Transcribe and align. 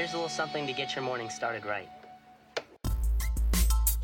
Here's 0.00 0.14
a 0.14 0.16
little 0.16 0.30
something 0.30 0.66
to 0.66 0.72
get 0.72 0.96
your 0.96 1.04
morning 1.04 1.28
started 1.28 1.66
right. 1.66 1.86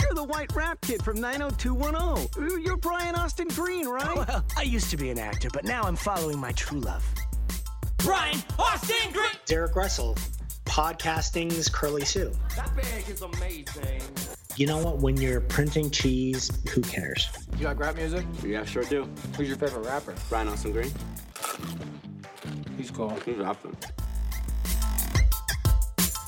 You're 0.02 0.12
the 0.12 0.24
white 0.24 0.54
rap 0.54 0.78
kid 0.82 1.02
from 1.02 1.18
90210. 1.22 2.60
You're 2.62 2.76
Brian 2.76 3.14
Austin 3.14 3.48
Green, 3.48 3.88
right? 3.88 4.06
Oh, 4.06 4.26
well, 4.28 4.44
I 4.58 4.62
used 4.64 4.90
to 4.90 4.98
be 4.98 5.08
an 5.08 5.18
actor, 5.18 5.48
but 5.50 5.64
now 5.64 5.84
I'm 5.84 5.96
following 5.96 6.38
my 6.38 6.52
true 6.52 6.80
love. 6.80 7.02
Brian 7.96 8.38
Austin 8.58 9.10
Green. 9.10 9.30
Derek 9.46 9.74
Russell, 9.74 10.18
podcasting's 10.66 11.70
Curly 11.70 12.04
Sue. 12.04 12.30
That 12.56 12.76
bag 12.76 13.08
is 13.08 13.22
amazing. 13.22 14.02
You 14.56 14.66
know 14.66 14.76
what? 14.76 14.98
When 14.98 15.16
you're 15.16 15.40
printing 15.40 15.90
cheese, 15.90 16.50
who 16.74 16.82
cares? 16.82 17.30
You 17.56 17.68
like 17.68 17.78
rap 17.78 17.96
music? 17.96 18.26
Yeah, 18.44 18.66
sure 18.66 18.84
do. 18.84 19.08
Who's 19.34 19.48
your 19.48 19.56
favorite 19.56 19.86
rapper? 19.86 20.14
Brian 20.28 20.48
Austin 20.48 20.72
Green. 20.72 20.92
He's 22.76 22.90
cool. 22.90 23.18
He's 23.24 23.38
rapping. 23.38 23.74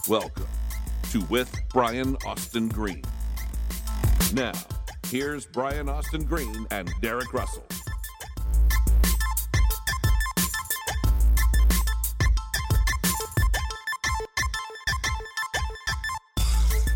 Welcome 0.08 0.48
to 1.10 1.20
With 1.24 1.54
Brian 1.68 2.16
Austin 2.24 2.70
Green. 2.70 3.02
Now, 4.32 4.54
here's 5.08 5.44
Brian 5.44 5.90
Austin 5.90 6.24
Green 6.24 6.66
and 6.70 6.90
Derek 7.02 7.34
Russell. 7.34 7.66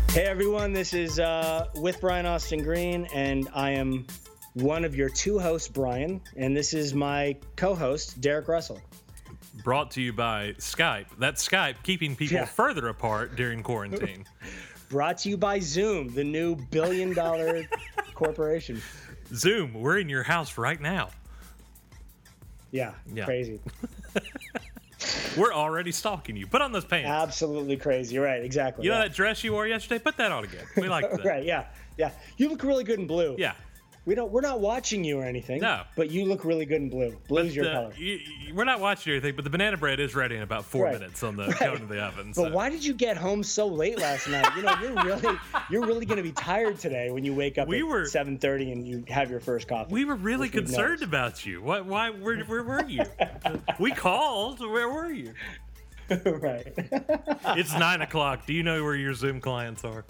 Hey 0.09 0.25
everyone, 0.25 0.73
this 0.73 0.95
is 0.95 1.19
uh, 1.19 1.67
with 1.75 2.01
Brian 2.01 2.25
Austin 2.25 2.63
Green, 2.63 3.07
and 3.13 3.47
I 3.53 3.73
am 3.73 4.07
one 4.53 4.83
of 4.85 4.95
your 4.95 5.09
two 5.09 5.37
hosts, 5.37 5.67
Brian, 5.67 6.19
and 6.35 6.57
this 6.57 6.73
is 6.73 6.95
my 6.95 7.35
co-host, 7.57 8.19
Derek 8.21 8.47
Russell. 8.47 8.81
Brought 9.63 9.91
to 9.91 10.01
you 10.01 10.13
by 10.13 10.53
Skype. 10.57 11.05
That's 11.19 11.47
Skype 11.47 11.75
keeping 11.83 12.15
people 12.15 12.37
Yeah. 12.37 12.45
further 12.45 12.87
apart 12.87 13.35
during 13.35 13.61
quarantine. 13.61 14.25
Brought 14.89 15.19
to 15.19 15.29
you 15.29 15.37
by 15.37 15.59
Zoom, 15.59 16.09
the 16.13 16.23
new 16.23 16.55
billion-dollar 16.55 17.67
corporation. 18.15 18.81
Zoom, 19.33 19.73
we're 19.73 19.99
in 19.99 20.09
your 20.09 20.23
house 20.23 20.57
right 20.57 20.79
now. 20.81 21.09
Yeah, 22.71 22.93
Yeah. 23.13 23.25
crazy, 23.25 23.59
We're 25.37 25.53
already 25.53 25.91
stalking 25.91 26.35
you. 26.37 26.47
Put 26.47 26.61
on 26.61 26.71
those 26.71 26.85
pants. 26.85 27.09
absolutely 27.09 27.75
crazy. 27.77 28.17
Right, 28.19 28.43
exactly. 28.43 28.85
you 28.85 28.91
know 28.91 28.97
yeah. 28.97 29.03
that 29.07 29.13
dress 29.15 29.43
you 29.43 29.51
wore 29.51 29.67
yesterday? 29.67 29.99
Put 30.01 30.15
that 30.17 30.31
on 30.31 30.43
again. 30.45 30.63
We 30.77 30.87
like 30.87 31.09
that. 31.09 31.25
right, 31.25 31.43
yeah, 31.43 31.65
yeah. 31.97 32.11
You 32.37 32.49
look 32.49 32.63
really 32.63 32.83
good 32.83 32.99
in 32.99 33.07
blue. 33.07 33.35
Yeah. 33.37 33.53
We 34.05 34.15
don't. 34.15 34.31
We're 34.31 34.41
not 34.41 34.59
watching 34.59 35.03
you 35.03 35.19
or 35.19 35.23
anything. 35.23 35.61
No. 35.61 35.81
but 35.95 36.11
you 36.11 36.25
look 36.25 36.43
really 36.43 36.65
good 36.65 36.81
in 36.81 36.89
blue. 36.89 37.15
Blue's 37.27 37.55
your 37.55 37.65
The- 37.65 37.71
color. 37.71 37.93
you- 37.97 38.19
you- 38.45 38.53
we're 38.53 38.65
not 38.65 38.79
watching 38.79 39.11
anything, 39.13 39.35
but 39.35 39.43
the 39.43 39.49
banana 39.49 39.77
bread 39.77 39.99
is 39.99 40.13
ready 40.13 40.35
in 40.35 40.41
about 40.41 40.65
four 40.65 40.83
Right. 40.85 40.93
minutes 40.99 41.23
on 41.23 41.35
the 41.37 41.45
going 41.59 41.79
to 41.79 41.85
the 41.85 42.01
oven. 42.01 42.27
But 42.35 42.49
so. 42.49 42.51
why 42.51 42.69
did 42.69 42.83
you 42.83 42.93
get 42.93 43.15
home 43.17 43.43
so 43.43 43.65
late 43.67 43.97
last 43.99 44.27
night? 44.27 44.45
You 44.57 44.63
know, 44.63 44.75
you're 44.81 45.03
really 45.05 45.37
you're 45.69 45.85
really 45.85 46.05
going 46.05 46.17
to 46.17 46.23
be 46.23 46.31
tired 46.33 46.79
today 46.79 47.11
when 47.11 47.23
you 47.23 47.33
wake 47.33 47.57
up 47.57 47.67
We 47.67 47.79
at 47.79 47.87
were- 47.87 48.03
7:30 48.05 48.71
and 48.73 48.87
you 48.87 49.03
have 49.07 49.29
your 49.31 49.39
first 49.39 49.67
coffee. 49.67 49.91
We 49.93 50.05
were 50.05 50.15
really 50.15 50.49
concerned 50.49 51.01
noticed. 51.01 51.03
about 51.03 51.45
you. 51.45 51.61
Why? 51.61 51.79
Why? 51.81 52.09
Where, 52.09 52.39
where 52.43 52.63
were 52.63 52.85
you? 52.85 53.03
we 53.79 53.91
called. 53.91 54.59
Where 54.59 54.89
were 54.89 55.11
you? 55.11 55.33
right. 56.25 56.67
It's 57.57 57.73
nine 57.77 58.01
o'clock. 58.01 58.45
Do 58.45 58.53
you 58.53 58.61
know 58.63 58.83
where 58.83 58.95
your 58.95 59.13
Zoom 59.13 59.39
clients 59.39 59.85
are? 59.85 60.03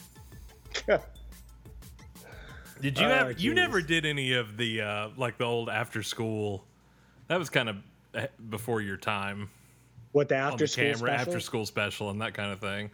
Did 2.84 3.00
you 3.00 3.06
Oh, 3.06 3.12
ever? 3.12 3.32
You 3.32 3.54
never 3.54 3.82
did 3.82 4.06
any 4.06 4.34
of 4.34 4.58
the 4.58 4.82
uh, 4.82 5.10
like 5.16 5.38
the 5.38 5.46
old 5.46 5.70
after 5.70 6.04
school. 6.04 6.66
That 7.30 7.40
was 7.40 7.50
kind 7.50 7.70
of 7.70 7.78
eh, 8.14 8.28
before 8.50 8.82
your 8.82 8.98
time 8.98 9.50
what 10.12 10.28
the 10.28 10.36
after 10.36 10.66
the 10.66 10.68
school 10.68 10.84
camera, 10.84 10.98
special? 10.98 11.16
after 11.16 11.40
school 11.40 11.66
special, 11.66 12.10
and 12.10 12.22
that 12.22 12.34
kind 12.34 12.52
of 12.52 12.60
thing. 12.60 12.92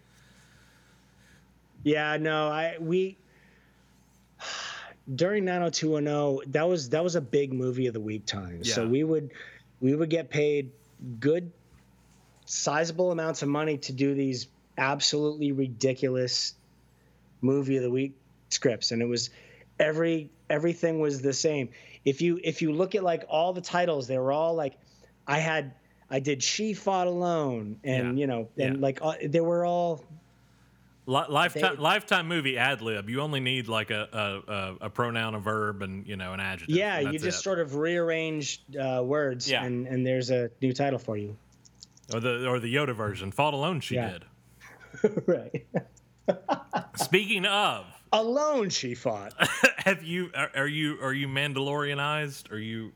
Yeah, 1.81 2.17
no, 2.17 2.49
I 2.49 2.77
we 2.79 3.17
during 5.15 5.43
90210 5.45 6.51
that 6.51 6.69
was 6.69 6.89
that 6.89 7.03
was 7.03 7.15
a 7.15 7.21
big 7.21 7.51
movie 7.51 7.87
of 7.87 7.93
the 7.95 7.99
week 7.99 8.27
time. 8.27 8.63
So 8.63 8.87
we 8.87 9.03
would 9.03 9.31
we 9.81 9.95
would 9.95 10.11
get 10.11 10.29
paid 10.29 10.69
good 11.19 11.51
sizable 12.45 13.11
amounts 13.11 13.41
of 13.41 13.49
money 13.49 13.79
to 13.79 13.91
do 13.91 14.13
these 14.13 14.49
absolutely 14.77 15.51
ridiculous 15.51 16.53
movie 17.41 17.77
of 17.77 17.81
the 17.81 17.89
week 17.89 18.13
scripts 18.49 18.91
and 18.91 19.01
it 19.01 19.05
was 19.05 19.29
every 19.79 20.29
everything 20.49 20.99
was 20.99 21.21
the 21.21 21.33
same. 21.33 21.69
If 22.05 22.21
you 22.21 22.39
if 22.43 22.61
you 22.61 22.71
look 22.71 22.95
at 22.95 23.03
like 23.03 23.23
all 23.29 23.53
the 23.53 23.61
titles 23.61 24.07
they 24.07 24.17
were 24.17 24.31
all 24.31 24.55
like 24.55 24.77
I 25.27 25.39
had 25.39 25.73
I 26.09 26.19
did 26.19 26.41
She 26.41 26.73
Fought 26.73 27.07
Alone 27.07 27.77
and 27.83 28.17
Yeah. 28.17 28.21
you 28.21 28.27
know 28.27 28.49
and 28.57 28.75
Yeah. 28.75 28.81
like 28.81 28.99
uh, 29.01 29.13
they 29.23 29.41
were 29.41 29.65
all 29.65 30.03
lifetime 31.05 31.75
They- 31.75 31.81
lifetime 31.81 32.27
movie 32.27 32.57
ad 32.57 32.81
lib. 32.81 33.09
You 33.09 33.21
only 33.21 33.39
need 33.39 33.67
like 33.67 33.89
a, 33.91 34.07
a, 34.11 34.51
a, 34.51 34.75
a 34.85 34.89
pronoun, 34.89 35.33
a 35.35 35.39
verb, 35.39 35.81
and 35.81 36.05
you 36.07 36.15
know 36.15 36.33
an 36.33 36.39
adjective. 36.39 36.75
Yeah, 36.75 36.99
you 36.99 37.13
just 37.19 37.39
it. 37.39 37.41
sort 37.43 37.59
of 37.59 37.75
rearrange 37.75 38.61
uh, 38.79 39.01
words, 39.03 39.49
Yeah. 39.49 39.63
and, 39.65 39.87
and 39.87 40.05
there's 40.05 40.29
a 40.29 40.51
new 40.61 40.71
title 40.73 40.99
for 40.99 41.17
you. 41.17 41.35
or 42.13 42.19
the 42.19 42.47
or 42.47 42.59
the 42.59 42.73
Yoda 42.73 42.95
version. 42.95 43.31
Fought 43.31 43.53
alone, 43.55 43.79
she 43.81 43.95
Yeah. 43.95 44.17
did. 45.03 45.21
right. 45.27 45.65
Speaking 46.95 47.45
of, 47.45 47.85
Alone, 48.11 48.69
she 48.69 48.95
fought. 48.95 49.33
have 49.77 50.03
you 50.03 50.31
are, 50.35 50.49
are 50.55 50.67
you 50.67 50.97
are 51.01 51.13
you 51.13 51.27
Mandalorianized? 51.27 52.51
Are 52.51 52.57
you 52.59 52.91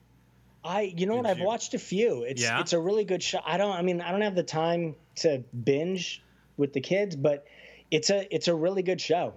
I, 0.65 0.93
you 0.95 1.05
know 1.05 1.15
what? 1.17 1.25
I've 1.25 1.39
you- 1.39 1.45
watched 1.45 1.73
a 1.73 1.79
few. 1.79 2.23
It's 2.23 2.41
Yeah? 2.41 2.59
it's 2.61 2.73
a 2.73 2.79
really 2.79 3.03
good 3.03 3.21
show. 3.21 3.39
I 3.45 3.57
don't. 3.57 3.75
I 3.75 3.81
mean, 3.81 4.01
I 4.01 4.11
don't 4.11 4.21
have 4.21 4.35
the 4.35 4.43
time 4.43 4.95
to 5.17 5.43
binge 5.63 6.23
with 6.57 6.73
the 6.73 6.81
kids, 6.81 7.15
but 7.15 7.45
it's 7.91 8.09
a 8.09 8.33
it's 8.33 8.47
a 8.47 8.55
really 8.55 8.81
good 8.81 9.01
show. 9.01 9.33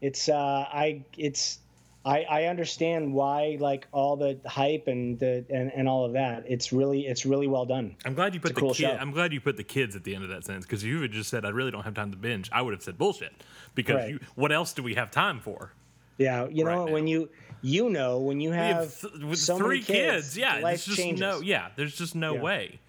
It's 0.00 0.28
uh 0.28 0.34
I 0.72 1.04
it's 1.18 1.58
I 2.04 2.22
I 2.24 2.44
understand 2.44 3.12
why 3.14 3.56
like 3.60 3.86
all 3.92 4.16
the 4.16 4.38
hype 4.46 4.88
and 4.88 5.18
the 5.18 5.44
and, 5.50 5.72
and 5.74 5.88
all 5.88 6.04
of 6.04 6.12
that. 6.12 6.44
It's 6.48 6.72
really 6.72 7.06
it's 7.06 7.24
really 7.24 7.46
well 7.46 7.64
done. 7.64 7.96
I'm 8.04 8.14
glad 8.14 8.34
you 8.34 8.40
put 8.40 8.54
the 8.54 8.60
cool 8.60 8.74
kid. 8.74 8.90
I'm 8.98 9.10
glad 9.10 9.32
you 9.32 9.40
put 9.40 9.56
the 9.56 9.64
kids 9.64 9.96
at 9.96 10.04
the 10.04 10.14
end 10.14 10.24
of 10.24 10.30
that 10.30 10.44
sentence 10.44 10.66
because 10.66 10.82
if 10.82 10.88
you 10.88 11.00
had 11.00 11.12
just 11.12 11.30
said 11.30 11.44
I 11.44 11.48
really 11.50 11.70
don't 11.70 11.84
have 11.84 11.94
time 11.94 12.10
to 12.10 12.16
binge. 12.16 12.50
I 12.52 12.60
would 12.62 12.74
have 12.74 12.82
said 12.82 12.98
bullshit 12.98 13.32
because 13.74 13.96
Right. 13.96 14.10
you, 14.10 14.20
what 14.34 14.52
else 14.52 14.72
do 14.74 14.82
we 14.82 14.94
have 14.94 15.10
time 15.10 15.40
for? 15.40 15.72
Yeah, 16.18 16.46
you 16.48 16.64
know 16.64 16.70
Right 16.70 16.78
what? 16.80 16.86
now. 16.88 16.92
when 16.92 17.06
you 17.06 17.28
you 17.62 17.88
know 17.90 18.18
when 18.18 18.40
you 18.40 18.52
have, 18.52 18.76
have 18.76 19.00
th- 19.00 19.24
with 19.24 19.38
so 19.38 19.56
three 19.56 19.80
many 19.80 19.82
kids, 19.82 20.36
yeah, 20.36 20.58
life 20.58 20.84
just 20.84 20.98
changes. 20.98 21.20
no 21.20 21.40
yeah, 21.40 21.68
there's 21.76 21.96
just 21.96 22.14
no 22.14 22.34
Yeah. 22.34 22.40
way 22.42 22.80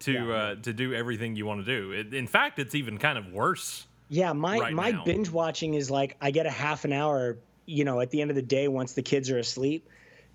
to 0.00 0.12
Yeah. 0.12 0.32
uh, 0.32 0.54
to 0.62 0.72
do 0.72 0.94
everything 0.94 1.34
you 1.36 1.44
want 1.44 1.64
to 1.64 1.66
do. 1.66 1.92
It, 1.92 2.14
in 2.14 2.26
fact, 2.28 2.58
it's 2.60 2.74
even 2.76 2.98
kind 2.98 3.18
of 3.18 3.32
worse. 3.32 3.86
Yeah, 4.08 4.32
my 4.32 4.58
right 4.58 4.72
my 4.72 4.90
now. 4.92 5.04
binge 5.04 5.28
watching 5.30 5.74
is 5.74 5.90
like 5.90 6.16
I 6.20 6.30
get 6.30 6.46
a 6.46 6.50
half 6.50 6.84
an 6.84 6.92
hour, 6.92 7.36
you 7.66 7.84
know, 7.84 8.00
at 8.00 8.10
the 8.10 8.20
end 8.20 8.30
of 8.30 8.36
the 8.36 8.42
day 8.42 8.68
once 8.68 8.92
the 8.92 9.02
kids 9.02 9.30
are 9.30 9.38
asleep, 9.38 9.88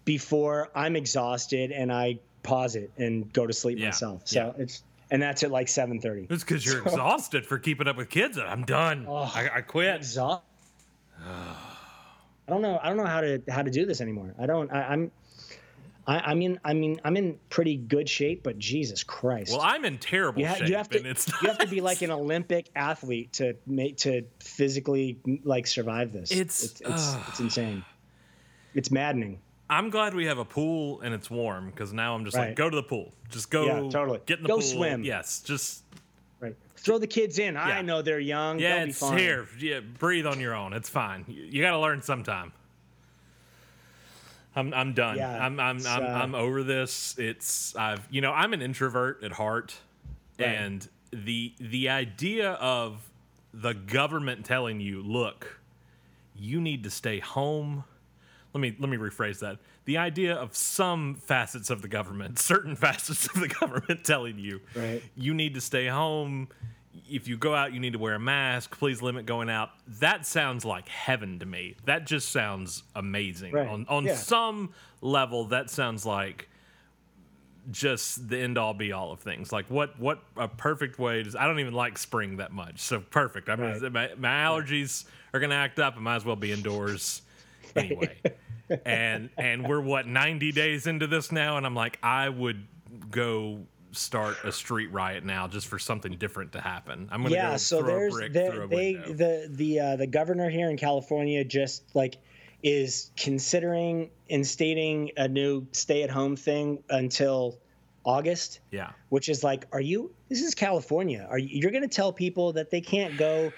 before 0.05 0.69
I'm 0.75 0.95
exhausted 0.95 1.71
and 1.71 1.91
I 1.91 2.19
pause 2.43 2.75
it 2.75 2.91
and 2.97 3.31
go 3.33 3.47
to 3.47 3.53
sleep 3.53 3.79
Yeah, 3.79 3.87
myself. 3.87 4.21
So 4.25 4.53
it's 4.57 4.83
and 5.11 5.21
that's 5.21 5.43
at 5.43 5.51
like 5.51 5.67
seven 5.67 5.99
thirty. 5.99 6.27
It's 6.29 6.43
because 6.43 6.65
you're 6.65 6.81
exhausted 6.81 7.45
for 7.45 7.59
keeping 7.59 7.87
up 7.87 7.97
with 7.97 8.09
kids. 8.09 8.37
I'm 8.37 8.63
done. 8.63 9.05
Oh, 9.07 9.31
I, 9.33 9.49
I 9.55 9.61
quit. 9.61 9.95
Exhaust. 9.97 10.43
I 11.27 12.51
don't 12.51 12.61
know. 12.61 12.79
I 12.81 12.87
don't 12.89 12.97
know 12.97 13.05
how 13.05 13.21
to 13.21 13.41
how 13.49 13.63
to 13.63 13.71
do 13.71 13.85
this 13.85 14.01
anymore. 14.01 14.33
I 14.39 14.45
don't. 14.45 14.71
I, 14.71 14.83
I'm. 14.83 15.11
I, 16.07 16.19
I 16.19 16.33
mean, 16.35 16.59
I 16.63 16.73
mean, 16.73 16.99
I'm 17.03 17.17
in 17.17 17.39
pretty 17.49 17.77
good 17.77 18.07
shape, 18.07 18.43
but 18.43 18.59
Jesus 18.59 19.03
Christ! 19.03 19.51
Well, 19.51 19.61
I'm 19.61 19.85
in 19.85 19.97
terrible 19.97 20.41
you, 20.41 20.47
ha- 20.47 20.55
shape, 20.55 20.67
you 20.69 20.75
have 20.75 20.89
to 20.89 20.97
and 20.99 21.07
it's 21.07 21.27
you 21.41 21.47
have 21.47 21.57
to 21.59 21.67
be 21.67 21.81
like 21.81 22.01
an 22.03 22.11
Olympic 22.11 22.69
athlete 22.75 23.33
to 23.33 23.55
make 23.66 23.97
to 23.97 24.23
physically 24.39 25.17
like 25.43 25.66
survive 25.67 26.11
this. 26.13 26.31
It's- 26.31 26.63
it's 26.63 26.81
it's, 26.81 27.13
uh, 27.16 27.23
it's 27.29 27.39
insane. 27.39 27.83
It's 28.73 28.91
maddening. 28.91 29.39
I'm 29.69 29.89
glad 29.89 30.13
we 30.13 30.25
have 30.25 30.38
a 30.38 30.45
pool 30.45 31.01
and 31.01 31.13
it's 31.13 31.29
warm 31.31 31.71
because 31.71 31.91
now 31.91 32.13
I'm 32.13 32.23
just 32.23 32.37
like, 32.37 32.55
go 32.55 32.69
to 32.69 32.75
the 32.75 32.83
pool. 32.83 33.11
Just 33.29 33.49
go. 33.49 33.66
Yeah, 33.66 33.89
totally. 33.89 34.19
Get 34.27 34.37
in 34.37 34.43
the 34.43 34.47
Go 34.49 34.55
pool. 34.55 34.61
swim. 34.61 35.03
Yes, 35.03 35.39
just 35.41 35.83
Right. 36.39 36.55
Throw 36.77 36.99
the 36.99 37.07
kids 37.07 37.39
in. 37.39 37.55
Yeah. 37.55 37.63
I 37.63 37.81
know 37.81 38.03
they're 38.03 38.19
young. 38.19 38.59
yeah, 38.59 38.75
They'll 38.75 38.84
be 38.85 38.90
it's 38.91 38.99
fine. 38.99 39.17
here. 39.17 39.47
Yeah, 39.59 39.79
breathe 39.79 40.28
on 40.28 40.40
your 40.40 40.53
own. 40.53 40.73
It's 40.73 40.90
fine. 40.90 41.25
You, 41.28 41.43
you 41.46 41.61
got 41.63 41.72
to 41.72 41.79
learn 41.79 42.03
sometime. 42.03 42.52
I'm 44.55 44.73
I'm 44.73 44.93
done. 44.93 45.17
Yeah, 45.17 45.31
I'm 45.46 45.59
I'm 45.59 45.85
I'm, 45.85 46.03
uh, 46.03 46.07
I'm 46.07 46.35
over 46.35 46.63
this. 46.63 47.16
It's 47.17 47.75
I've 47.75 48.07
you 48.09 48.22
know 48.22 48.31
I'm 48.31 48.53
an 48.53 48.61
introvert 48.61 49.23
at 49.23 49.34
heart, 49.34 49.75
Right. 50.40 50.47
and 50.49 50.87
the 51.11 51.53
the 51.59 51.90
idea 51.90 52.52
of 52.53 53.09
the 53.53 53.73
government 53.73 54.46
telling 54.46 54.79
you, 54.79 55.02
look, 55.02 55.59
you 56.35 56.59
need 56.61 56.84
to 56.84 56.90
stay 56.90 57.19
home. 57.19 57.84
Let 58.53 58.61
me 58.61 58.75
let 58.79 58.90
me 58.90 58.97
rephrase 58.97 59.40
that. 59.40 59.57
The 59.85 59.97
idea 59.97 60.34
of 60.35 60.55
some 60.55 61.16
facets 61.16 61.69
of 61.69 61.81
the 61.81 61.87
government, 61.87 62.40
certain 62.53 62.75
facets 62.75 63.28
of 63.28 63.40
the 63.41 63.47
government 63.49 64.03
telling 64.03 64.40
you, 64.40 64.61
Right. 64.75 65.03
you 65.16 65.34
need 65.34 65.53
to 65.55 65.61
stay 65.61 65.87
home. 65.87 66.47
If 67.09 67.28
you 67.28 67.37
go 67.37 67.53
out, 67.53 67.73
you 67.73 67.79
need 67.79 67.93
to 67.93 67.99
wear 67.99 68.16
a 68.16 68.19
mask. 68.19 68.78
Please 68.78 69.02
limit 69.02 69.25
going 69.25 69.49
out. 69.49 69.69
That 69.99 70.25
sounds 70.25 70.66
like 70.66 70.87
heaven 70.90 71.40
to 71.40 71.46
me. 71.46 71.75
That 71.85 72.05
just 72.05 72.29
sounds 72.29 72.84
amazing. 72.96 73.53
Right. 73.53 73.67
On 73.67 73.85
on 73.87 74.05
Yeah. 74.05 74.16
some 74.16 74.72
level, 75.02 75.46
that 75.46 75.69
sounds 75.69 76.05
like 76.05 76.49
just 77.72 78.29
the 78.29 78.37
end 78.37 78.57
all 78.57 78.73
be 78.73 78.91
all 78.91 79.11
of 79.11 79.19
things. 79.19 79.52
Like 79.52 79.69
what 79.69 79.99
what 79.99 80.19
a 80.37 80.47
perfect 80.47 80.99
way 80.99 81.23
to 81.23 81.40
I 81.41 81.47
don't 81.47 81.59
even 81.59 81.73
like 81.73 81.97
spring 81.97 82.37
that 82.37 82.52
much. 82.52 82.79
So 82.79 82.99
perfect. 82.99 83.49
I 83.49 83.55
mean 83.55 83.91
my, 83.91 84.09
my 84.17 84.29
allergies 84.29 85.05
are 85.34 85.40
gonna 85.40 85.55
act 85.55 85.79
up. 85.79 85.96
I 85.97 85.99
might 85.99 86.16
as 86.17 86.25
well 86.25 86.35
be 86.35 86.52
indoors 86.52 87.22
anyway. 87.75 88.22
and 88.85 89.29
and 89.37 89.67
we're 89.67 89.81
what 89.81 90.07
90 90.07 90.52
days 90.52 90.85
into 90.87 91.07
this 91.07 91.31
now 91.31 91.57
and 91.57 91.66
I'm 91.66 91.75
like 91.75 91.97
I 92.03 92.29
would 92.29 92.66
go 93.09 93.61
start 93.95 94.37
a 94.43 94.51
street 94.51 94.91
riot 94.91 95.23
now 95.23 95.47
just 95.47 95.67
for 95.67 95.79
something 95.79 96.13
different 96.17 96.51
to 96.53 96.61
happen. 96.61 97.07
I'm 97.11 97.23
gonna 97.23 97.35
yeah, 97.35 97.51
go 97.51 97.57
so 97.57 97.79
throw 97.79 97.87
a 97.87 97.91
there's 97.91 98.13
brick 98.13 98.33
there, 98.33 98.51
through 98.51 98.63
a 98.63 98.67
they 98.67 98.93
window. 98.93 99.13
the 99.13 99.47
the 99.51 99.79
uh, 99.79 99.95
the 99.95 100.07
governor 100.07 100.49
here 100.49 100.69
in 100.69 100.77
California 100.77 101.43
just 101.43 101.83
like 101.93 102.17
is 102.63 103.11
considering 103.15 104.09
instating 104.29 105.11
a 105.17 105.27
new 105.27 105.67
stay-at-home 105.71 106.35
thing 106.35 106.83
until 106.89 107.59
August, 108.03 108.59
yeah. 108.71 108.91
which 109.09 109.29
is 109.29 109.43
like, 109.43 109.65
are 109.71 109.81
you? 109.81 110.11
This 110.29 110.41
is 110.41 110.55
California. 110.55 111.27
Are 111.29 111.37
you? 111.37 111.59
You're 111.59 111.71
going 111.71 111.87
to 111.87 111.95
tell 111.95 112.13
people 112.13 112.53
that 112.53 112.69
they 112.69 112.81
can't 112.81 113.17
go 113.17 113.51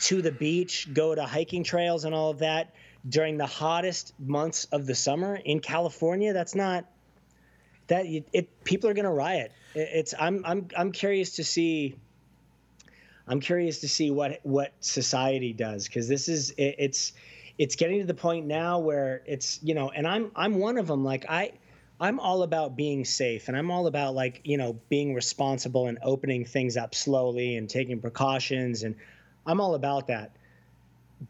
to 0.00 0.22
the 0.22 0.32
beach, 0.32 0.88
go 0.92 1.14
to 1.14 1.24
hiking 1.24 1.64
trails, 1.64 2.04
and 2.04 2.14
all 2.14 2.30
of 2.30 2.38
that 2.38 2.74
during 3.08 3.36
the 3.36 3.46
hottest 3.46 4.12
months 4.18 4.66
of 4.72 4.86
the 4.86 4.94
summer 4.94 5.36
in 5.36 5.60
California? 5.60 6.32
That's 6.32 6.54
not 6.54 6.84
that 7.88 8.06
it, 8.06 8.28
it 8.32 8.64
people 8.64 8.90
are 8.90 8.94
going 8.94 9.04
to 9.04 9.10
riot. 9.10 9.52
It, 9.76 9.88
it's 9.92 10.14
I'm 10.18 10.42
I'm 10.44 10.68
I'm 10.76 10.92
curious 10.92 11.36
to 11.36 11.44
see. 11.44 11.96
I'm 13.28 13.40
curious 13.40 13.80
to 13.80 13.88
see 13.88 14.10
what 14.10 14.40
what 14.42 14.72
society 14.80 15.52
does 15.52 15.86
because 15.86 16.08
this 16.08 16.28
is 16.28 16.50
it, 16.50 16.76
it's 16.78 17.12
it's 17.58 17.76
getting 17.76 18.00
to 18.00 18.06
the 18.06 18.14
point 18.14 18.46
now 18.46 18.78
where 18.78 19.22
it's 19.26 19.60
you 19.62 19.74
know 19.74 19.90
and 19.90 20.06
I'm 20.06 20.30
I'm 20.34 20.58
one 20.58 20.78
of 20.78 20.86
them 20.86 21.04
like 21.04 21.26
I 21.28 21.52
I'm 21.98 22.20
all 22.20 22.42
about 22.42 22.76
being 22.76 23.04
safe 23.04 23.48
and 23.48 23.56
I'm 23.56 23.70
all 23.70 23.86
about 23.86 24.14
like 24.14 24.42
you 24.44 24.58
know 24.58 24.78
being 24.88 25.14
responsible 25.14 25.86
and 25.86 25.98
opening 26.02 26.44
things 26.44 26.76
up 26.76 26.94
slowly 26.94 27.56
and 27.56 27.68
taking 27.68 28.00
precautions 28.00 28.82
and 28.82 28.94
I'm 29.46 29.60
all 29.60 29.74
about 29.74 30.08
that 30.08 30.36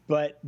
but 0.07 0.39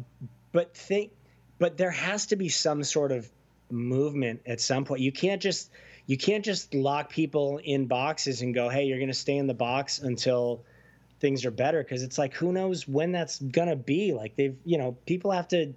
but 0.52 0.76
think 0.76 1.12
but 1.58 1.78
there 1.78 1.92
has 1.92 2.28
to 2.28 2.36
be 2.36 2.50
some 2.50 2.84
sort 2.84 3.12
of 3.12 3.28
movement 3.72 4.42
at 4.46 4.60
some 4.60 4.86
point 4.86 5.02
you 5.02 5.12
can't 5.12 5.42
just 5.42 5.72
you 6.10 6.18
can't 6.18 6.44
just 6.44 6.74
lock 6.74 7.12
people 7.12 7.60
in 7.64 7.86
boxes 7.86 8.42
and 8.42 8.56
go 8.56 8.68
hey 8.68 8.86
you're 8.86 8.98
going 8.98 9.10
to 9.10 9.14
stay 9.14 9.38
in 9.38 9.46
the 9.46 9.54
box 9.54 10.00
until 10.00 10.64
things 11.20 11.46
are 11.46 11.52
better. 11.52 11.84
Because 11.84 12.02
it's 12.02 12.18
like 12.18 12.34
who 12.34 12.52
knows 12.52 12.88
when 12.88 13.12
that's 13.12 13.38
going 13.38 13.70
to 13.70 13.76
be? 13.76 14.12
Like 14.12 14.36
they've 14.36 14.58
you 14.66 14.80
know 14.80 14.98
people 15.06 15.30
have 15.30 15.48
to 15.50 15.76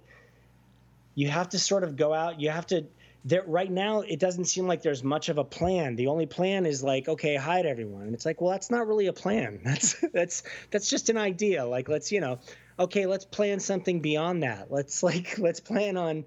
you 1.13 1.29
have 1.29 1.49
to 1.49 1.59
sort 1.59 1.83
of 1.83 1.95
go 1.95 2.15
out 2.15 2.41
you 2.41 2.49
have 2.49 2.65
to 2.65 2.87
there 3.23 3.43
right 3.45 3.69
now 3.69 4.01
it 4.01 4.19
doesn't 4.19 4.45
seem 4.45 4.65
like 4.65 4.81
there's 4.81 5.03
much 5.03 5.29
of 5.29 5.37
a 5.37 5.43
plan. 5.43 5.95
The 5.95 6.07
only 6.07 6.25
plan 6.25 6.65
is 6.65 6.83
like 6.83 7.07
okay 7.07 7.35
hide 7.35 7.67
everyone. 7.67 8.01
And 8.01 8.15
it's 8.15 8.25
like 8.25 8.41
well 8.41 8.49
that's 8.49 8.71
not 8.71 8.87
really 8.87 9.05
a 9.05 9.13
plan. 9.13 9.59
That's 9.63 10.03
that's 10.13 10.41
that's 10.71 10.89
just 10.89 11.11
an 11.11 11.17
idea. 11.17 11.63
Like 11.63 11.89
let's 11.89 12.11
you 12.11 12.21
know 12.21 12.39
okay 12.79 13.05
let's 13.05 13.25
plan 13.25 13.59
something 13.59 14.01
beyond 14.01 14.41
that. 14.41 14.71
Let's 14.71 15.03
like 15.09 15.37
let's 15.37 15.59
plan 15.59 15.95
on 15.95 16.25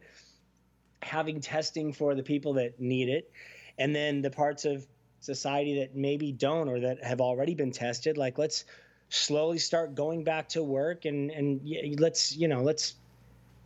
having 1.03 1.41
testing 1.41 1.93
for 1.93 2.15
the 2.15 2.23
people 2.23 2.53
that 2.55 2.79
need 2.79 3.09
it 3.09 3.33
and 3.79 3.95
then 3.95 4.23
the 4.23 4.31
parts 4.31 4.65
of 4.65 4.87
society 5.21 5.81
that 5.81 5.97
maybe 5.97 6.33
don't 6.33 6.69
or 6.69 6.81
that 6.81 7.03
have 7.03 7.21
already 7.21 7.55
been 7.55 7.73
tested 7.73 8.17
like 8.17 8.39
let's 8.39 8.65
slowly 9.09 9.59
start 9.59 9.95
going 9.95 10.25
back 10.25 10.49
to 10.49 10.63
work 10.63 11.05
and 11.05 11.31
and 11.31 11.61
let's 11.99 12.37
you 12.37 12.49
know 12.49 12.63
let's 12.63 12.95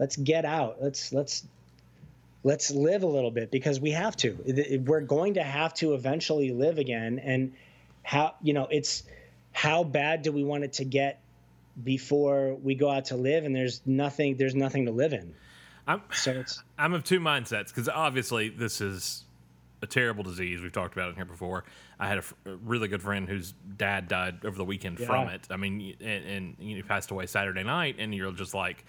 let's 0.01 0.17
get 0.17 0.45
out. 0.45 0.79
Let's 0.83 1.13
let's 1.13 1.47
let's 2.43 2.73
live 2.73 3.05
a 3.05 3.07
little 3.07 3.31
bit 3.31 3.53
because 3.53 3.79
we 3.79 3.93
have 3.93 4.17
to. 4.17 4.81
We're 4.85 5.03
going 5.03 5.35
to 5.35 5.45
have 5.45 5.75
to 5.75 5.95
eventually 5.95 6.51
live 6.51 6.79
again. 6.79 7.21
And 7.21 7.53
how 8.03 8.35
you 8.43 8.55
know 8.55 8.67
it's 8.69 9.05
how 9.53 9.85
bad 9.85 10.23
do 10.23 10.33
we 10.33 10.43
want 10.43 10.65
it 10.65 10.73
to 10.75 10.85
get 10.85 11.21
before 11.85 12.55
we 12.55 12.75
go 12.75 12.91
out 12.91 13.05
to 13.07 13.17
live? 13.17 13.45
And 13.45 13.55
there's 13.55 13.81
nothing 13.87 14.37
there's 14.37 14.57
nothing 14.57 14.87
to 14.87 14.93
live 14.93 15.13
in. 15.13 15.35
I'm 15.87 16.03
so 16.13 16.33
it's 16.33 16.63
I'm 16.77 16.95
of 16.95 17.05
two 17.05 17.21
mindsets 17.21 17.69
because 17.69 17.89
obviously 17.89 18.49
this 18.49 18.81
is 18.81 19.25
a 19.83 19.87
terrible 19.87 20.23
disease. 20.23 20.61
We've 20.61 20.73
talked 20.73 20.95
about 20.95 21.11
it 21.11 21.17
here 21.17 21.25
before. 21.25 21.65
I 21.99 22.07
had 22.09 22.19
a, 22.19 22.21
f- 22.21 22.35
a 22.47 22.57
really 22.57 22.89
good 22.89 23.03
friend 23.03 23.29
whose 23.29 23.53
dad 23.77 24.09
died 24.09 24.45
over 24.45 24.57
the 24.59 24.65
weekend 24.65 24.99
from 24.99 25.29
it. 25.29 25.47
I 25.51 25.57
mean, 25.57 25.95
and, 26.01 26.25
and 26.27 26.57
he 26.59 26.83
passed 26.83 27.11
away 27.11 27.27
Saturday 27.27 27.63
night, 27.63 27.97
and 27.99 28.15
you're 28.15 28.33
just 28.33 28.55
like, 28.55 28.85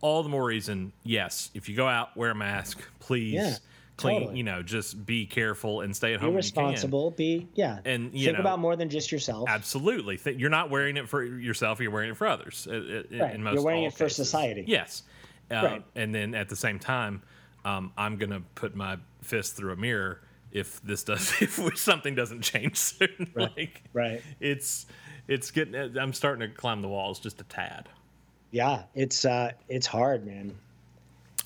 all 0.00 0.22
the 0.22 0.28
more 0.28 0.44
reason. 0.44 0.92
Yes, 1.02 1.50
if 1.54 1.68
you 1.68 1.74
go 1.76 1.88
out, 1.88 2.16
wear 2.16 2.30
a 2.30 2.34
mask, 2.34 2.78
please. 3.00 3.34
Yeah, 3.34 3.54
clean. 3.96 4.20
totally. 4.20 4.36
You 4.38 4.44
know, 4.44 4.62
just 4.62 5.04
be 5.04 5.26
careful 5.26 5.80
and 5.80 5.94
stay 5.96 6.14
at 6.14 6.20
be 6.20 6.26
home. 6.26 6.28
you 6.28 6.32
can. 6.34 6.36
responsible 6.36 7.10
be 7.10 7.48
yeah 7.54 7.80
And, 7.84 8.14
you 8.14 8.26
think 8.26 8.36
know- 8.38 8.42
about 8.42 8.60
more 8.60 8.76
than 8.76 8.88
just 8.90 9.10
yourself 9.10 9.48
Absolutely, 9.48 10.16
Th- 10.18 10.36
you're 10.38 10.50
not 10.50 10.70
wearing 10.70 10.96
it 10.96 11.08
for 11.08 11.24
yourself. 11.24 11.80
You're 11.80 11.90
wearing 11.90 12.10
it 12.10 12.16
for 12.16 12.28
others. 12.28 12.68
uh, 12.70 12.74
uh, 12.74 12.76
in- 12.76 13.18
Right. 13.18 13.34
In 13.34 13.42
most 13.42 13.54
You're 13.54 13.64
wearing 13.64 13.82
it 13.84 13.92
for 13.94 14.08
society. 14.08 14.62
Yes, 14.68 15.02
uh, 15.50 15.54
Right. 15.64 15.84
And 15.96 16.14
then 16.14 16.36
at 16.36 16.48
the 16.48 16.54
same 16.56 16.78
time, 16.78 17.22
um, 17.64 17.92
I'm 17.98 18.18
gonna 18.18 18.42
put 18.54 18.76
my 18.76 18.98
fist 19.20 19.56
through 19.56 19.72
a 19.72 19.76
mirror 19.76 20.20
if 20.52 20.80
this 20.82 21.04
does 21.04 21.32
if 21.40 21.78
something 21.78 22.14
doesn't 22.14 22.42
change 22.42 22.76
soon. 22.76 23.30
like 23.34 23.82
right 23.92 24.22
it's 24.40 24.86
it's 25.26 25.50
getting. 25.50 25.74
I'm 25.98 26.12
starting 26.12 26.48
to 26.48 26.54
climb 26.54 26.80
the 26.82 26.88
walls 26.88 27.20
just 27.20 27.40
a 27.40 27.44
tad. 27.44 27.88
yeah 28.50 28.84
it's 28.94 29.24
uh 29.24 29.52
it's 29.68 29.86
hard 29.86 30.24
man 30.26 30.54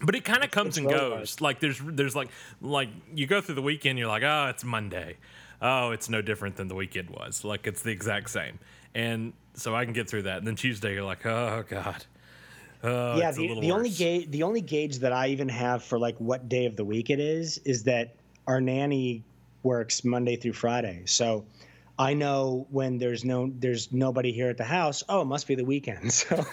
But 0.05 0.15
it 0.15 0.25
kind 0.25 0.43
of 0.45 0.51
comes 0.51 0.79
and 0.79 0.87
really 0.87 0.99
goes. 0.99 1.41
Like 1.41 1.61
there's 1.61 1.81
there's 1.85 2.15
like 2.17 2.29
like 2.61 2.89
you 3.15 3.27
go 3.27 3.41
through 3.41 3.55
the 3.57 3.63
weekend, 3.63 3.99
you're 3.99 4.09
like, 4.09 4.25
oh, 4.25 4.47
it's 4.51 4.65
Monday. 4.65 5.17
Oh, 5.61 5.93
it's 5.93 6.09
no 6.09 6.21
different 6.23 6.57
than 6.57 6.67
the 6.67 6.75
weekend 6.75 7.11
was. 7.11 7.45
Like 7.45 7.67
it's 7.69 7.83
the 7.83 7.91
exact 7.93 8.31
same. 8.31 8.59
And 8.95 9.33
so 9.55 9.77
I 9.77 9.85
can 9.85 9.93
get 9.95 10.11
through 10.11 10.23
that. 10.23 10.39
And 10.39 10.47
then 10.47 10.57
Tuesday, 10.57 10.95
you're 10.95 11.05
like, 11.05 11.25
oh 11.27 11.65
god. 11.69 12.05
Oh, 12.85 13.17
yeah 13.17 13.31
the, 13.31 13.61
the 13.61 13.71
only 13.71 13.91
gauge 13.91 14.29
the 14.31 14.43
only 14.43 14.61
gauge 14.61 14.99
that 14.99 15.13
i 15.13 15.29
even 15.29 15.49
have 15.49 15.85
for 15.85 16.01
like 16.01 16.17
what 16.19 16.49
day 16.49 16.67
of 16.67 16.75
the 16.75 16.85
week 16.85 17.11
it 17.11 17.21
is 17.21 17.59
is 17.59 17.85
that 17.85 18.17
our 18.47 18.61
nanny 18.61 19.23
works 19.63 20.05
monday 20.05 20.37
through 20.37 20.53
friday 20.53 21.03
so 21.05 21.45
i 21.99 22.15
know 22.15 22.67
when 22.71 22.99
there's 22.99 23.25
no 23.25 23.53
there's 23.59 23.93
nobody 23.93 24.33
here 24.33 24.49
at 24.49 24.57
the 24.57 24.65
house 24.65 25.05
oh 25.09 25.21
it 25.23 25.27
must 25.27 25.47
be 25.47 25.55
the 25.55 25.65
weekend 25.65 26.13
so 26.23 26.45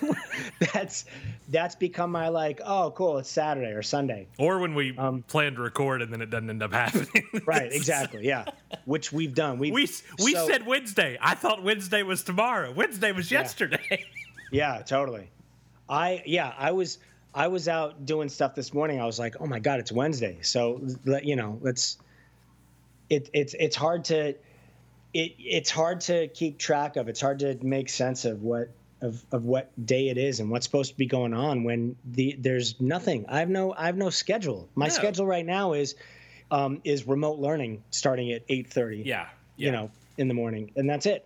that's 0.74 1.06
that's 1.50 1.76
become 1.76 2.12
my 2.12 2.28
like 2.28 2.62
oh 2.66 2.92
cool 2.96 3.18
it's 3.18 3.32
saturday 3.32 3.72
or 3.72 3.82
sunday 3.82 4.28
Or 4.38 4.60
when 4.60 4.76
we 4.76 4.96
Um, 4.98 5.24
plan 5.24 5.56
to 5.56 5.62
record 5.62 6.02
and 6.02 6.12
then 6.14 6.22
it 6.22 6.30
doesn't 6.30 6.50
end 6.50 6.62
up 6.62 6.72
happening. 6.84 7.24
right 7.46 7.72
exactly 7.72 8.26
yeah 8.28 8.46
which 8.86 9.12
we've 9.12 9.34
done 9.34 9.58
we 9.58 9.72
we 9.72 9.88
we 10.24 10.34
so- 10.34 10.48
said 10.48 10.66
Wednesday. 10.68 11.18
I 11.22 11.34
thought 11.36 11.64
Wednesday 11.64 12.04
was 12.04 12.24
tomorrow. 12.24 12.72
Wednesday 12.72 13.12
was 13.12 13.32
yesterday. 13.32 14.06
Yeah, 14.52 14.82
totally. 14.82 15.30
I 15.88 16.24
yeah, 16.26 16.54
I 16.58 16.72
was 16.72 16.98
I 17.34 17.48
was 17.48 17.68
out 17.68 18.06
doing 18.06 18.30
stuff 18.30 18.56
this 18.56 18.74
morning. 18.74 19.00
I 19.00 19.06
was 19.06 19.20
like, 19.20 19.36
oh 19.40 19.46
my 19.46 19.60
god, 19.60 19.80
it's 19.80 19.92
Wednesday. 19.92 20.40
So 20.42 20.82
let 21.06 21.26
you 21.26 21.36
know, 21.36 21.60
let's. 21.62 21.98
It 23.10 23.30
it's 23.34 23.56
it's 23.58 23.76
hard 23.76 24.06
to, 24.06 24.30
it 25.14 25.36
it's 25.40 25.70
hard 25.70 26.02
to 26.02 26.28
keep 26.28 26.58
track 26.60 26.96
of. 26.96 27.08
It's 27.08 27.22
hard 27.22 27.40
to 27.40 27.58
make 27.64 27.90
sense 27.90 28.26
of 28.26 28.44
what 28.44 28.70
of 29.02 29.24
of 29.32 29.46
what 29.46 29.72
day 29.84 30.10
it 30.10 30.18
is 30.18 30.40
and 30.40 30.50
what's 30.50 30.66
supposed 30.66 30.92
to 30.92 30.98
be 30.98 31.06
going 31.06 31.34
on 31.34 31.64
when 31.64 31.96
the 32.06 32.36
there's 32.40 32.80
nothing. 32.80 33.26
I 33.28 33.40
have 33.40 33.50
no 33.50 33.74
I 33.74 33.88
have 33.88 33.98
no 33.98 34.10
schedule. 34.10 34.70
My 34.76 34.88
No. 34.88 34.94
schedule 34.94 35.26
right 35.26 35.46
now 35.46 35.74
is, 35.74 35.96
um, 36.52 36.82
is 36.84 37.08
remote 37.08 37.40
learning 37.40 37.84
starting 37.92 38.32
at 38.32 38.44
eight 38.50 38.68
thirty 38.68 39.04
yeah. 39.06 39.28
you 39.56 39.72
know, 39.72 39.92
in 40.18 40.28
the 40.28 40.34
morning, 40.34 40.72
and 40.76 40.90
that's 40.90 41.06
it. 41.06 41.26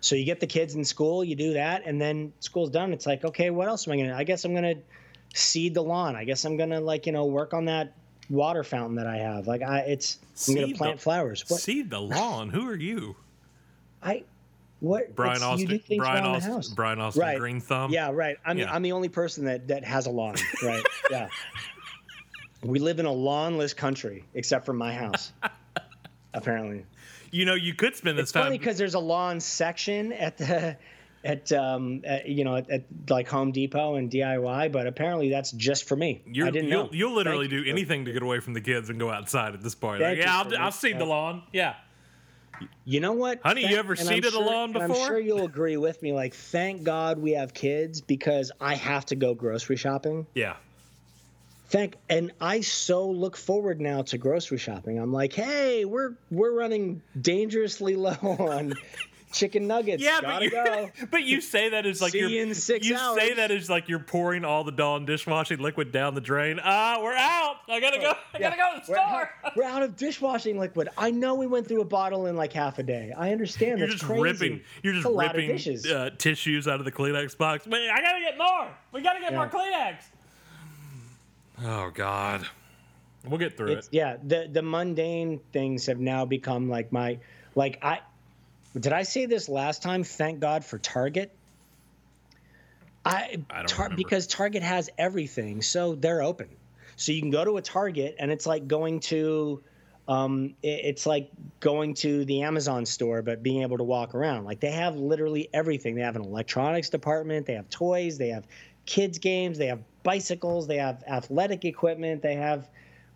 So 0.00 0.16
you 0.16 0.24
get 0.24 0.40
the 0.40 0.46
kids 0.46 0.74
in 0.74 0.84
school, 0.84 1.22
you 1.22 1.36
do 1.36 1.54
that, 1.54 1.82
and 1.86 2.00
then 2.00 2.32
school's 2.40 2.70
done. 2.70 2.92
It's 2.92 3.06
like, 3.06 3.24
okay, 3.24 3.50
what 3.50 3.68
else 3.68 3.86
am 3.86 3.94
I 3.94 3.98
gonna? 3.98 4.16
I 4.16 4.24
guess 4.24 4.44
I'm 4.44 4.54
gonna 4.54 4.74
seed 5.34 5.74
the 5.74 5.82
lawn. 5.82 6.16
I 6.16 6.24
guess 6.24 6.44
I'm 6.44 6.56
gonna 6.56 6.80
like 6.80 7.06
you 7.06 7.12
know 7.12 7.24
work 7.26 7.54
on 7.54 7.64
that 7.66 7.94
water 8.30 8.62
fountain 8.64 8.96
that 8.96 9.06
I 9.06 9.16
have. 9.18 9.46
Like 9.46 9.62
I, 9.62 9.80
it's 9.80 10.18
I'm 10.48 10.54
gonna 10.54 10.66
Seed 10.68 10.76
plant 10.76 10.96
the- 10.98 11.02
flowers. 11.02 11.44
What 11.48 11.60
Seed 11.60 11.90
the 11.90 12.00
lawn. 12.00 12.50
Who 12.50 12.68
are 12.68 12.76
you? 12.76 13.16
I 14.02 14.24
what 14.80 15.14
Brian 15.14 15.36
it's- 15.36 15.48
Austin. 15.48 15.80
Brian 15.98 16.24
Austin. 16.24 16.74
Brian 16.74 17.00
Austin. 17.00 17.20
Right. 17.22 17.38
Green 17.38 17.60
thumb. 17.60 17.92
Yeah, 17.92 18.10
right. 18.12 18.36
I'm 18.44 18.58
Yeah. 18.58 18.72
I'm 18.72 18.82
the 18.82 18.92
only 18.92 19.08
person 19.08 19.44
that 19.44 19.68
that 19.68 19.84
has 19.84 20.06
a 20.06 20.10
lawn. 20.10 20.34
Right. 20.62 20.82
yeah. 21.10 21.28
We 22.64 22.78
live 22.78 23.00
in 23.00 23.06
a 23.06 23.12
lawnless 23.12 23.74
country, 23.74 24.24
except 24.34 24.64
for 24.66 24.72
my 24.72 24.92
house. 24.94 25.32
apparently. 26.34 26.84
You 27.30 27.44
know, 27.44 27.54
you 27.54 27.74
could 27.74 27.96
spend 27.96 28.18
this 28.18 28.24
It's 28.24 28.32
time. 28.32 28.44
funny 28.44 28.58
because 28.58 28.78
there's 28.78 28.94
a 28.94 28.98
lawn 29.00 29.40
section 29.40 30.12
at 30.12 30.36
the 30.36 30.76
at 31.24 31.52
um 31.52 32.02
at, 32.04 32.28
you 32.28 32.44
know 32.44 32.56
at, 32.56 32.68
at 32.70 32.84
like 33.08 33.28
Home 33.28 33.52
Depot 33.52 33.96
and 33.96 34.10
DIY, 34.10 34.72
but 34.72 34.86
apparently 34.86 35.30
that's 35.30 35.52
just 35.52 35.84
for 35.84 35.96
me. 35.96 36.22
You're, 36.26 36.48
I 36.48 36.50
didn't 36.50 36.68
you'll, 36.68 36.84
know. 36.84 36.90
You'll 36.92 37.14
literally 37.14 37.46
Thank 37.46 37.62
do 37.62 37.64
you 37.64 37.72
anything 37.72 38.04
to 38.06 38.12
get 38.12 38.22
away 38.22 38.40
from 38.40 38.54
the 38.54 38.60
kids 38.60 38.90
and 38.90 38.98
go 38.98 39.10
outside 39.10 39.54
at 39.54 39.62
this 39.62 39.74
point. 39.74 40.02
Like, 40.02 40.18
yeah, 40.18 40.42
I'll, 40.42 40.56
I'll 40.56 40.72
seed 40.72 40.98
the 40.98 41.04
lawn. 41.04 41.42
Yeah. 41.52 41.74
You 42.84 43.00
know 43.00 43.12
what, 43.12 43.40
Honey, 43.42 43.68
you 43.68 43.76
ever 43.76 43.92
and 43.92 44.00
I'm 44.00 44.06
seeded 44.06 44.34
a 44.34 44.38
lawn 44.38 44.74
and 44.74 44.84
I'm 44.84 44.88
before? 44.90 45.06
sure 45.06 45.18
you'll 45.18 45.44
agree 45.46 45.76
with 45.76 46.00
me. 46.02 46.12
Like, 46.12 46.34
thank 46.34 46.84
God 46.84 47.18
we 47.18 47.32
have 47.32 47.54
kids 47.54 48.00
because 48.00 48.52
I 48.60 48.74
have 48.74 49.04
to 49.06 49.16
go 49.16 49.34
grocery 49.34 49.76
shopping. 49.76 50.26
Yeah. 50.34 50.56
Thank 51.68 51.96
and 52.10 52.32
I 52.40 52.60
so 52.60 53.10
look 53.10 53.36
forward 53.36 53.80
now 53.80 54.02
to 54.02 54.18
grocery 54.18 54.58
shopping. 54.58 54.98
I'm 54.98 55.12
like, 55.12 55.32
hey, 55.32 55.86
we're 55.86 56.12
we're 56.30 56.52
running 56.52 57.00
dangerously 57.18 57.96
low 57.96 58.12
on 58.22 58.74
chicken 59.32 59.66
nuggets. 59.66 60.02
Yeah, 60.02 60.20
gotta 60.20 60.34
but 60.36 60.42
you, 60.44 60.50
go. 60.50 60.90
but 61.10 61.22
you 61.24 61.40
say 61.40 61.70
that 61.70 61.84
as 61.86 62.00
like 62.00 62.14
you're 62.14 62.28
you 62.28 62.42
in 62.42 62.54
six 62.54 62.86
you 62.86 62.96
say 63.16 63.34
that 63.34 63.50
as 63.50 63.68
like 63.70 63.88
you're 63.88 63.98
pouring 63.98 64.44
all 64.44 64.62
the 64.64 64.72
Dawn 64.72 65.04
dishwashing 65.04 65.58
liquid 65.58 65.90
down 65.92 66.14
the 66.14 66.20
drain. 66.20 66.60
Ah, 66.62 66.98
we're 67.02 67.14
out. 67.14 67.56
I 67.68 67.80
gotta 67.80 67.98
go. 67.98 68.12
I 68.34 68.38
gotta 68.38 68.56
go 68.56 68.74
to 68.80 68.86
the 68.86 68.92
We're 68.92 68.96
store. 68.98 69.30
out, 69.44 69.52
we're 69.56 69.64
out 69.64 69.82
of 69.82 69.96
dishwashing 69.96 70.58
liquid. 70.58 70.88
I 70.96 71.10
know 71.10 71.34
we 71.34 71.46
went 71.46 71.66
through 71.66 71.80
a 71.80 71.84
bottle 71.86 72.26
in 72.26 72.36
like 72.36 72.52
half 72.52 72.78
a 72.78 72.82
day. 72.82 73.12
I 73.16 73.32
understand. 73.32 73.78
You're 73.78 73.88
That's 73.88 74.00
just 74.00 74.04
crazy. 74.10 74.22
ripping. 74.22 74.60
You're 74.82 74.92
just 74.94 75.06
It's 75.06 75.12
a 75.12 75.16
lot 75.16 75.26
of 75.30 75.36
ripping 75.36 75.48
dishes. 75.56 75.86
uh, 75.86 76.10
tissues 76.18 76.68
out 76.68 76.78
of 76.78 76.84
the 76.84 76.92
Kleenex 76.92 77.36
box. 77.36 77.66
Man, 77.66 77.90
I 77.90 78.00
gotta 78.00 78.20
get 78.20 78.38
more. 78.38 78.68
We 78.92 79.00
gotta 79.02 79.20
get 79.20 79.34
more 79.34 79.48
Kleenex. 79.48 79.96
Oh 81.64 81.90
God, 81.94 82.46
we'll 83.26 83.38
get 83.38 83.56
through 83.56 83.72
It's, 83.72 83.86
it. 83.88 83.94
yeah, 83.94 84.16
the 84.24 84.48
the 84.50 84.62
mundane 84.62 85.40
things 85.52 85.86
have 85.86 86.00
now 86.00 86.24
become 86.24 86.68
like 86.68 86.92
my 86.92 87.18
like 87.54 87.78
I 87.82 88.00
did 88.78 88.92
I 88.92 89.02
say 89.02 89.26
this 89.26 89.48
last 89.48 89.82
time? 89.82 90.04
Thank 90.04 90.40
God 90.40 90.64
for 90.64 90.78
Target. 90.78 91.34
I, 93.04 93.42
I 93.50 93.64
Tar- 93.64 93.90
because 93.90 94.26
Target 94.26 94.62
has 94.62 94.88
everything, 94.96 95.60
so 95.62 95.94
they're 95.94 96.22
open. 96.22 96.48
So 96.96 97.12
you 97.12 97.20
can 97.20 97.30
go 97.30 97.44
to 97.44 97.56
a 97.56 97.62
Target, 97.62 98.16
and 98.18 98.30
it's 98.30 98.46
like 98.46 98.68
going 98.68 99.00
to, 99.00 99.62
um, 100.06 100.54
it's 100.62 101.04
like 101.04 101.30
going 101.60 101.94
to 101.94 102.24
the 102.24 102.42
Amazon 102.42 102.86
store, 102.86 103.22
but 103.22 103.42
being 103.42 103.62
able 103.62 103.78
to 103.78 103.84
walk 103.84 104.14
around. 104.14 104.44
Like 104.44 104.60
they 104.60 104.70
have 104.70 104.96
literally 104.96 105.48
everything. 105.52 105.94
They 105.94 106.02
have 106.02 106.16
an 106.16 106.22
electronics 106.22 106.90
department. 106.90 107.46
They 107.46 107.54
have 107.54 107.68
toys. 107.70 108.18
They 108.18 108.28
have 108.28 108.46
kids 108.86 109.18
games. 109.18 109.58
They 109.58 109.66
have 109.66 109.80
bicycles. 110.02 110.66
They 110.66 110.78
have 110.78 111.02
athletic 111.08 111.64
equipment. 111.64 112.22
They 112.22 112.36
have 112.36 112.68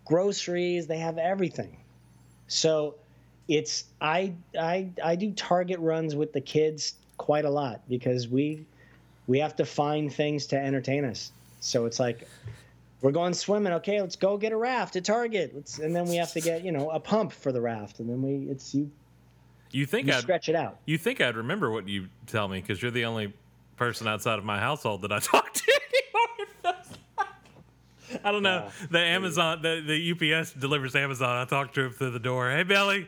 groceries. 0.05 0.87
They 0.87 0.99
have 0.99 1.17
everything. 1.17 1.77
So 2.47 2.95
it's 3.47 3.85
I 4.01 4.33
I 4.59 4.89
I 5.03 5.15
do 5.15 5.31
Target 5.31 5.79
runs 5.79 6.15
with 6.15 6.33
the 6.33 6.41
kids 6.41 6.95
quite 7.17 7.45
a 7.45 7.49
lot 7.49 7.81
because 7.89 8.27
we 8.27 8.65
we 9.27 9.39
have 9.39 9.55
to 9.57 9.65
find 9.65 10.13
things 10.13 10.47
to 10.47 10.57
entertain 10.59 11.05
us. 11.05 11.31
So 11.59 11.85
it's 11.85 11.99
like 11.99 12.27
we're 13.01 13.11
going 13.11 13.33
swimming. 13.33 13.73
Okay, 13.73 14.01
let's 14.01 14.15
go 14.15 14.37
get 14.37 14.51
a 14.51 14.57
raft 14.57 14.95
at 14.95 15.05
Target. 15.05 15.51
Let's 15.55 15.79
and 15.79 15.95
then 15.95 16.05
we 16.07 16.15
have 16.17 16.31
to 16.33 16.41
get 16.41 16.63
you 16.63 16.71
know 16.71 16.89
a 16.89 16.99
pump 16.99 17.31
for 17.31 17.51
the 17.51 17.61
raft, 17.61 17.99
and 17.99 18.09
then 18.09 18.21
we 18.21 18.49
it's 18.51 18.73
you 18.75 18.89
You 19.71 19.85
think 19.85 20.09
I'd 20.09 20.21
stretch 20.21 20.49
it 20.49 20.55
out. 20.55 20.79
you 20.85 20.97
think 20.97 21.21
I'd 21.21 21.35
remember 21.35 21.71
what 21.71 21.87
you 21.87 22.07
tell 22.25 22.47
me 22.47 22.59
because 22.61 22.81
you're 22.81 22.91
the 22.91 23.05
only 23.05 23.33
person 23.75 24.07
outside 24.07 24.39
of 24.39 24.45
my 24.45 24.59
household 24.59 25.01
that 25.03 25.11
I 25.11 25.19
talk 25.31 25.53
to 25.53 25.63
anymore. 25.71 26.35
It 26.39 26.47
feels 26.63 26.97
like. 27.17 27.27
I 28.23 28.31
don't 28.31 28.43
know. 28.43 28.69
the 28.89 28.99
Amazon, 28.99 29.61
the, 29.61 29.81
the 29.85 30.35
UPS 30.35 30.53
delivers 30.53 30.95
Amazon. 30.95 31.37
I 31.37 31.45
talk 31.45 31.73
to 31.73 31.85
him 31.85 31.91
through 31.91 32.11
the 32.11 32.19
door. 32.19 32.49
Hey, 32.51 32.63
Billy. 32.63 33.07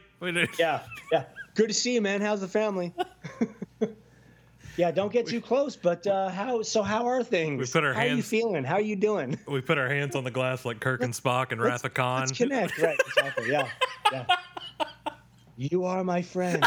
Yeah, 0.58 0.82
yeah. 1.12 1.24
Good 1.56 1.70
to 1.70 1.74
see 1.74 1.94
you, 1.94 2.02
man. 2.02 2.22
How's 2.22 2.42
the 2.42 2.48
family? 2.48 2.94
yeah, 4.78 4.92
don't 4.92 5.12
get 5.12 5.28
too 5.28 5.42
close. 5.42 5.76
But 5.76 6.06
uh, 6.08 6.30
how? 6.30 6.62
So 6.62 6.82
how 6.82 7.06
are 7.08 7.24
things? 7.24 7.60
We 7.60 7.66
put 7.66 7.84
our 7.86 7.94
how 7.94 8.02
are 8.02 8.06
you 8.06 8.16
hands- 8.16 8.28
feeling? 8.28 8.64
How 8.64 8.76
are 8.76 8.82
you 8.82 8.96
doing? 8.96 9.38
We 9.48 9.62
put 9.62 9.78
our 9.78 9.90
hands 9.90 10.16
on 10.16 10.24
the 10.24 10.32
glass 10.32 10.66
like 10.66 10.80
Kirk 10.80 11.02
and 11.04 11.14
Spock 11.14 11.52
and 11.52 11.62
Wrath 11.62 11.84
of 11.86 11.94
Khan. 11.94 12.22
Let's 12.22 12.32
connect. 12.34 12.78
Right. 12.80 13.00
Exactly. 13.08 13.52
Yeah. 13.52 13.68
Yeah. 14.12 14.26
You 15.62 15.84
are 15.84 16.06
my 16.06 16.22
friend. 16.22 16.66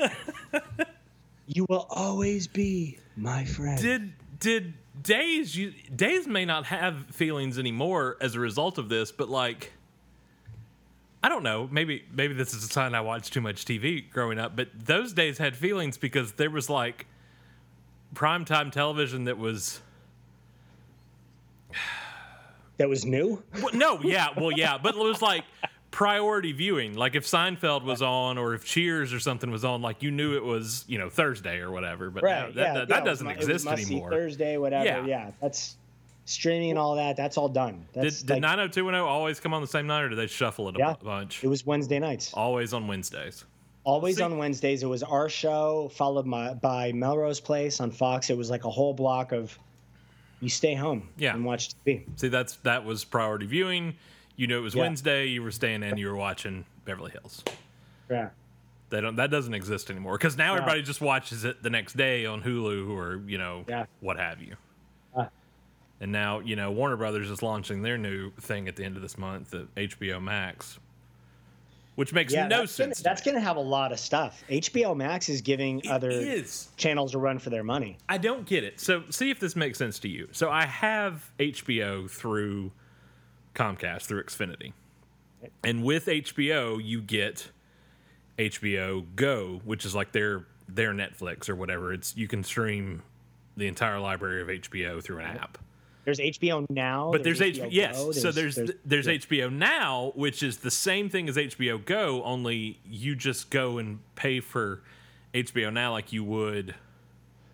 you 1.46 1.61
will 1.72 1.86
always 1.88 2.46
be 2.46 2.98
my 3.16 3.44
friend. 3.46 3.80
Did 3.80 4.12
did 4.38 4.74
Days 5.02 5.56
you 5.56 5.72
Days 5.94 6.26
may 6.26 6.44
not 6.44 6.66
have 6.66 7.06
feelings 7.06 7.58
anymore 7.58 8.18
as 8.20 8.34
a 8.34 8.40
result 8.40 8.76
of 8.76 8.90
this, 8.90 9.10
but 9.10 9.30
like 9.30 9.72
I 11.22 11.30
don't 11.30 11.42
know, 11.42 11.68
maybe 11.72 12.04
maybe 12.12 12.34
this 12.34 12.52
is 12.52 12.62
a 12.62 12.68
sign 12.68 12.94
I 12.94 13.00
watched 13.00 13.32
too 13.32 13.40
much 13.40 13.64
TV 13.64 14.08
growing 14.10 14.38
up, 14.38 14.54
but 14.54 14.68
those 14.74 15.14
days 15.14 15.38
had 15.38 15.56
feelings 15.56 15.96
because 15.96 16.32
there 16.32 16.50
was 16.50 16.68
like 16.68 17.06
primetime 18.14 18.70
television 18.70 19.24
that 19.24 19.38
was 19.38 19.80
that 22.76 22.88
was 22.88 23.06
new? 23.06 23.42
well, 23.62 23.72
no, 23.72 23.98
yeah, 24.02 24.28
well 24.36 24.52
yeah, 24.52 24.76
but 24.76 24.94
it 24.94 24.98
was 24.98 25.22
like 25.22 25.44
priority 25.92 26.50
viewing. 26.50 26.94
Like 26.96 27.14
if 27.14 27.24
Seinfeld 27.24 27.84
was 27.84 28.02
on 28.02 28.36
or 28.38 28.54
if 28.54 28.64
Cheers 28.64 29.12
or 29.12 29.20
something 29.20 29.50
was 29.52 29.64
on, 29.64 29.80
like 29.82 30.02
you 30.02 30.10
knew 30.10 30.34
it 30.36 30.42
was, 30.44 30.84
you 30.88 30.98
know, 30.98 31.08
Thursday 31.08 31.58
or 31.58 31.70
whatever. 31.70 32.10
But 32.10 32.24
Right. 32.24 32.48
no, 32.48 32.52
that, 32.52 32.60
yeah. 32.60 32.74
that, 32.74 32.88
that 32.88 33.02
was 33.04 33.10
doesn't 33.10 33.26
mu- 33.26 33.32
it 33.34 33.36
was 33.38 33.48
exist 33.48 33.68
anymore. 33.90 34.10
Thursday, 34.10 34.56
whatever. 34.56 34.84
Yeah. 34.84 35.06
Yeah. 35.06 35.30
That's 35.40 35.76
streaming 36.24 36.70
and 36.70 36.78
all 36.78 36.96
that. 36.96 37.16
That's 37.16 37.36
all 37.36 37.48
done. 37.48 37.86
Did, 37.94 38.04
That's 38.04 38.22
did 38.22 38.30
like, 38.34 38.40
90210 38.42 39.00
always 39.08 39.38
come 39.38 39.54
on 39.54 39.60
the 39.60 39.68
same 39.68 39.86
night 39.86 40.02
or 40.02 40.08
did 40.08 40.18
they 40.18 40.26
shuffle 40.26 40.68
it 40.70 40.74
a 40.76 40.78
Yeah. 40.78 40.94
bunch? 41.02 41.44
it 41.44 41.48
was 41.48 41.64
Wednesday 41.64 41.98
nights. 42.00 42.32
Always 42.34 42.72
on 42.72 42.88
Wednesdays. 42.88 43.44
Always 43.84 44.16
See- 44.16 44.22
on 44.22 44.38
Wednesdays. 44.38 44.82
It 44.82 44.86
was 44.86 45.02
our 45.02 45.28
show, 45.28 45.90
followed 45.94 46.24
my, 46.26 46.54
by 46.54 46.92
Melrose 46.92 47.40
Place 47.40 47.80
on 47.80 47.90
Fox. 47.90 48.30
It 48.30 48.36
was 48.36 48.48
like 48.50 48.64
a 48.64 48.70
whole 48.70 48.94
block 48.94 49.32
of 49.32 49.56
you 50.40 50.48
stay 50.48 50.74
home 50.74 51.08
Yeah. 51.18 51.34
and 51.34 51.44
watch 51.44 51.70
TV. 51.84 52.02
See, 52.16 52.28
that's 52.28 52.56
that 52.62 52.84
was 52.84 53.04
priority 53.04 53.46
viewing. 53.46 53.94
You 54.42 54.48
knew 54.48 54.58
it 54.58 54.62
was 54.62 54.74
Yeah. 54.74 54.82
Wednesday. 54.82 55.26
You 55.26 55.40
were 55.40 55.52
staying 55.52 55.84
in. 55.84 55.98
You 55.98 56.08
were 56.08 56.16
watching 56.16 56.64
Beverly 56.84 57.12
Hills. 57.12 57.44
Yeah. 58.10 58.30
They 58.90 59.00
don't. 59.00 59.14
That 59.14 59.30
doesn't 59.30 59.54
exist 59.54 59.88
anymore 59.88 60.18
because 60.18 60.36
now 60.36 60.54
everybody 60.56 60.82
just 60.82 61.00
watches 61.00 61.44
it 61.44 61.62
the 61.62 61.70
next 61.70 61.96
day 61.96 62.26
on 62.26 62.42
Hulu 62.42 62.90
or 62.90 63.22
you 63.24 63.38
know 63.38 63.64
Yeah. 63.68 63.86
what 64.00 64.18
have 64.18 64.42
you. 64.42 64.56
Ah. 65.16 65.28
And 66.00 66.10
now 66.10 66.40
you 66.40 66.56
know 66.56 66.72
Warner 66.72 66.96
Brothers 66.96 67.30
is 67.30 67.40
launching 67.40 67.82
their 67.82 67.96
new 67.96 68.32
thing 68.32 68.66
at 68.66 68.74
the 68.74 68.82
end 68.84 68.96
of 68.96 69.02
this 69.02 69.16
month, 69.16 69.50
the 69.50 69.68
HBO 69.76 70.18
Max, 70.20 70.80
which 71.94 72.12
makes 72.12 72.32
Yeah, 72.32 72.48
no 72.48 72.58
that's 72.62 72.76
gonna, 72.76 72.94
sense. 72.96 73.00
that's 73.04 73.22
going 73.22 73.36
to 73.36 73.40
have 73.40 73.56
a 73.56 73.60
lot 73.60 73.92
of 73.92 74.00
stuff. 74.00 74.42
HBO 74.50 74.96
Max 74.96 75.28
is 75.28 75.40
giving 75.40 75.88
other 75.88 76.10
is. 76.10 76.66
channels 76.76 77.14
a 77.14 77.18
run 77.18 77.38
for 77.38 77.50
their 77.50 77.62
money. 77.62 77.96
I 78.08 78.18
don't 78.18 78.44
get 78.44 78.64
it. 78.64 78.80
So 78.80 79.04
see 79.08 79.30
if 79.30 79.38
this 79.38 79.54
makes 79.54 79.78
sense 79.78 80.00
to 80.00 80.08
you. 80.08 80.28
So 80.32 80.50
I 80.50 80.66
have 80.66 81.30
HBO 81.38 82.10
through 82.10 82.72
Comcast 83.54 84.02
through 84.02 84.24
Xfinity. 84.24 84.72
And 85.64 85.82
with 85.82 86.06
HBO 86.06 86.82
you 86.82 87.00
get 87.00 87.50
HBO 88.38 89.04
Go, 89.16 89.60
which 89.64 89.84
is 89.84 89.94
like 89.94 90.12
their 90.12 90.46
their 90.68 90.92
Netflix 90.92 91.48
or 91.48 91.56
whatever. 91.56 91.92
It's 91.92 92.16
you 92.16 92.28
can 92.28 92.44
stream 92.44 93.02
the 93.56 93.66
entire 93.66 93.98
library 93.98 94.42
of 94.42 94.48
HBO 94.48 95.02
through 95.02 95.18
an 95.18 95.36
app. 95.36 95.58
There's 96.04 96.18
HBO 96.18 96.68
Now. 96.68 97.10
But 97.12 97.22
there's, 97.22 97.40
H 97.40 97.58
HBO 97.58 97.68
yes, 97.70 97.96
Go, 97.96 98.12
so 98.12 98.32
there's 98.32 98.58
there's, 98.84 99.06
yeah. 99.06 99.12
HBO 99.12 99.52
Now, 99.52 100.12
which 100.16 100.42
is 100.42 100.58
the 100.58 100.70
same 100.70 101.08
thing 101.08 101.28
as 101.28 101.36
HBO 101.36 101.84
Go, 101.84 102.22
only 102.24 102.80
you 102.84 103.14
just 103.14 103.50
go 103.50 103.78
and 103.78 104.00
pay 104.16 104.40
for 104.40 104.82
HBO 105.32 105.72
Now 105.72 105.92
like 105.92 106.12
you 106.12 106.24
would 106.24 106.74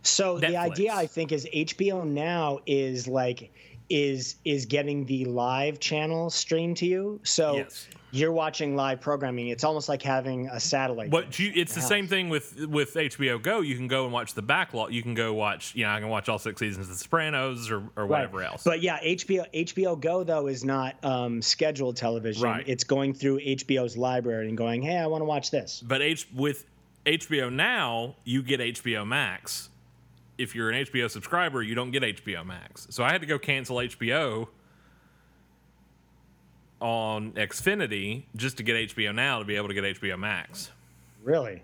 So 0.02 0.38
the 0.38 0.56
idea 0.56 0.94
I 0.94 1.06
think 1.06 1.32
is 1.32 1.46
HBO 1.46 2.06
Now 2.06 2.60
is 2.66 3.06
like 3.06 3.52
is 3.90 4.36
is 4.44 4.66
getting 4.66 5.04
the 5.06 5.24
live 5.24 5.80
channel 5.80 6.30
streamed 6.30 6.76
to 6.78 6.86
you. 6.86 7.20
So 7.24 7.56
Yes. 7.56 7.88
you're 8.10 8.32
watching 8.32 8.76
live 8.76 9.00
programming. 9.00 9.48
It's 9.48 9.64
almost 9.64 9.88
like 9.88 10.02
having 10.02 10.46
a 10.48 10.60
satellite. 10.60 11.10
But 11.10 11.38
you, 11.38 11.52
it's 11.54 11.74
the 11.74 11.80
in 11.80 11.86
same 11.86 12.06
thing 12.08 12.28
with 12.28 12.66
with 12.66 12.94
HBO 12.94 13.40
Go. 13.42 13.60
You 13.60 13.76
can 13.76 13.88
go 13.88 14.04
and 14.04 14.12
watch 14.12 14.34
the 14.34 14.42
backlog. 14.42 14.92
You 14.92 15.02
can 15.02 15.14
go 15.14 15.32
watch. 15.32 15.74
You 15.74 15.84
know, 15.84 15.90
I 15.90 16.00
can 16.00 16.08
watch 16.08 16.28
all 16.28 16.38
six 16.38 16.60
seasons 16.60 16.86
of 16.88 16.92
The 16.94 16.98
Sopranos 17.02 17.70
or, 17.70 17.76
or 17.96 18.04
Right. 18.04 18.08
whatever 18.10 18.42
else. 18.42 18.62
But 18.64 18.82
yeah, 18.82 18.98
HBO 19.02 19.44
HBO 19.54 19.98
Go 19.98 20.22
though 20.24 20.46
is 20.48 20.64
not 20.64 21.02
um, 21.04 21.40
scheduled 21.40 21.96
television. 21.96 22.42
Right. 22.42 22.64
It's 22.68 22.84
going 22.84 23.14
through 23.14 23.38
HBO's 23.40 23.96
library 23.96 24.48
and 24.48 24.58
going, 24.58 24.82
"Hey, 24.82 24.98
I 24.98 25.06
want 25.06 25.22
to 25.22 25.26
watch 25.26 25.50
this." 25.50 25.82
but 25.86 26.02
H, 26.02 26.28
with 26.34 26.66
HBO 27.06 27.50
Now, 27.50 28.16
you 28.24 28.42
get 28.42 28.60
HBO 28.60 29.06
Max. 29.06 29.70
If 30.38 30.54
you're 30.54 30.70
an 30.70 30.86
HBO 30.86 31.10
subscriber, 31.10 31.62
you 31.62 31.74
don't 31.74 31.90
get 31.90 32.02
HBO 32.02 32.46
Max. 32.46 32.86
So 32.90 33.02
I 33.04 33.10
had 33.10 33.20
to 33.20 33.26
go 33.26 33.38
cancel 33.38 33.76
HBO 33.76 34.48
on 36.80 37.32
Xfinity 37.32 38.22
just 38.36 38.56
to 38.58 38.62
get 38.62 38.90
HBO 38.90 39.14
Now 39.14 39.40
to 39.40 39.44
be 39.44 39.56
able 39.56 39.68
to 39.68 39.74
get 39.74 39.84
HBO 39.84 40.18
Max. 40.18 40.70
Really? 41.22 41.62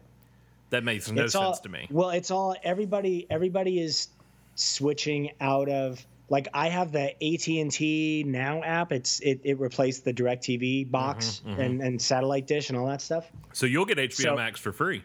That 0.71 0.83
makes 0.83 1.11
no 1.11 1.25
it's 1.25 1.33
sense 1.35 1.45
all, 1.45 1.57
to 1.57 1.69
me. 1.69 1.87
Well, 1.91 2.11
it's 2.11 2.31
all 2.33 2.57
everybody. 2.65 3.27
Everybody 3.31 3.79
is 3.79 4.09
switching 4.57 5.31
out 5.41 5.69
of 5.69 6.05
like 6.31 6.49
I 6.53 6.69
have 6.69 6.91
the 6.91 7.11
AT 7.23 7.47
and 7.47 7.71
T 7.71 8.25
Now 8.27 8.63
app. 8.63 8.91
It's 8.91 9.21
it, 9.21 9.41
it 9.45 9.61
replaced 9.61 10.05
the 10.05 10.13
Directv 10.13 10.91
box 10.91 11.43
Mm-hmm, 11.47 11.61
and 11.61 11.81
and 11.81 12.03
satellite 12.03 12.49
dish 12.49 12.71
and 12.71 12.79
all 12.79 12.87
that 12.89 13.03
stuff. 13.03 13.31
So 13.53 13.67
you'll 13.67 13.85
get 13.85 13.99
HBO 13.99 14.13
So- 14.23 14.35
Max 14.37 14.59
for 14.59 14.73
free. 14.73 15.05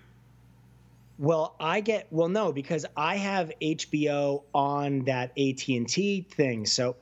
Well, 1.19 1.53
I 1.59 1.81
get 1.81 2.07
well 2.11 2.29
no 2.29 2.53
because 2.53 2.85
I 2.95 3.17
have 3.17 3.51
HBO 3.61 4.43
on 4.53 5.03
that 5.03 5.31
AT 5.37 5.67
and 5.67 5.87
T 5.87 6.21
thing. 6.21 6.65
So, 6.65 6.95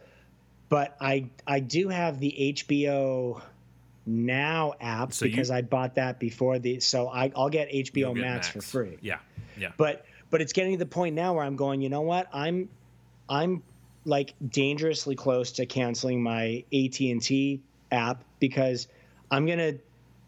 but 0.69 0.97
I 0.99 1.29
I 1.45 1.59
do 1.59 1.87
have 1.89 2.19
the 2.19 2.53
HBO 2.55 3.39
Now 4.07 4.73
app 4.81 5.13
So 5.13 5.25
you- 5.25 5.31
because 5.31 5.51
I 5.51 5.61
bought 5.61 5.95
that 5.95 6.19
before 6.19 6.57
the. 6.57 6.79
So 6.79 7.09
I 7.09 7.31
I'll 7.35 7.49
get 7.49 7.69
HBO 7.69 8.15
get 8.15 8.21
Max, 8.21 8.47
for 8.47 8.61
free. 8.61 8.97
Yeah, 9.01 9.19
yeah. 9.55 9.71
But 9.77 10.05
but 10.31 10.41
it's 10.41 10.51
getting 10.51 10.71
to 10.73 10.79
the 10.79 10.89
point 10.89 11.13
now 11.13 11.35
where 11.35 11.43
I'm 11.43 11.55
going. 11.55 11.81
You 11.81 11.89
know 11.89 12.01
what? 12.01 12.27
I'm 12.33 12.69
I'm 13.29 13.61
like 14.03 14.33
dangerously 14.49 15.15
close 15.15 15.51
to 15.53 15.67
canceling 15.67 16.23
my 16.23 16.63
AT 16.73 16.99
and 17.01 17.21
T 17.21 17.61
app 17.91 18.23
because 18.39 18.87
I'm 19.29 19.45
gonna. 19.45 19.73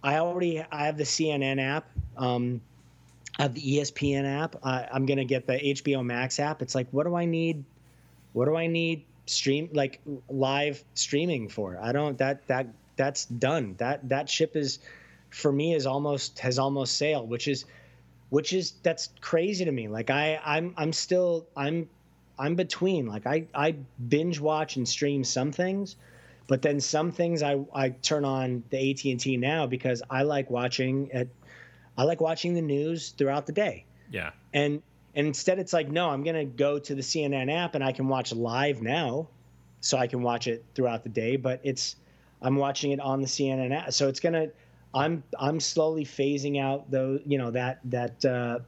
I 0.03 0.17
already 0.17 0.63
I 0.71 0.85
have 0.85 0.97
the 0.97 1.05
CNN 1.05 1.59
app. 1.59 1.89
Um, 2.17 2.61
have 3.39 3.53
the 3.53 3.61
ESPN 3.61 4.25
app. 4.25 4.57
I'm 4.63 5.05
gonna 5.05 5.25
get 5.25 5.47
the 5.47 5.53
HBO 5.53 6.05
Max 6.05 6.39
app. 6.39 6.61
It's 6.61 6.75
like, 6.75 6.87
what 6.91 7.05
do 7.05 7.15
I 7.15 7.25
need? 7.25 7.63
What 8.33 8.45
do 8.45 8.55
I 8.55 8.67
need 8.67 9.05
stream 9.25 9.69
like 9.73 10.01
live 10.29 10.83
streaming 10.93 11.47
for? 11.47 11.79
I 11.81 11.93
don't. 11.93 12.17
That 12.17 12.45
that 12.47 12.67
that's 12.97 13.25
done. 13.25 13.75
That 13.77 14.09
that 14.09 14.29
ship 14.29 14.57
is 14.57 14.79
for 15.29 15.51
me 15.51 15.73
is 15.73 15.85
almost 15.85 16.39
has 16.39 16.59
almost 16.59 16.97
sailed, 16.97 17.29
which 17.29 17.47
is 17.47 17.63
which 18.29 18.51
is 18.51 18.73
that's 18.83 19.09
crazy 19.21 19.63
to 19.63 19.71
me. 19.71 19.87
Like 19.87 20.09
I 20.09 20.39
I'm 20.43 20.73
I'm 20.75 20.91
still 20.91 21.47
I'm 21.55 21.89
I'm 22.37 22.55
between. 22.55 23.07
Like 23.07 23.25
I 23.25 23.45
I 23.55 23.77
binge 24.09 24.41
watch 24.41 24.75
and 24.75 24.85
stream 24.85 25.23
some 25.23 25.53
things, 25.53 25.95
but 26.47 26.61
then 26.61 26.81
some 26.81 27.13
things 27.13 27.41
I 27.41 27.63
I 27.73 27.91
turn 27.91 28.25
on 28.25 28.65
the 28.69 28.91
AT 28.91 29.05
and 29.05 29.19
T 29.19 29.37
now 29.37 29.65
because 29.65 30.03
I 30.09 30.23
like 30.23 30.49
watching 30.49 31.09
at 31.13 31.29
I 31.99 32.03
like 32.03 32.21
watching 32.21 32.53
the 32.53 32.61
news 32.61 33.09
throughout 33.09 33.45
the 33.45 33.51
day. 33.51 33.83
Yeah. 34.09 34.31
And 34.53 34.81
and 35.15 35.27
instead 35.27 35.59
it's 35.59 35.73
like 35.73 35.89
no, 35.89 36.09
I'm 36.09 36.23
gonna 36.23 36.45
go 36.45 36.79
to 36.79 36.95
the 36.95 37.01
CNN 37.01 37.53
app 37.53 37.75
and 37.75 37.83
I 37.83 37.91
can 37.91 38.07
watch 38.07 38.31
live 38.31 38.81
now, 38.81 39.27
so 39.81 39.97
I 39.97 40.07
can 40.07 40.21
watch 40.21 40.47
it 40.47 40.63
throughout 40.75 41.03
the 41.03 41.09
day. 41.09 41.35
But 41.35 41.59
it's 41.61 41.97
I'm 42.41 42.55
watching 42.55 42.91
it 42.91 43.01
on 43.01 43.19
the 43.19 43.27
CNN 43.27 43.75
app, 43.75 43.91
so 43.91 44.07
it's 44.07 44.21
gonna 44.21 44.47
I'm 44.93 45.23
I'm 45.37 45.59
slowly 45.59 46.05
phasing 46.05 46.61
out 46.61 46.89
those 46.89 47.19
you 47.25 47.37
know 47.37 47.51
that 47.51 47.81
that 47.83 48.23
uh, 48.23 48.59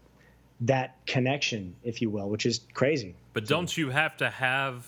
that 0.60 0.98
connection, 1.06 1.74
if 1.86 2.02
you 2.02 2.10
will, 2.10 2.30
which 2.30 2.46
is 2.46 2.60
crazy. 2.74 3.16
But 3.32 3.48
don't 3.48 3.78
you 3.78 3.92
have 3.92 4.18
to 4.18 4.30
have 4.30 4.86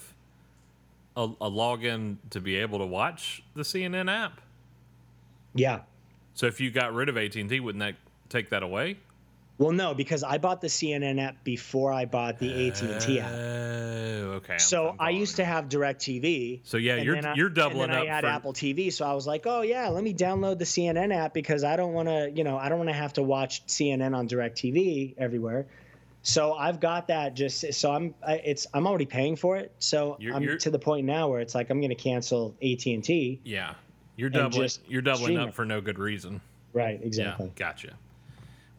a, 1.15 1.29
a 1.39 1.49
login 1.49 2.17
to 2.31 2.41
be 2.41 2.57
able 2.57 2.79
to 2.79 2.85
watch 2.85 3.41
the 3.55 3.63
CNN 3.63 4.11
app? 4.11 4.41
Yeah. 5.55 5.83
So 6.33 6.47
if 6.47 6.59
you 6.59 6.71
got 6.71 6.93
rid 6.93 7.07
of 7.07 7.15
AT 7.15 7.37
and 7.37 7.49
T, 7.49 7.61
wouldn't 7.61 7.79
that 7.79 7.95
take 8.33 8.49
that 8.49 8.63
away? 8.63 8.97
Well, 9.59 9.71
no, 9.71 9.93
because 9.93 10.23
I 10.23 10.39
bought 10.39 10.61
the 10.61 10.67
CNN 10.67 11.21
app 11.21 11.43
before 11.43 11.93
I 11.93 12.05
bought 12.05 12.39
the 12.39 12.67
AT 12.67 12.81
and 12.81 12.99
T 12.99 13.19
app. 13.19 13.31
Oh, 13.31 14.31
okay. 14.41 14.53
I'm- 14.53 14.59
So 14.59 14.89
I'm 14.89 14.95
I 14.99 15.09
used 15.11 15.35
to 15.35 15.45
have 15.45 15.69
DirecTV. 15.69 16.61
So, 16.63 16.77
yeah, 16.77 16.95
you're- 16.95 17.19
I- 17.21 17.35
you're 17.35 17.49
doubling 17.49 17.91
up 17.91 18.01
I 18.01 18.05
had 18.05 18.21
for- 18.23 18.27
Apple 18.29 18.53
TV, 18.53 18.89
so 18.91 19.05
I 19.05 19.13
was 19.13 19.27
like, 19.27 19.43
oh 19.45 19.61
yeah, 19.61 19.89
let 19.89 20.03
me 20.03 20.11
download 20.13 20.57
the 20.57 20.65
CNN 20.65 21.13
app 21.13 21.33
because 21.35 21.63
I 21.63 21.75
don't 21.75 21.93
want 21.93 22.09
to, 22.09 22.31
you 22.33 22.43
know, 22.43 22.57
I 22.57 22.67
don't 22.67 22.79
want 22.79 22.89
to 22.89 22.95
have 22.95 23.13
to 23.13 23.23
watch 23.23 23.63
CNN 23.67 24.15
on 24.15 24.27
DirecTV 24.27 25.15
everywhere. 25.19 25.67
So 26.23 26.53
I've 26.53 26.79
got 26.79 27.09
that 27.09 27.35
just 27.35 27.73
so 27.73 27.91
I'm 27.91 28.15
I, 28.25 28.35
it's 28.37 28.65
I'm 28.73 28.87
already 28.87 29.05
paying 29.05 29.35
for 29.35 29.57
it. 29.57 29.71
So 29.77 30.17
You're- 30.19 30.35
I'm 30.35 30.41
you're- 30.41 30.57
to 30.57 30.71
the 30.71 30.79
point 30.79 31.05
now 31.05 31.27
where 31.29 31.41
it's 31.41 31.53
like 31.53 31.69
I'm 31.69 31.79
going 31.79 31.89
to 31.89 31.95
cancel 31.95 32.55
AT 32.61 32.87
and 32.93 33.03
T. 33.03 33.39
Yeah, 33.43 33.75
you're 34.15 34.29
doubling. 34.31 34.69
You're 34.87 35.01
doubling 35.03 35.37
up 35.37 35.49
it. 35.49 35.53
for 35.53 35.63
no 35.65 35.79
good 35.79 35.99
reason. 35.99 36.41
Right, 36.73 36.99
exactly. 37.03 37.47
Yeah, 37.47 37.51
gotcha. 37.55 37.93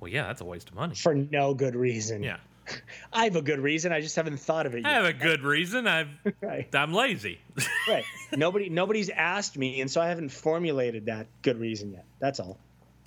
Well, 0.04 0.12
yeah, 0.12 0.26
that's 0.26 0.42
a 0.42 0.44
waste 0.44 0.68
of 0.68 0.74
money. 0.74 0.94
For 0.94 1.14
no 1.14 1.54
good 1.54 1.74
reason. 1.74 2.22
Yeah, 2.22 2.36
I 3.14 3.24
have 3.24 3.36
a 3.36 3.40
good 3.40 3.58
reason. 3.58 3.90
I 3.90 4.02
just 4.02 4.14
haven't 4.14 4.36
thought 4.36 4.66
of 4.66 4.74
it 4.74 4.82
Yet. 4.82 4.86
I 4.86 4.92
have 4.92 5.06
a 5.06 5.14
good 5.14 5.42
reason. 5.42 5.86
I've 5.86 6.10
Right. 6.42 6.68
I'm 6.74 6.92
lazy. 6.92 7.38
right. 7.88 8.04
Nobody 8.36 8.68
nobody's 8.68 9.08
asked 9.08 9.56
me, 9.56 9.80
and 9.80 9.90
so 9.90 10.02
I 10.02 10.08
haven't 10.08 10.28
formulated 10.28 11.06
that 11.06 11.26
good 11.40 11.58
reason 11.58 11.90
yet. 11.90 12.04
That's 12.18 12.38
all. 12.38 12.58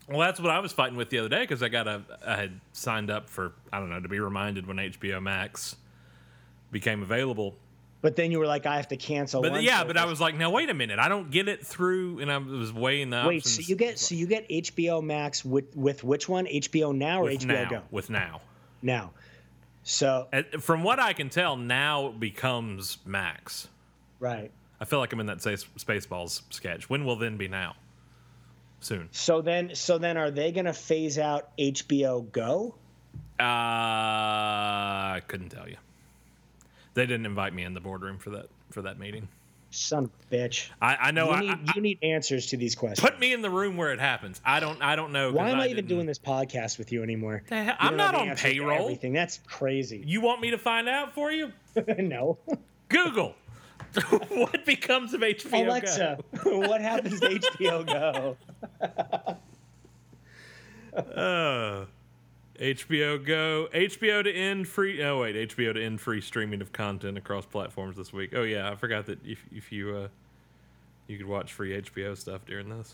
Well, 0.10 0.22
that's 0.22 0.40
what 0.40 0.50
I 0.50 0.58
was 0.58 0.72
fighting 0.72 0.98
with 0.98 1.12
the 1.12 1.20
other 1.20 1.30
day 1.30 1.42
because 1.42 1.62
I 1.62 1.70
got 1.70 1.88
a 1.88 2.02
I 2.26 2.36
had 2.36 2.60
signed 2.74 3.12
up 3.12 3.30
for 3.30 3.54
I 3.72 3.80
don't 3.80 3.92
know 3.92 4.02
to 4.02 4.10
be 4.10 4.20
reminded 4.20 4.66
when 4.66 4.78
HBO 4.78 5.22
Max 5.22 5.76
became 6.72 7.04
available. 7.04 7.54
But 8.02 8.16
then 8.16 8.32
you 8.32 8.38
were 8.40 8.46
like, 8.46 8.66
I 8.66 8.76
have 8.76 8.90
to 8.90 8.98
cancel. 8.98 9.42
But 9.42 9.64
yeah, 9.64 9.84
but 9.84 9.98
I 9.98 10.06
was 10.06 10.22
like, 10.22 10.36
now 10.36 10.52
wait 10.52 10.70
a 10.70 10.74
minute, 10.74 11.00
I 11.00 11.10
don't 11.10 11.32
get 11.32 11.48
it 11.48 11.66
through, 11.66 12.20
and 12.20 12.32
I 12.32 12.38
was 12.38 12.72
weighing 12.72 13.10
the 13.10 13.24
Wait, 13.28 13.46
so 13.46 13.62
you 13.62 13.76
get 13.76 13.98
so 13.98 14.14
you 14.14 14.28
get 14.28 14.48
HBO 14.48 15.04
Max 15.04 15.44
with 15.44 15.76
with 15.76 16.04
which 16.04 16.30
one? 16.30 16.46
HBO 16.46 16.96
Now 16.96 17.24
or 17.24 17.30
HBO 17.32 17.46
now 17.48 17.70
Go? 17.70 17.82
with 17.90 18.10
now. 18.10 18.42
Now. 18.82 19.12
So 19.84 20.28
From 20.60 20.84
what 20.84 21.00
I 21.00 21.14
can 21.14 21.30
tell, 21.30 21.56
now 21.56 22.10
becomes 22.10 22.98
Max. 23.06 23.68
right. 24.20 24.52
I 24.80 24.86
feel 24.86 25.00
like 25.00 25.12
I'm 25.12 25.20
in 25.20 25.26
that 25.26 25.40
Spaceballs 25.40 26.44
sketch. 26.52 26.88
When 26.88 27.04
will 27.04 27.16
then 27.16 27.38
be 27.38 27.48
now? 27.48 27.76
Soon. 28.80 29.10
So 29.12 29.42
then 29.42 29.74
so 29.74 29.98
then 29.98 30.18
are 30.18 30.30
they 30.30 30.52
gonna 30.52 30.72
phase 30.74 31.18
out 31.18 31.50
HBO 31.58 32.32
Go? 32.32 32.76
Uh, 33.40 33.44
I 33.44 35.22
couldn't 35.28 35.50
tell 35.50 35.68
you. 35.68 35.78
They 36.98 37.06
didn't 37.06 37.28
invite 37.28 37.54
me 37.54 37.62
in 37.64 37.76
the 37.76 37.80
boardroom 37.80 38.18
for 38.18 38.32
that 38.32 38.48
for 38.72 38.82
that 38.82 38.98
meeting. 38.98 39.28
Son 39.70 40.06
of 40.06 40.10
a 40.32 40.36
bitch. 40.36 40.72
I, 40.82 40.96
I 40.96 41.12
know. 41.12 41.28
you 41.28 41.32
I, 41.34 41.40
need 41.42 41.52
I- 41.52 41.74
you 41.76 41.82
need 41.84 42.00
answers 42.02 42.48
to 42.48 42.58
these 42.58 42.74
questions. 42.74 43.08
put 43.08 43.20
me 43.20 43.34
in 43.34 43.44
the 43.44 43.52
room 43.52 43.78
where 43.78 43.94
it 43.94 44.00
happens. 44.00 44.42
I 44.44 44.60
don't. 44.60 44.82
I 44.82 44.96
don't 44.96 45.12
know. 45.12 45.32
Why 45.32 45.52
am 45.52 45.60
I, 45.60 45.68
even 45.68 45.86
doing 45.86 46.08
this 46.08 46.18
podcast 46.18 46.80
with 46.80 46.92
you 46.92 47.04
anymore? 47.04 47.44
Hell- 47.52 47.66
You 47.66 47.72
I'm 47.78 47.98
not 47.98 48.16
on 48.16 48.36
payroll. 48.36 48.82
Everything 48.82 49.14
that's 49.14 49.40
crazy. 49.46 50.02
You 50.08 50.22
want 50.22 50.42
me 50.42 50.50
to 50.50 50.58
find 50.58 50.90
out 50.90 51.14
for 51.14 51.32
you? 51.32 51.54
no. 52.00 52.40
Google. 52.90 53.36
what 54.30 54.66
becomes 54.66 55.14
of 55.14 55.22
HBO 55.22 55.68
Alexa, 55.68 56.18
what 56.44 56.82
happens 56.82 57.20
to 57.20 57.28
HBO 57.28 57.86
Go? 57.86 58.38
Go? 58.82 59.38
Uh, 61.00 61.86
HBO 62.60 63.24
Go. 63.24 63.68
HBO 63.74 64.24
to 64.24 64.32
end 64.32 64.68
free. 64.68 65.04
Oh 65.04 65.22
wait, 65.22 65.50
HBO 65.50 65.74
to 65.74 65.84
end 65.84 66.02
free 66.02 66.22
streaming 66.22 66.62
of 66.62 66.72
content 66.74 67.18
across 67.18 67.46
platforms 67.46 67.96
this 67.98 68.12
week. 68.12 68.34
Oh 68.36 68.44
yeah, 68.44 68.70
I 68.72 68.76
forgot 68.76 69.06
that 69.08 69.24
if 69.26 69.44
if 69.52 69.72
you 69.72 69.96
uh 69.96 70.08
you 71.08 71.18
could 71.18 71.28
watch 71.28 71.54
free 71.54 71.80
HBO 71.82 72.18
stuff 72.18 72.42
during 72.46 72.70
this. 72.70 72.94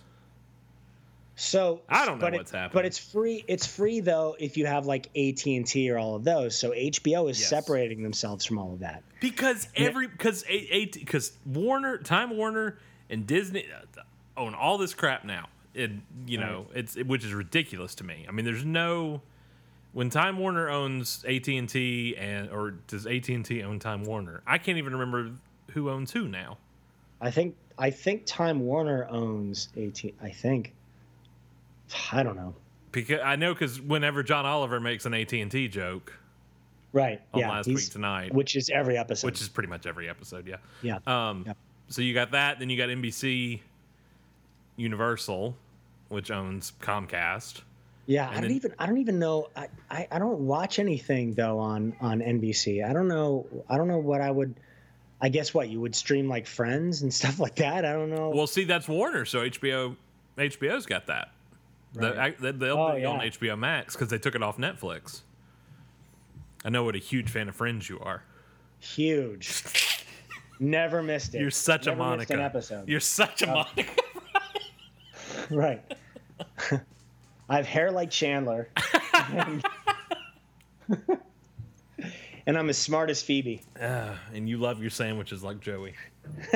So 1.35 1.81
I 1.89 2.05
don't 2.05 2.19
know 2.19 2.25
but 2.25 2.33
it- 2.35 2.37
what's 2.37 2.51
happening. 2.51 2.73
But 2.73 2.85
it's 2.85 2.99
free. 2.99 3.43
It's 3.47 3.65
free 3.65 4.01
though 4.01 4.35
if 4.39 4.55
you 4.57 4.65
have 4.67 4.85
like 4.85 5.07
AT 5.15 5.45
and 5.47 5.65
T 5.65 5.89
or 5.89 5.97
all 5.97 6.15
of 6.15 6.23
those. 6.23 6.57
So 6.57 6.71
HBO 6.71 7.29
is 7.29 7.39
Yes. 7.39 7.49
separating 7.49 8.03
themselves 8.03 8.45
from 8.45 8.59
all 8.59 8.73
of 8.73 8.79
that. 8.79 9.01
Because 9.19 9.67
every 9.75 10.07
because 10.07 10.43
AT 10.43 10.91
because 10.93 11.31
Warner, 11.45 11.97
Time 11.97 12.35
Warner, 12.37 12.77
and 13.09 13.25
Disney 13.25 13.65
uh, 13.97 14.01
own 14.37 14.53
all 14.53 14.77
this 14.77 14.93
crap 14.93 15.23
now. 15.25 15.47
And 15.75 16.03
you 16.27 16.37
know 16.37 16.67
it's 16.75 16.95
which 16.97 17.25
is 17.25 17.33
ridiculous 17.33 17.95
to 17.95 18.03
me. 18.03 18.25
I 18.27 18.31
mean, 18.31 18.45
there's 18.45 18.63
no 18.65 19.21
when 19.93 20.09
Time 20.09 20.37
Warner 20.37 20.69
owns 20.69 21.23
AT 21.27 21.47
and 21.47 21.69
T 21.69 22.15
and 22.17 22.49
or 22.51 22.71
does 22.87 23.07
AT 23.07 23.29
and 23.29 23.45
T 23.45 23.63
own 23.63 23.79
Time 23.79 24.03
Warner? 24.03 24.41
I 24.45 24.57
can't 24.57 24.77
even 24.77 24.93
remember 24.93 25.31
who 25.71 25.89
owns 25.89 26.11
who 26.11 26.27
now. 26.27 26.57
I 27.21 27.31
think 27.31 27.55
I 27.77 27.89
think 27.89 28.25
Time 28.25 28.59
Warner 28.61 29.07
owns 29.09 29.69
AT. 29.77 30.03
I 30.21 30.29
think. 30.29 30.73
I 32.11 32.23
don't 32.23 32.35
know. 32.35 32.55
Because 32.91 33.21
I 33.23 33.35
know 33.35 33.53
because 33.53 33.79
whenever 33.79 34.23
John 34.23 34.45
Oliver 34.45 34.79
makes 34.79 35.05
an 35.05 35.13
AT 35.13 35.33
and 35.33 35.49
T 35.49 35.67
joke, 35.67 36.13
Right. 36.93 37.19
On 37.33 37.39
yeah. 37.39 37.49
Last 37.49 37.67
Week 37.67 37.89
Tonight. 37.89 38.33
which 38.33 38.55
is 38.55 38.69
every 38.69 38.97
episode. 38.97 39.25
which 39.25 39.41
is 39.41 39.49
pretty 39.49 39.67
much 39.67 39.87
every 39.87 40.07
episode, 40.07 40.47
yeah. 40.47 40.57
yeah. 40.83 40.99
Um, 41.07 41.43
Yep. 41.47 41.57
So 41.89 42.01
you 42.01 42.13
got 42.13 42.31
that. 42.31 42.59
Then 42.59 42.69
you 42.69 42.77
got 42.77 42.89
NBC 42.89 43.59
Universal, 44.77 45.55
which 46.09 46.31
owns 46.31 46.71
Comcast. 46.81 47.61
Yeah. 48.05 48.27
I 48.29 48.33
don't 48.33 48.41
then- 48.43 48.51
even. 48.51 48.73
I 48.79 48.85
don't 48.85 48.97
even 48.97 49.19
know. 49.19 49.49
I, 49.55 49.67
I 49.89 50.07
I 50.11 50.19
don't 50.19 50.39
watch 50.41 50.79
anything 50.79 51.33
though 51.33 51.59
on 51.59 51.95
on 52.01 52.19
NBC. 52.19 52.87
I 52.87 52.93
don't 52.93 53.07
know. 53.07 53.45
I 53.69 53.77
don't 53.77 53.87
know 53.87 53.97
what 53.99 54.21
I 54.21 54.29
would. 54.31 54.55
I 55.21 55.29
guess 55.29 55.53
what 55.53 55.69
you 55.69 55.79
would 55.79 55.95
stream 55.95 56.27
like 56.27 56.45
Friends 56.47 57.01
and 57.01 57.13
stuff 57.21 57.39
like 57.39 57.55
that. 57.55 57.85
I 57.85 57.93
don't 57.93 58.09
know. 58.09 58.29
Well, 58.29 58.47
see, 58.47 58.63
that's 58.65 58.87
Warner, 58.87 59.25
so 59.25 59.39
HBO 59.41 59.95
HBO's 60.37 60.85
got 60.85 61.07
that. 61.07 61.31
The, 61.93 62.01
Right. 62.01 62.17
I, 62.17 62.29
they- 62.31 62.51
they'll 62.51 62.77
Oh, 62.77 62.95
be 62.95 63.05
on. 63.05 63.19
HBO 63.19 63.57
Max 63.57 63.95
because 63.95 64.09
they 64.09 64.17
took 64.17 64.35
it 64.35 64.41
off 64.43 64.57
Netflix. 64.57 65.21
I 66.65 66.69
know 66.69 66.83
what 66.83 66.95
a 66.95 66.99
huge 66.99 67.29
fan 67.29 67.47
of 67.49 67.55
Friends 67.55 67.87
you 67.89 67.99
are. 67.99 68.23
huge. 68.79 69.63
Never 70.59 71.01
missed 71.03 71.35
it. 71.35 71.41
You're 71.41 71.51
such 71.51 71.87
Never 71.87 71.95
a 72.01 72.17
missed 72.17 72.29
Monica. 72.29 72.33
An 72.33 72.39
episode. 72.41 72.87
You're 72.89 72.99
such 72.99 73.41
a 73.41 73.49
uh, 73.49 73.53
Monica. 73.75 74.01
right. 75.51 75.93
I 77.53 77.57
have 77.57 77.67
hair 77.67 77.91
like 77.91 78.09
Chandler. 78.09 78.67
and, 79.29 79.63
and 82.47 82.57
I'm 82.57 82.67
as 82.67 82.79
smart 82.79 83.11
as 83.11 83.21
Phoebe. 83.21 83.61
Ah, 83.79 84.17
and 84.33 84.49
you 84.49 84.57
love 84.57 84.81
your 84.81 84.89
sandwiches 84.89 85.43
like 85.43 85.59
Joey. 85.59 85.93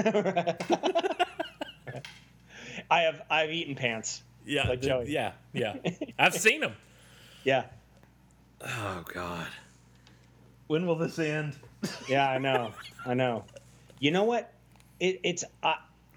I 2.90 3.02
have 3.02 3.22
I've 3.30 3.52
eaten 3.52 3.76
pants. 3.76 4.24
Yeah, 4.44 4.68
Like 4.68 4.82
Joey. 4.82 5.12
Yeah, 5.12 5.34
yeah. 5.54 5.76
I've 6.18 6.34
seen 6.34 6.62
them. 6.62 6.74
Yeah. 7.44 7.66
Oh 8.66 9.04
God. 9.14 9.46
When 10.66 10.88
will 10.88 10.96
this 10.96 11.20
end? 11.20 11.58
Yeah, 12.10 12.28
I 12.28 12.40
know. 12.40 12.72
I 13.06 13.14
know. 13.14 13.44
You 14.00 14.10
know 14.10 14.24
what? 14.24 14.52
It, 15.00 15.20
it's 15.24 15.44
I, 15.62 15.76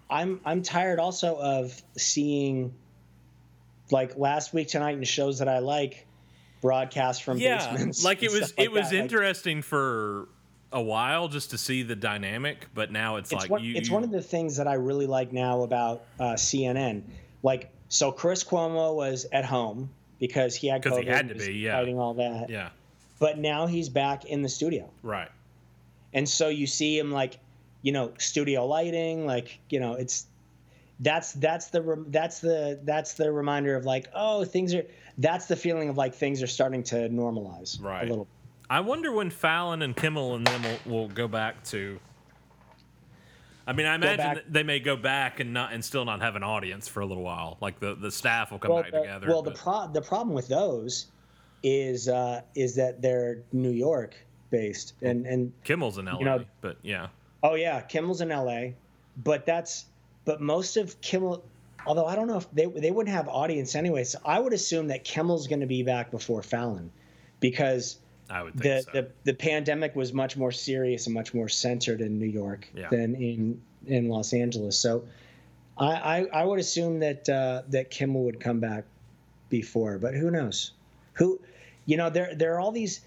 I'm 0.08 0.40
I'm 0.46 0.62
tired 0.62 0.98
also 1.00 1.36
of 1.36 1.82
seeing 1.98 2.72
like 3.90 4.16
last 4.16 4.52
week 4.54 4.68
tonight 4.68 4.96
and 4.96 5.06
shows 5.06 5.38
that 5.40 5.48
I 5.48 5.58
like. 5.60 6.06
broadcast 6.60 7.22
from 7.22 7.38
yeah, 7.38 7.72
basements. 7.72 8.04
like 8.04 8.22
it 8.22 8.30
was 8.30 8.40
like 8.56 8.66
it 8.66 8.70
was 8.70 8.90
that. 8.90 8.96
Like, 8.96 9.02
interesting 9.02 9.62
for 9.62 10.28
a 10.72 10.80
while 10.82 11.26
just 11.28 11.50
to 11.50 11.58
see 11.58 11.82
the 11.82 11.96
dynamic, 11.96 12.68
but 12.74 12.92
now 12.92 13.16
it's, 13.16 13.32
it's 13.32 13.40
like 13.42 13.50
one, 13.50 13.64
you, 13.64 13.74
it's 13.76 13.88
one 13.90 14.04
of 14.04 14.10
the 14.10 14.20
things 14.22 14.58
that 14.58 14.68
I 14.68 14.74
really 14.74 15.06
like 15.06 15.32
now 15.32 15.62
about 15.62 16.02
uh, 16.20 16.34
CNN. 16.34 17.02
Like, 17.42 17.70
so 17.88 18.12
Chris 18.12 18.44
Cuomo 18.44 18.94
was 18.94 19.26
at 19.32 19.44
home 19.46 19.88
because 20.18 20.54
he 20.54 20.68
had 20.68 20.82
'Cause 20.82 20.98
he 20.98 21.06
had 21.06 21.28
to 21.30 21.34
be, 21.34 21.54
yeah. 21.54 21.72
fighting 21.72 21.98
all 21.98 22.14
that. 22.14 22.50
yeah, 22.50 22.68
But 23.18 23.38
now 23.38 23.66
he's 23.66 23.88
back 23.88 24.26
in 24.26 24.42
the 24.42 24.48
studio, 24.50 24.88
right. 25.02 25.30
and 26.12 26.28
so 26.28 26.48
you 26.48 26.66
see 26.66 26.98
him 26.98 27.10
like, 27.10 27.38
you 27.82 27.92
know, 27.92 28.12
studio 28.18 28.66
lighting, 28.66 29.24
like 29.26 29.58
you 29.70 29.80
know, 29.80 29.94
it's 29.94 30.26
that's 31.00 31.32
that's 31.32 31.68
the 31.68 32.04
that's 32.08 32.40
the 32.40 32.78
that's 32.84 33.14
the 33.14 33.32
reminder 33.32 33.74
of 33.76 33.84
like, 33.84 34.08
oh, 34.14 34.44
things 34.44 34.74
are. 34.74 34.84
That's 35.18 35.46
the 35.46 35.56
feeling 35.56 35.88
of 35.88 35.96
like 35.96 36.14
things 36.14 36.42
are 36.42 36.46
starting 36.46 36.82
to 36.84 37.08
normalize 37.08 37.82
Right. 37.82 38.06
a 38.06 38.08
little. 38.10 38.28
I 38.70 38.80
wonder 38.80 39.12
when 39.12 39.28
Fallon 39.30 39.82
and 39.82 39.94
Kimmel 39.96 40.36
and 40.36 40.46
them 40.46 40.62
will, 40.62 40.92
will 40.92 41.08
go 41.08 41.26
back 41.28 41.62
to. 41.64 41.98
I 43.66 43.72
mean, 43.72 43.86
I 43.86 43.94
imagine 43.94 44.34
that 44.34 44.52
they 44.52 44.62
may 44.62 44.80
go 44.80 44.96
back 44.96 45.38
and 45.40 45.52
not 45.52 45.72
and 45.72 45.84
still 45.84 46.04
not 46.04 46.20
have 46.22 46.36
an 46.36 46.42
audience 46.42 46.88
for 46.88 47.00
a 47.00 47.06
little 47.06 47.22
while. 47.22 47.56
Like 47.60 47.78
the, 47.80 47.94
the 47.94 48.10
staff 48.10 48.50
will 48.50 48.58
come 48.58 48.82
back 48.82 48.90
the, 48.90 49.00
together. 49.00 49.26
well, 49.28 49.42
the 49.42 49.52
pro- 49.52 49.88
the 49.92 50.02
problem 50.02 50.34
with 50.34 50.48
those 50.48 51.06
is 51.62 52.08
uh, 52.08 52.42
is 52.54 52.74
that 52.76 53.02
they're 53.02 53.42
New 53.52 53.70
York 53.70 54.14
based, 54.50 54.94
and 55.02 55.26
and 55.26 55.52
Kimmel's 55.64 55.98
in 55.98 56.06
LA, 56.06 56.18
know- 56.20 56.44
but 56.62 56.78
yeah, 56.82 57.08
oh 57.42 57.54
yeah, 57.54 57.80
Kimmel's 57.82 58.20
in 58.22 58.32
L.A., 58.32 58.74
but 59.18 59.44
that's 59.46 59.86
but 60.30 60.40
most 60.40 60.76
of 60.76 61.00
Kimmel. 61.00 61.42
Although 61.84 62.06
I 62.06 62.14
don't 62.14 62.28
know 62.28 62.36
if 62.36 62.48
they 62.52 62.66
they 62.66 62.92
wouldn't 62.92 63.12
have 63.16 63.26
audience 63.26 63.74
anyway, 63.74 64.04
so 64.04 64.20
I 64.24 64.38
would 64.38 64.52
assume 64.52 64.86
that 64.88 65.02
Kimmel's 65.02 65.48
going 65.48 65.58
to 65.60 65.66
be 65.66 65.82
back 65.82 66.12
before 66.12 66.40
Fallon, 66.40 66.92
because 67.40 67.96
I 68.28 68.44
would 68.44 68.56
the, 68.56 68.82
so. 68.82 68.90
the 68.92 69.08
the 69.24 69.34
pandemic 69.34 69.96
was 69.96 70.12
much 70.12 70.36
more 70.36 70.52
serious 70.52 71.06
and 71.06 71.14
much 71.14 71.34
more 71.34 71.48
centered 71.48 72.00
in 72.00 72.20
New 72.20 72.26
York 72.28 72.68
Yeah. 72.76 72.90
than 72.90 73.16
in 73.16 73.60
in 73.86 74.08
Los 74.08 74.32
Angeles. 74.32 74.78
So 74.78 75.04
I 75.76 75.94
I, 76.20 76.42
I 76.42 76.44
would 76.44 76.60
assume 76.60 77.00
that 77.00 77.28
uh, 77.28 77.62
that 77.70 77.90
Kimmel 77.90 78.22
would 78.22 78.38
come 78.38 78.60
back 78.60 78.84
before, 79.48 79.98
but 79.98 80.14
who 80.14 80.30
knows? 80.30 80.70
Who 81.14 81.40
you 81.86 81.96
know 81.96 82.08
there 82.08 82.36
there 82.36 82.54
are 82.54 82.60
all 82.60 82.70
these. 82.72 83.00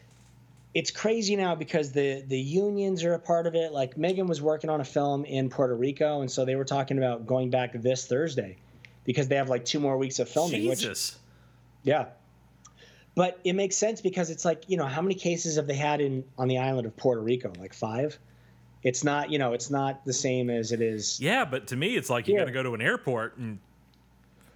It's 0.74 0.90
crazy 0.90 1.36
now 1.36 1.54
because 1.56 1.92
the 1.92 2.24
the 2.28 2.40
unions 2.40 3.04
are 3.04 3.14
a 3.14 3.20
part 3.20 3.46
of 3.46 3.54
it. 3.56 3.72
Like 3.74 3.98
Megan 3.98 4.26
was 4.28 4.42
working 4.42 4.70
on 4.70 4.82
a 4.82 4.86
film 4.86 5.24
in 5.26 5.50
Puerto 5.50 5.76
Rico, 5.76 6.22
and 6.22 6.32
so 6.32 6.46
they 6.46 6.56
were 6.56 6.66
talking 6.66 6.98
about 6.98 7.28
going 7.28 7.50
back 7.52 7.74
this 7.74 8.08
Thursday 8.08 8.58
because 9.06 9.28
they 9.28 9.36
have 9.36 9.50
like 9.50 9.66
two 9.66 9.80
more 9.80 9.98
weeks 9.98 10.18
of 10.20 10.28
filming. 10.30 10.68
Which 10.68 10.80
Jesus, 10.80 11.18
yeah. 11.84 12.06
But 13.16 13.40
it 13.44 13.54
makes 13.54 13.78
sense 13.78 14.02
because 14.02 14.32
it's 14.32 14.44
like, 14.44 14.64
you 14.68 14.76
know, 14.76 14.88
how 14.88 15.02
many 15.04 15.14
cases 15.14 15.58
have 15.58 15.68
they 15.68 15.76
had 15.76 16.02
in 16.02 16.24
on 16.40 16.48
the 16.48 16.58
island 16.58 16.88
of 16.88 16.98
Puerto 16.98 17.22
Rico? 17.22 17.54
Like 17.60 17.74
five? 17.76 18.18
It's 18.82 19.04
not, 19.04 19.30
you 19.30 19.38
know, 19.38 19.54
it's 19.54 19.70
not 19.70 20.04
the 20.04 20.12
same 20.14 20.50
as 20.50 20.72
it 20.72 20.82
is. 20.82 21.20
yeah, 21.22 21.46
but 21.46 21.68
to 21.68 21.76
me, 21.76 21.96
it's 21.96 22.10
like 22.10 22.28
you 22.28 22.36
got 22.38 22.46
to 22.46 22.52
go 22.52 22.64
to 22.64 22.74
an 22.74 22.82
airport 22.82 23.38
and 23.38 23.60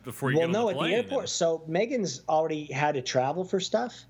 before 0.03 0.31
you 0.31 0.39
well, 0.39 0.47
no, 0.47 0.69
at 0.69 0.77
the 0.79 0.85
airport. 0.85 1.21
and- 1.23 1.29
So 1.29 1.63
Megan's 1.67 2.23
already 2.27 2.65
had 2.65 2.95
to 2.95 3.01
travel 3.01 3.43
for 3.45 3.59
stuff. 3.59 4.03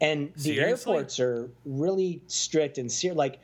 And 0.00 0.32
the 0.34 0.54
Seriously? 0.54 0.92
airports 0.92 1.20
are 1.20 1.50
really 1.66 2.22
strict 2.26 2.78
and 2.78 2.90
ser- 2.90 3.12
like 3.14 3.38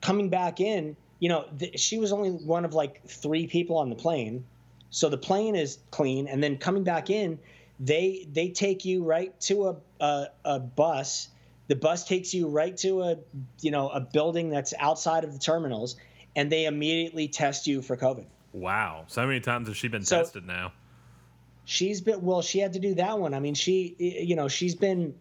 coming 0.00 0.28
back 0.30 0.60
in, 0.60 0.96
you 1.20 1.28
know, 1.28 1.46
th- 1.58 1.78
she 1.78 1.98
was 1.98 2.12
only 2.12 2.30
one 2.30 2.64
of 2.64 2.72
like 2.74 3.04
three 3.06 3.46
people 3.46 3.76
on 3.76 3.90
the 3.90 3.96
plane. 3.96 4.44
So 4.90 5.08
the 5.10 5.18
plane 5.18 5.54
is 5.54 5.78
clean 5.90 6.26
and 6.28 6.42
then 6.42 6.56
coming 6.56 6.82
back 6.84 7.10
in, 7.10 7.38
they 7.80 8.26
they 8.32 8.48
take 8.48 8.84
you 8.84 9.04
right 9.04 9.38
to 9.42 9.68
a 9.68 9.76
a, 10.00 10.26
a 10.44 10.58
bus. 10.60 11.28
The 11.68 11.76
bus 11.76 12.04
takes 12.06 12.32
you 12.32 12.48
right 12.48 12.74
to 12.78 13.02
a 13.02 13.16
you 13.60 13.70
know, 13.70 13.90
a 13.90 14.00
building 14.00 14.48
that's 14.48 14.72
outside 14.78 15.24
of 15.24 15.32
the 15.34 15.38
terminals 15.38 15.96
and 16.36 16.50
they 16.50 16.64
immediately 16.66 17.28
test 17.28 17.66
you 17.66 17.82
for 17.82 17.96
COVID. 17.96 18.24
wow, 18.54 19.04
so 19.08 19.26
many 19.26 19.40
times 19.40 19.68
has 19.68 19.76
she 19.76 19.88
been 19.88 20.02
So- 20.04 20.18
tested 20.20 20.46
now? 20.46 20.72
she's 21.70 22.00
been 22.00 22.22
well 22.22 22.40
she 22.40 22.58
had 22.60 22.72
to 22.72 22.78
do 22.78 22.94
that 22.94 23.18
one 23.18 23.34
i 23.34 23.38
mean 23.40 23.52
she 23.54 23.94
you 23.98 24.34
know 24.34 24.48
she's 24.48 24.74
been 24.74 25.14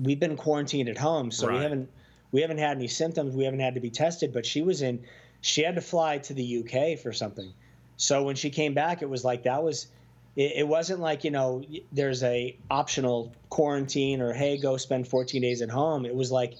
we've 0.00 0.20
been 0.20 0.36
quarantined 0.36 0.88
at 0.88 0.98
home 0.98 1.30
so 1.30 1.50
we 1.50 1.58
haven't 1.58 1.88
we 2.32 2.40
haven't 2.40 2.58
had 2.58 2.76
any 2.76 2.88
symptoms. 2.88 3.36
We 3.36 3.44
haven't 3.44 3.60
had 3.60 3.74
to 3.74 3.80
be 3.80 3.90
tested 3.90 4.32
but 4.32 4.44
she 4.44 4.62
was 4.62 4.82
in 4.82 5.04
she 5.40 5.62
had 5.62 5.74
to 5.74 5.80
fly 5.80 6.18
to 6.18 6.34
the 6.34 6.58
uk 6.58 6.98
for 7.00 7.12
something. 7.12 7.52
So 7.96 8.22
when 8.22 8.36
she 8.36 8.50
came 8.50 8.74
back 8.74 9.02
it 9.02 9.08
was 9.08 9.24
like 9.24 9.44
that 9.44 9.62
was 9.62 9.88
it, 10.36 10.52
it 10.56 10.68
wasn't 10.68 11.00
like 11.00 11.24
you 11.24 11.30
know 11.30 11.62
there's 11.92 12.22
a 12.22 12.56
optional 12.70 13.32
quarantine 13.50 14.20
or 14.20 14.32
hey 14.32 14.56
go 14.56 14.76
spend 14.76 15.08
14 15.08 15.40
days 15.42 15.62
at 15.62 15.70
home. 15.70 16.04
It 16.06 16.14
was 16.14 16.32
like 16.32 16.54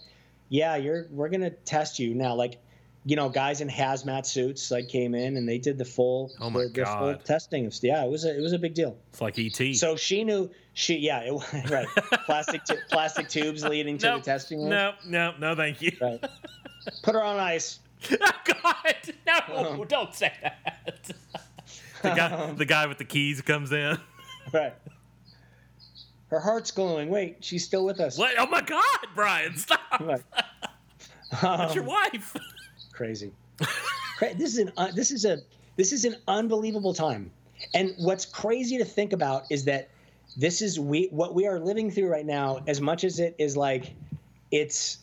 yeah 0.49 0.77
you're 0.77 1.07
we're 1.11 1.29
gonna 1.29 1.51
test 1.51 1.99
you 1.99 2.15
now. 2.15 2.35
Like 2.35 2.59
you 3.07 3.17
know 3.17 3.29
guys 3.29 3.61
in 3.61 3.69
hazmat 3.69 4.25
suits 4.25 4.71
like 4.71 4.89
came 4.89 5.15
in 5.15 5.37
and 5.37 5.47
they 5.49 5.59
did 5.59 5.77
the 5.79 5.85
full 5.85 6.33
Oh 6.41 6.49
my 6.51 6.63
the, 6.63 6.69
the 6.69 6.85
full 6.87 7.13
God. 7.13 7.25
testing 7.25 7.67
of 7.67 7.75
yeah 7.83 8.05
it 8.05 8.11
was 8.11 8.25
a 8.25 8.37
it 8.37 8.41
was 8.41 8.53
a 8.53 8.59
big 8.59 8.75
deal 8.75 8.97
It's 9.11 9.21
like 9.21 9.39
ET. 9.39 9.77
so 9.77 9.95
she 9.97 10.25
knew 10.25 10.51
she 10.73 10.97
yeah 10.97 11.21
it, 11.21 11.33
right 11.71 11.87
plastic 12.27 12.65
tu- 12.65 12.79
plastic 12.91 13.29
tubes 13.29 13.63
leading 13.65 13.99
to 13.99 14.07
no, 14.07 14.19
the 14.19 14.25
testing 14.25 14.61
room. 14.61 14.71
no, 14.71 14.93
no, 15.07 15.35
no, 15.39 15.55
thank 15.55 15.83
you. 15.83 15.93
Right. 16.01 16.25
Put 17.03 17.15
her 17.15 17.23
on 17.23 17.39
ice. 17.39 17.81
oh 18.11 18.31
God, 18.45 18.95
no! 19.27 19.57
Um, 19.57 19.87
don't 19.87 20.15
say 20.15 20.31
that. 20.43 21.11
the 22.03 22.09
guy, 22.11 22.53
the 22.57 22.65
guy 22.67 22.87
with 22.87 22.99
the 22.99 23.05
keys 23.05 23.41
comes 23.41 23.73
in. 23.73 23.97
Right. 24.53 24.75
Her 26.29 26.41
heart's 26.41 26.71
glowing. 26.71 27.09
Wait, 27.09 27.39
she's 27.41 27.65
still 27.65 27.85
with 27.87 28.01
us. 28.01 28.19
What? 28.19 28.35
Oh 28.39 28.47
my 28.47 28.61
God, 28.61 28.85
Brian, 29.15 29.57
stop! 29.57 29.81
Right. 30.01 30.23
That's 31.41 31.75
your 31.75 31.85
Um, 31.85 31.91
wife. 32.13 32.37
Crazy. 32.95 33.33
This 34.39 34.53
is 34.53 34.59
an 34.59 34.73
uh, 34.77 34.91
this 34.93 35.11
is 35.11 35.25
a 35.25 35.39
this 35.77 35.93
is 35.93 36.05
an 36.05 36.17
unbelievable 36.29 36.95
time. 36.95 37.31
And 37.75 37.95
what's 37.99 38.25
crazy 38.25 38.79
to 38.79 38.85
think 38.85 39.13
about 39.13 39.45
is 39.51 39.65
that 39.65 39.89
this 40.37 40.63
is 40.63 40.79
we 40.79 41.09
what 41.11 41.35
we 41.35 41.47
are 41.47 41.59
living 41.59 41.91
through 41.91 42.09
right 42.09 42.27
now. 42.27 42.61
As 42.67 42.81
much 42.81 43.05
as 43.05 43.21
it 43.21 43.35
is 43.39 43.57
like, 43.57 43.95
it's 44.51 44.99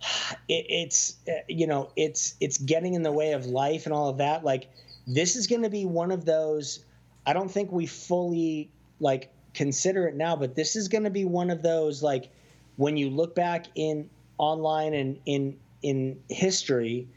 it, 0.48 0.66
it's 0.68 1.16
uh, 1.28 1.32
you 1.48 1.66
know 1.66 1.90
it's 1.96 2.34
it's 2.40 2.58
getting 2.58 2.94
in 2.94 3.02
the 3.02 3.12
way 3.12 3.32
of 3.32 3.46
life 3.46 3.86
and 3.86 3.94
all 3.94 4.08
of 4.08 4.18
that. 4.18 4.44
Like 4.44 4.68
this 5.06 5.36
is 5.36 5.46
going 5.46 5.62
to 5.62 5.70
be 5.70 5.84
one 5.86 6.10
of 6.10 6.24
those. 6.24 6.84
I 7.26 7.32
don't 7.32 7.50
think 7.50 7.70
we 7.72 7.86
fully 7.86 8.70
like 8.98 9.32
consider 9.54 10.06
it 10.06 10.14
now, 10.14 10.36
but 10.36 10.54
this 10.54 10.76
is 10.76 10.88
going 10.88 11.04
to 11.04 11.10
be 11.10 11.24
one 11.24 11.50
of 11.50 11.62
those 11.62 12.02
like 12.02 12.30
when 12.76 12.96
you 12.96 13.10
look 13.10 13.34
back 13.34 13.66
in 13.74 14.08
online 14.38 14.94
and 14.94 15.18
in 15.26 15.58
in 15.82 16.20
history, 16.28 17.08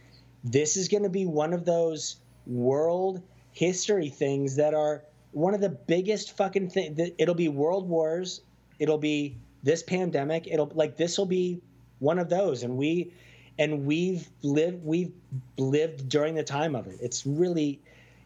this 0.44 0.78
is 0.78 0.88
going 0.88 1.04
to 1.04 1.10
be 1.10 1.26
one 1.26 1.54
of 1.54 1.66
those 1.66 2.18
world 2.46 3.22
history 3.52 4.10
things 4.10 4.56
that 4.56 4.74
are 4.74 5.04
one 5.32 5.54
of 5.54 5.62
the 5.62 5.70
biggest 5.70 6.36
fucking 6.38 6.70
thing. 6.70 7.14
It'll 7.18 7.36
be 7.36 7.50
world 7.50 7.88
wars. 7.88 8.42
It'll 8.80 8.98
be 8.98 9.36
this 9.64 9.84
pandemic. 9.84 10.48
It'll 10.48 10.72
like 10.74 10.98
this 10.98 11.18
will 11.18 11.26
be 11.26 11.62
one 12.00 12.20
of 12.20 12.30
those, 12.30 12.64
and 12.64 12.78
we 12.78 13.14
and 13.58 13.86
we've 13.86 14.30
lived 14.42 14.84
we've 14.84 15.12
lived 15.58 16.10
during 16.10 16.36
the 16.36 16.44
time 16.44 16.76
of 16.76 16.88
it. 16.88 16.98
It's 17.02 17.26
really, 17.26 17.80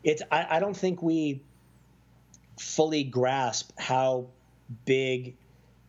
it's 0.04 0.22
I, 0.32 0.58
I 0.58 0.60
don't 0.60 0.76
think 0.76 1.02
we 1.02 1.42
fully 2.60 3.04
grasp 3.04 3.72
how 3.78 4.28
big 4.86 5.36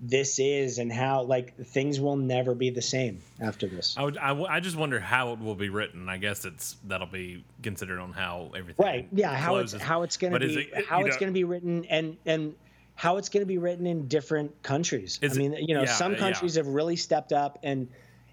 this 0.00 0.38
is 0.38 0.78
and 0.78 0.92
how 0.92 1.22
like 1.22 1.56
things 1.56 2.00
will 2.00 2.16
never 2.16 2.54
be 2.54 2.70
the 2.70 2.82
same 2.82 3.20
after 3.40 3.66
this. 3.66 3.96
I, 3.98 4.04
would, 4.04 4.16
I, 4.18 4.28
w- 4.28 4.46
I 4.48 4.60
just 4.60 4.76
wonder 4.76 5.00
how 5.00 5.32
it 5.32 5.40
will 5.40 5.56
be 5.56 5.70
written. 5.70 6.08
I 6.08 6.18
guess 6.18 6.44
it's 6.44 6.76
that'll 6.84 7.08
be 7.08 7.44
considered 7.62 7.98
on 7.98 8.12
how 8.12 8.52
everything. 8.56 8.84
right 8.84 9.08
yeah 9.12 9.34
how 9.34 9.50
closes. 9.54 9.74
it's 9.74 9.82
how 9.82 10.02
it's 10.02 10.16
going 10.16 10.32
to 10.32 10.38
be 10.38 10.54
it- 10.72 10.86
how 10.86 11.04
it's 11.04 11.16
going 11.16 11.28
to 11.32 11.34
be 11.34 11.44
written 11.44 11.84
and 11.86 12.16
and 12.26 12.54
how 12.94 13.16
it's 13.16 13.28
going 13.28 13.42
to 13.42 13.46
be 13.46 13.58
written 13.58 13.86
in 13.86 14.08
different 14.08 14.62
countries 14.62 15.18
Is 15.22 15.36
i 15.36 15.40
mean 15.40 15.52
you 15.54 15.74
know 15.74 15.82
yeah, 15.82 15.92
some 15.92 16.12
yeah. 16.12 16.18
countries 16.18 16.54
have 16.56 16.66
really 16.66 16.96
stepped 16.96 17.32
up 17.32 17.58
and 17.62 17.88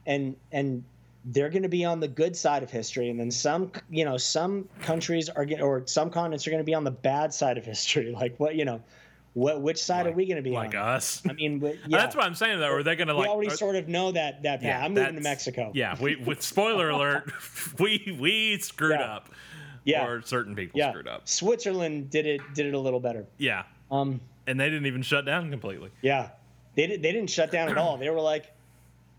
and 0.06 0.36
and 0.52 0.84
they're 1.26 1.50
going 1.50 1.64
to 1.64 1.70
be 1.70 1.86
on 1.86 2.00
the 2.00 2.08
good 2.08 2.36
side 2.36 2.62
of 2.62 2.70
history 2.70 3.10
and 3.10 3.20
then 3.20 3.32
some 3.32 3.72
you 3.90 4.06
know 4.06 4.18
some 4.18 4.70
countries 4.82 5.30
are 5.30 5.46
going 5.46 5.62
or 5.62 5.84
some 5.88 6.10
continents 6.12 6.46
are 6.46 6.52
going 6.52 6.62
to 6.62 6.66
be 6.66 6.76
on 6.76 6.84
the 6.84 6.92
bad 6.92 7.34
side 7.34 7.58
of 7.58 7.66
history 7.66 8.12
like 8.20 8.40
what 8.40 8.56
you 8.56 8.66
know 8.66 8.82
what 9.36 9.62
which 9.62 9.78
side 9.84 10.08
are 10.08 10.12
we 10.12 10.26
going 10.26 10.38
to 10.38 10.42
be 10.42 10.56
on? 10.56 10.66
like 10.66 10.76
on 10.76 10.82
us? 10.82 11.22
i 11.30 11.34
mean 11.34 11.60
but, 11.60 11.76
yeah 11.88 11.98
That's 12.00 12.16
what 12.16 12.26
I'm 12.26 12.34
saying. 12.36 12.60
Though, 12.60 12.72
are 12.74 12.82
they 12.84 12.96
going 12.96 13.10
to 13.10 13.14
like? 13.14 13.24
we 13.24 13.28
like? 13.28 13.36
already 13.36 13.48
are- 13.54 13.58
sort 13.58 13.76
of 13.76 13.88
know 13.88 14.12
that 14.14 14.42
that 14.44 14.62
path. 14.62 14.84
i'm 14.84 14.94
moving 14.96 15.16
to 15.16 15.22
mexico 15.22 15.72
Yeah, 15.76 15.96
we 16.02 16.16
with 16.16 16.42
spoiler 16.42 16.90
alert, 16.98 17.32
we 17.80 18.18
we 18.20 18.58
screwed 18.58 19.00
Yeah. 19.00 19.16
up. 19.16 19.30
Yeah. 19.84 20.08
or 20.08 20.22
certain 20.24 20.56
people 20.56 20.80
yeah 20.80 20.90
screwed 20.90 21.08
up. 21.08 21.28
switzerland 21.28 22.10
did 22.10 22.26
it 22.26 22.42
did 22.56 22.66
it 22.66 22.74
a 22.74 22.80
little 22.80 23.00
better 23.00 23.28
Yeah, 23.38 23.64
um 23.92 24.20
and 24.48 24.60
they 24.60 24.70
didn't 24.70 24.88
even 24.88 25.04
shut 25.04 25.26
down 25.26 25.50
completely. 25.52 25.90
Yeah, 26.02 26.30
they 26.76 26.88
did, 26.88 27.02
they 27.04 27.12
didn't 27.12 27.30
shut 27.30 27.52
down 27.52 27.68
at 27.70 27.78
all. 27.80 27.98
They 27.98 28.12
were 28.12 28.22
like, 28.22 28.54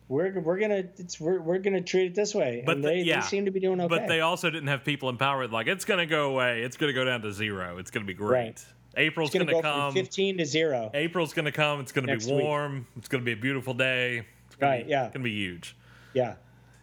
"We're 0.08 0.38
we're 0.40 0.58
gonna 0.60 0.84
it's, 0.98 1.18
we're 1.20 1.40
we're 1.40 1.58
gonna 1.58 1.80
treat 1.80 2.06
it 2.06 2.14
this 2.14 2.32
way," 2.32 2.62
But 2.64 2.76
the- 2.80 2.88
they, 2.88 2.96
yeah. 3.02 3.20
they 3.20 3.26
seem 3.26 3.44
to 3.46 3.50
be 3.50 3.58
doing 3.58 3.80
okay. 3.80 3.88
But 3.88 4.06
they 4.06 4.20
also 4.20 4.50
didn't 4.50 4.68
have 4.68 4.84
people 4.84 5.08
in 5.08 5.16
power 5.16 5.48
like 5.48 5.66
it's 5.66 5.84
going 5.84 5.98
to 5.98 6.06
go 6.06 6.30
away. 6.30 6.62
It's 6.62 6.76
going 6.76 6.90
to 6.90 6.94
go 6.94 7.04
down 7.04 7.22
to 7.22 7.32
zero. 7.32 7.78
It's 7.78 7.90
going 7.90 8.04
to 8.04 8.06
be 8.06 8.14
great. 8.14 8.30
Right. 8.44 8.64
April's 8.96 9.30
gonna 9.30 9.44
gonna, 9.44 9.56
go 9.56 9.62
come. 9.62 9.94
15 9.94 10.38
to 10.38 10.44
zero. 10.46 10.90
April's 10.94 11.32
gonna 11.32 11.52
come. 11.52 11.80
It's 11.80 11.92
gonna 11.92 12.06
Next 12.08 12.26
be 12.26 12.32
week. 12.34 12.44
warm. 12.44 12.86
It's 12.96 13.08
gonna 13.08 13.24
be 13.24 13.32
a 13.32 13.36
beautiful 13.36 13.74
day. 13.74 14.24
It's 14.46 14.56
gonna 14.56 14.72
Right, 14.72 14.84
be, 14.86 14.90
yeah. 14.90 15.10
Gonna 15.12 15.24
be 15.24 15.32
huge. 15.34 15.76
Yeah, 16.14 16.36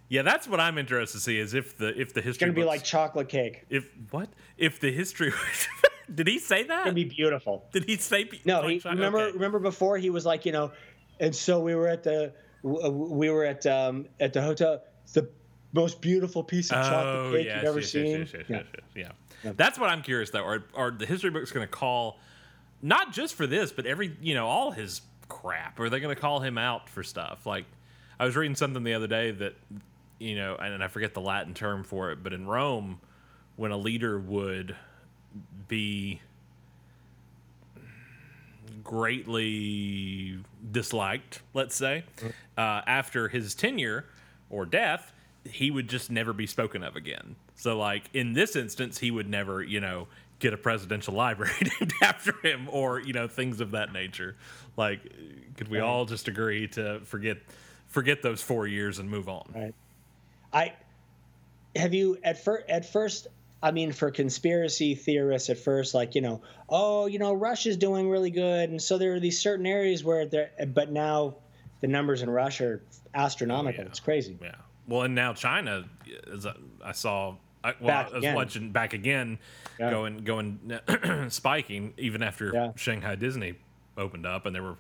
Yeah, 0.10 0.22
that's 0.22 0.48
what 0.48 0.60
I'm 0.60 0.78
interested 0.78 1.18
to 1.18 1.24
see. 1.24 1.40
Is 1.40 1.54
if 1.56 1.78
the 1.78 1.88
if 2.00 2.14
the 2.14 2.22
history. 2.22 2.22
it's 2.22 2.26
history 2.26 2.48
gonna 2.48 2.54
be 2.60 2.64
like 2.66 2.84
chocolate 2.84 3.30
cake. 3.30 3.66
if 3.70 3.90
what 4.12 4.30
if 4.58 4.80
the 4.80 4.92
history. 4.92 5.30
Was 5.32 5.68
did 6.14 6.28
he 6.28 6.38
say 6.40 6.64
that? 6.64 6.84
Gonna 6.84 6.94
be 6.94 7.06
beautiful. 7.06 7.66
did 7.74 7.86
he 7.86 7.98
say? 7.98 8.26
Be- 8.26 8.42
No, 8.46 8.62
like 8.62 8.82
he, 8.84 8.90
remember 8.90 9.32
remember 9.34 9.60
before 9.60 9.98
he 9.98 10.10
was 10.12 10.26
like 10.26 10.46
you 10.46 10.52
know, 10.52 10.72
and 11.20 11.36
so 11.36 11.60
we 11.62 11.74
were 11.76 11.88
at 11.88 12.04
the 12.04 12.32
we 12.62 13.30
were 13.30 13.44
at 13.46 13.66
um 13.66 14.06
at 14.20 14.34
the 14.34 14.42
hotel. 14.42 14.82
The 15.14 15.28
most 15.74 16.02
beautiful 16.02 16.44
piece 16.44 16.72
of 16.72 16.76
chocolate 16.86 17.16
Oh 17.26 17.32
cake 17.34 17.46
yes, 17.48 17.56
you've 17.58 17.66
ever 17.70 17.80
yes, 17.80 17.92
seen. 17.92 18.20
yes, 18.20 18.30
yes, 18.34 18.44
yes, 18.50 18.66
Yeah. 18.96 19.12
yeah. 19.44 19.52
That's 19.58 19.78
what 19.80 19.90
I'm 19.90 20.02
curious 20.04 20.30
though. 20.30 20.44
Are 20.46 20.64
are 20.76 20.92
the 20.92 21.06
history 21.06 21.30
books 21.32 21.52
going 21.52 21.68
to 21.68 21.72
call 21.72 22.20
not 22.82 23.12
just 23.12 23.34
for 23.36 23.48
this, 23.48 23.72
but 23.72 23.86
every 23.86 24.16
you 24.22 24.34
know 24.36 24.48
all 24.48 24.72
his 24.72 25.02
crap? 25.30 25.80
Are 25.80 25.90
they 25.90 26.00
going 26.00 26.14
to 26.16 26.22
call 26.22 26.40
him 26.40 26.58
out 26.58 26.90
for 26.90 27.04
stuff? 27.04 27.46
Like 27.46 27.66
I 28.20 28.26
was 28.26 28.36
reading 28.36 28.56
something 28.56 28.84
the 28.84 28.94
other 28.94 29.08
day 29.08 29.32
that 29.32 29.56
you 30.20 30.36
know, 30.36 30.56
and, 30.56 30.76
and 30.76 30.84
I 30.84 30.88
forget 30.88 31.14
the 31.14 31.22
Latin 31.22 31.54
term 31.54 31.84
for 31.84 32.12
it, 32.12 32.24
but 32.24 32.32
in 32.34 32.46
Rome, 32.48 33.02
when 33.56 33.72
a 33.72 33.78
leader 33.78 34.20
would 34.20 34.76
be 35.68 36.22
greatly 38.84 40.38
disliked, 40.72 41.42
let's 41.54 41.76
say, 41.76 42.04
uh, 42.58 42.82
after 42.88 43.28
his 43.28 43.56
tenure 43.56 44.06
or 44.50 44.66
death, 44.66 45.12
he 45.46 45.72
would 45.72 45.90
just 45.90 46.10
never 46.12 46.34
be 46.34 46.48
spoken 46.48 46.84
of 46.84 46.96
again. 46.96 47.36
So, 47.56 47.78
like 47.78 48.04
in 48.14 48.34
this 48.34 48.56
instance, 48.56 48.98
he 49.00 49.12
would 49.12 49.30
never, 49.30 49.62
you 49.62 49.80
know, 49.80 50.08
get 50.40 50.54
a 50.54 50.58
presidential 50.58 51.14
library 51.26 51.54
named 51.80 51.94
after 52.02 52.34
him, 52.42 52.68
or 52.70 53.00
you 53.00 53.14
know, 53.14 53.28
things 53.28 53.60
of 53.62 53.72
that 53.72 53.92
nature. 53.94 54.36
Like, 54.78 55.02
could 55.58 55.68
we 55.68 55.80
all 55.80 56.06
just 56.06 56.28
agree 56.28 56.68
to 56.70 57.02
forget 57.06 57.38
forget 57.88 58.22
those 58.22 58.42
four 58.42 58.68
years 58.68 59.00
and 59.00 59.10
move 59.10 59.30
on? 59.30 59.44
Right. 59.54 59.76
I 60.52 60.74
have 61.76 61.94
you 61.94 62.18
at 62.24 62.44
first 62.44 62.70
at 62.70 62.92
first 62.92 63.28
I 63.62 63.72
mean 63.72 63.92
for 63.92 64.12
conspiracy 64.12 64.94
theorists 64.96 65.50
at 65.50 65.58
first 65.58 65.94
like 65.96 66.14
you 66.16 66.22
know 66.22 66.42
oh 66.70 67.08
you 67.08 67.18
know 67.18 67.34
Russia's 67.34 67.78
doing 67.78 68.10
really 68.10 68.30
good 68.30 68.70
and 68.70 68.80
so 68.82 68.98
there 69.00 69.16
are 69.16 69.20
these 69.20 69.40
certain 69.40 69.66
areas 69.66 70.04
where 70.04 70.26
there 70.28 70.52
but 70.68 70.92
now 70.92 71.36
the 71.82 71.88
numbers 71.88 72.22
in 72.22 72.30
Russia 72.30 72.66
are 72.66 72.82
astronomical 73.16 73.82
Oh, 73.82 73.84
yeah. 73.86 73.90
it's 73.90 74.00
crazy 74.00 74.38
Yeah. 74.42 74.56
Well, 74.88 75.04
and 75.04 75.16
now 75.16 75.34
China, 75.34 75.86
as 76.32 76.46
I- 76.46 76.52
uh, 76.52 76.54
I 76.86 76.92
saw, 76.92 77.36
I, 77.64 77.74
well, 77.80 77.88
Back 77.88 78.08
I 78.08 78.10
was 78.16 78.18
again. 78.24 78.36
watching 78.36 78.72
back 78.72 78.94
again, 78.94 79.40
Yeah. 79.80 79.90
going 79.90 80.24
going 80.26 80.80
spiking 81.30 81.94
even 81.98 82.22
after 82.22 82.52
Yeah. 82.54 82.72
Shanghai 82.76 83.16
Disney 83.16 83.56
opened 83.98 84.26
up, 84.26 84.46
and 84.46 84.54
there 84.54 84.64
were 84.64 84.76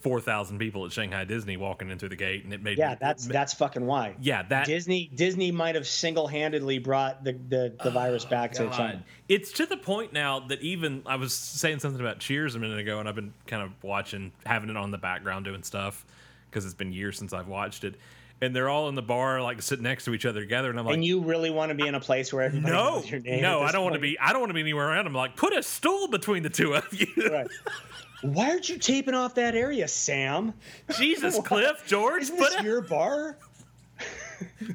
four 0.00 0.20
thousand 0.20 0.58
people 0.58 0.84
at 0.84 0.92
Shanghai 0.92 1.24
Disney 1.24 1.56
walking 1.56 1.90
in 1.90 1.98
through 1.98 2.08
the 2.10 2.16
gate, 2.16 2.42
and 2.44 2.52
it 2.52 2.60
made 2.62 2.76
yeah 2.76 2.94
that's 2.96 3.26
that's 3.26 3.54
fucking 3.54 3.86
why 3.86 4.14
yeah 4.20 4.42
that 4.42 4.66
Disney 4.66 5.10
Disney 5.14 5.50
might 5.52 5.76
have 5.76 5.86
single-handedly 5.86 6.78
brought 6.80 7.22
the 7.24 7.32
the, 7.48 7.72
the 7.82 7.90
virus 7.90 8.24
back 8.24 8.52
to 8.54 8.64
oh, 8.66 8.70
China 8.70 9.02
It's 9.28 9.52
to 9.52 9.64
the 9.64 9.76
point 9.78 10.12
now 10.12 10.40
that 10.40 10.60
even 10.60 11.02
I 11.06 11.16
was 11.16 11.32
saying 11.32 11.78
something 11.78 12.00
about 12.00 12.18
Cheers 12.18 12.54
a 12.54 12.58
minute 12.58 12.78
ago, 12.80 12.98
and 12.98 13.08
I've 13.08 13.14
been 13.14 13.32
kind 13.46 13.62
of 13.62 13.70
watching, 13.82 14.32
having 14.44 14.68
it 14.70 14.76
on 14.76 14.90
the 14.90 14.98
background, 14.98 15.44
doing 15.44 15.62
stuff 15.62 16.04
because 16.50 16.64
it's 16.66 16.74
been 16.74 16.92
years 16.92 17.16
since 17.16 17.32
I've 17.32 17.48
watched 17.48 17.84
it. 17.84 17.94
And 18.44 18.54
they're 18.54 18.68
all 18.68 18.88
in 18.88 18.94
the 18.94 19.02
bar, 19.02 19.40
like 19.40 19.62
sitting 19.62 19.82
next 19.84 20.04
to 20.04 20.12
each 20.14 20.26
other 20.26 20.40
together, 20.40 20.68
and 20.70 20.78
I'm 20.78 20.84
like, 20.84 20.94
and 20.94 21.04
you 21.04 21.20
really 21.22 21.50
want 21.50 21.70
to 21.70 21.74
be 21.74 21.86
in 21.86 21.94
a 21.94 22.00
place 22.00 22.32
where 22.32 22.42
everybody 22.42 22.72
no, 22.74 22.96
knows 22.96 23.10
your 23.10 23.20
name 23.20 23.40
no, 23.42 23.60
I 23.62 23.72
don't 23.72 23.82
want 23.82 23.94
to 23.94 24.00
be. 24.00 24.18
I 24.18 24.32
don't 24.32 24.40
want 24.40 24.50
to 24.50 24.54
be 24.54 24.60
anywhere 24.60 24.88
around 24.88 25.04
them. 25.06 25.14
Like, 25.14 25.34
put 25.36 25.56
a 25.56 25.62
stool 25.62 26.08
between 26.08 26.42
the 26.42 26.50
two 26.50 26.74
of 26.74 26.92
you. 26.92 27.06
Right. 27.30 27.46
Why 28.22 28.50
aren't 28.50 28.68
you 28.68 28.78
taping 28.78 29.14
off 29.14 29.34
that 29.36 29.54
area, 29.54 29.86
Sam? 29.88 30.54
Jesus, 30.98 31.38
Cliff, 31.44 31.84
George, 31.86 32.22
Isn't 32.22 32.38
put 32.38 32.52
this 32.52 32.60
a, 32.60 32.64
your 32.64 32.80
bar? 32.80 33.36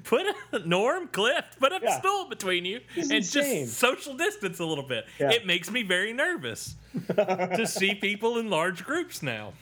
put 0.04 0.26
a 0.52 0.60
Norm, 0.60 1.08
Cliff, 1.10 1.46
put 1.60 1.72
a 1.72 1.80
Yeah. 1.82 2.00
stool 2.00 2.26
between 2.26 2.66
you, 2.66 2.80
It's 2.96 3.10
and 3.10 3.18
insane. 3.18 3.66
just 3.66 3.78
social 3.78 4.14
distance 4.16 4.60
a 4.60 4.66
little 4.66 4.84
bit. 4.88 5.06
Yeah. 5.20 5.32
It 5.32 5.46
makes 5.46 5.70
me 5.72 5.84
very 5.84 6.14
nervous 6.14 6.76
to 7.16 7.66
see 7.68 7.96
people 7.96 8.38
in 8.40 8.50
large 8.50 8.84
groups 8.86 9.22
now. 9.22 9.54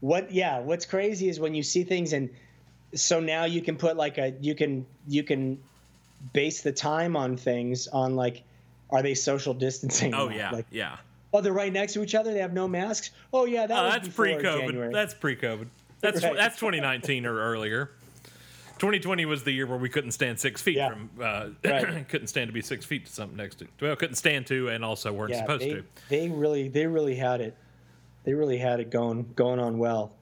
what 0.00 0.30
yeah 0.32 0.58
what's 0.58 0.84
crazy 0.84 1.28
is 1.28 1.38
when 1.40 1.54
you 1.54 1.62
see 1.62 1.84
things 1.84 2.12
and 2.12 2.28
so 2.94 3.20
now 3.20 3.44
you 3.44 3.62
can 3.62 3.76
put 3.76 3.96
like 3.96 4.18
a 4.18 4.34
you 4.40 4.54
can 4.54 4.86
you 5.08 5.22
can 5.22 5.58
base 6.32 6.62
the 6.62 6.72
time 6.72 7.16
on 7.16 7.36
things 7.36 7.88
on 7.88 8.14
like 8.16 8.42
are 8.90 9.02
they 9.02 9.14
social 9.14 9.54
distancing 9.54 10.14
Oh 10.14 10.28
yeah, 10.28 10.50
like 10.50 10.66
yeah. 10.70 10.96
oh 11.32 11.40
they're 11.40 11.52
right 11.52 11.72
next 11.72 11.94
to 11.94 12.02
each 12.02 12.14
other 12.14 12.32
they 12.32 12.40
have 12.40 12.52
no 12.52 12.68
masks 12.68 13.10
oh 13.32 13.44
yeah 13.46 13.66
that 13.66 13.78
Oh, 13.78 13.84
was 13.84 13.92
that's 13.94 14.08
before 14.08 14.24
pre-COVID. 14.26 14.60
January. 14.66 14.92
That's 14.92 15.14
pre-COVID. 15.14 15.66
That's 16.00 16.22
Right. 16.22 16.36
that's 16.36 16.58
2019 16.58 17.26
or 17.26 17.38
earlier. 17.38 17.90
2020 18.78 19.24
was 19.26 19.44
the 19.44 19.52
year 19.52 19.66
where 19.66 19.78
we 19.78 19.88
couldn't 19.88 20.10
stand 20.10 20.40
six 20.40 20.60
feet 20.60 20.76
Yeah. 20.76 20.90
from. 20.90 21.10
Uh, 21.20 21.48
Right. 21.64 22.08
couldn't 22.08 22.26
stand 22.26 22.48
to 22.48 22.52
be 22.52 22.62
six 22.62 22.84
feet 22.84 23.06
to 23.06 23.12
something 23.12 23.36
next 23.36 23.56
to. 23.60 23.68
Well, 23.80 23.94
couldn't 23.94 24.16
stand 24.16 24.46
to, 24.48 24.68
and 24.68 24.84
also 24.84 25.12
weren't 25.12 25.30
yeah 25.30 25.40
supposed 25.42 25.62
they, 25.62 25.70
to. 25.74 25.84
they 26.08 26.28
really 26.28 26.68
they 26.68 26.86
really 26.86 27.14
had 27.14 27.40
it 27.40 27.56
they 28.24 28.34
really 28.34 28.58
had 28.58 28.80
it 28.80 28.90
going 28.90 29.32
going 29.36 29.60
on 29.60 29.78
well 29.78 30.12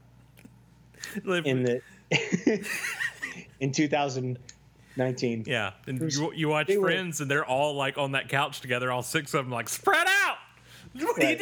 in 1.25 1.63
the 1.63 1.81
in 3.61 3.73
2019 3.73 5.44
yeah, 5.46 5.73
and 5.87 6.01
was- 6.01 6.18
you, 6.18 6.33
you 6.35 6.49
watch 6.49 6.66
they 6.66 6.77
were- 6.79 6.88
Friends, 6.88 7.20
and 7.20 7.31
they're 7.31 7.44
all 7.44 7.75
like 7.75 7.99
on 7.99 8.12
that 8.12 8.29
couch 8.29 8.61
together, 8.61 8.90
all 8.90 9.03
six 9.03 9.33
of 9.35 9.44
them, 9.44 9.53
like 9.53 9.68
spread 9.68 10.07
out. 10.09 10.37
What 10.94 11.18
are 11.23 11.31
you 11.31 11.38
Right. 11.38 11.40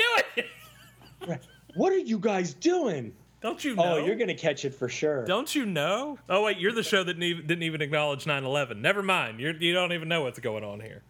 doing? 1.26 1.38
what 1.74 1.92
are 1.92 1.98
you 1.98 2.18
guys 2.18 2.52
doing 2.54 3.12
Don't 3.40 3.64
you 3.64 3.74
know? 3.76 3.83
oh 3.98 4.04
you're 4.04 4.16
gonna 4.16 4.35
catch 4.35 4.64
it 4.64 4.74
for 4.74 4.88
sure 4.88 5.24
Don't 5.24 5.54
you 5.54 5.64
know? 5.66 6.18
Oh 6.28 6.42
wait, 6.44 6.59
you're 6.59 6.72
the 6.72 6.83
show 6.83 6.98
that 7.04 7.14
didn't 7.14 7.22
even, 7.22 7.46
didn't 7.46 7.62
even 7.64 7.81
acknowledge 7.83 8.24
9/11. 8.24 8.76
Never 8.81 9.02
mind. 9.02 9.40
You're, 9.40 9.54
you 9.54 9.72
don't 9.72 9.92
even 9.92 10.09
know 10.09 10.22
what's 10.22 10.38
going 10.38 10.64
on 10.64 10.81
here. 10.81 11.02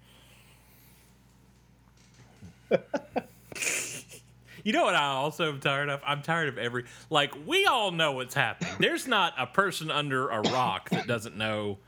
you 4.64 4.72
know 4.72 4.84
what 4.84 4.94
I 4.94 5.06
also 5.06 5.48
am 5.48 5.60
tired 5.60 5.88
of? 5.88 6.00
I'm 6.06 6.22
tired 6.22 6.48
of 6.48 6.58
every 6.58 6.84
like 7.10 7.32
we 7.46 7.66
all 7.66 7.90
know 7.90 8.12
what's 8.12 8.34
happening. 8.34 8.72
There's 8.78 9.06
not 9.06 9.34
a 9.38 9.46
person 9.46 9.90
under 9.90 10.28
a 10.28 10.40
rock 10.40 10.90
that 10.90 11.06
doesn't 11.06 11.36
know 11.36 11.78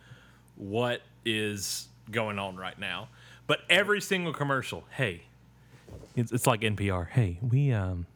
what 0.56 1.02
is 1.24 1.88
going 2.10 2.38
on 2.38 2.56
right 2.56 2.78
now. 2.78 3.08
But 3.46 3.60
every 3.68 4.00
single 4.00 4.32
commercial, 4.32 4.84
hey, 4.90 5.22
it's, 6.14 6.30
it's 6.32 6.46
like 6.46 6.60
NPR. 6.60 7.08
Hey, 7.08 7.38
we 7.42 7.72
um 7.72 8.06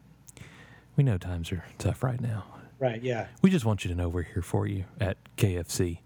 we 0.95 1.03
know 1.03 1.17
times 1.17 1.51
are 1.51 1.65
tough 1.77 2.03
right 2.03 2.21
now. 2.21 2.45
right 2.79 3.01
yeah 3.03 3.27
We 3.41 3.49
just 3.49 3.65
want 3.65 3.83
you 3.83 3.89
to 3.89 3.95
know 3.95 4.07
we're 4.09 4.23
here 4.23 4.41
for 4.41 4.65
you 4.67 4.85
at 4.99 5.17
KFC. 5.37 5.99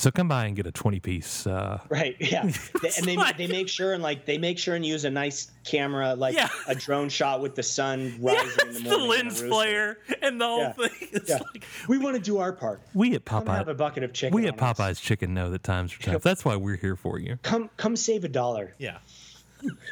So 0.00 0.10
come 0.10 0.28
by 0.28 0.46
and 0.46 0.56
get 0.56 0.66
a 0.66 0.72
20 0.72 0.98
piece. 1.00 1.46
Uh, 1.46 1.78
Right. 1.90 2.16
Yeah. 2.18 2.44
They- 2.82 2.90
and 2.96 3.04
they 3.06 3.16
like- 3.18 3.36
they 3.36 3.46
make 3.46 3.68
sure 3.68 3.92
and 3.92 4.02
like 4.02 4.24
they 4.24 4.38
make 4.38 4.58
sure 4.58 4.74
and 4.74 4.84
use 4.86 5.04
a 5.04 5.10
nice 5.10 5.50
camera, 5.64 6.14
like 6.14 6.34
Yeah. 6.34 6.48
a 6.66 6.74
drone 6.74 7.10
shot 7.10 7.42
with 7.42 7.54
the 7.54 7.62
sun 7.62 8.16
rising 8.20 8.68
in 8.68 8.72
the 8.74 8.80
the, 8.80 8.88
morning. 8.98 9.08
lens 9.08 9.42
flare 9.42 9.98
and 10.22 10.40
the 10.40 10.46
whole 10.46 10.60
Yeah. 10.60 10.72
thing. 10.72 10.90
It's 11.12 11.28
Yeah. 11.28 11.40
like, 11.52 11.64
We 11.86 11.98
want 11.98 12.16
to 12.16 12.22
do 12.22 12.38
our 12.38 12.52
part. 12.52 12.80
we 12.94 13.14
at 13.14 13.26
Come 13.26 13.46
have 13.48 13.68
a 13.68 13.74
bucket 13.74 14.02
of 14.02 14.14
chicken. 14.14 14.34
we 14.34 14.46
at 14.46 14.54
on 14.60 14.70
us. 14.70 14.78
Popeye's 14.78 15.00
Chicken 15.00 15.34
know 15.34 15.50
that 15.50 15.62
times 15.62 15.92
are 15.94 15.98
tough. 15.98 16.22
That's 16.22 16.46
why 16.46 16.56
we're 16.56 16.76
here 16.76 16.96
for 16.96 17.18
you. 17.18 17.36
Come 17.42 17.68
come 17.76 17.94
save 17.94 18.24
a 18.24 18.28
dollar 18.28 18.74
Yeah. 18.78 18.98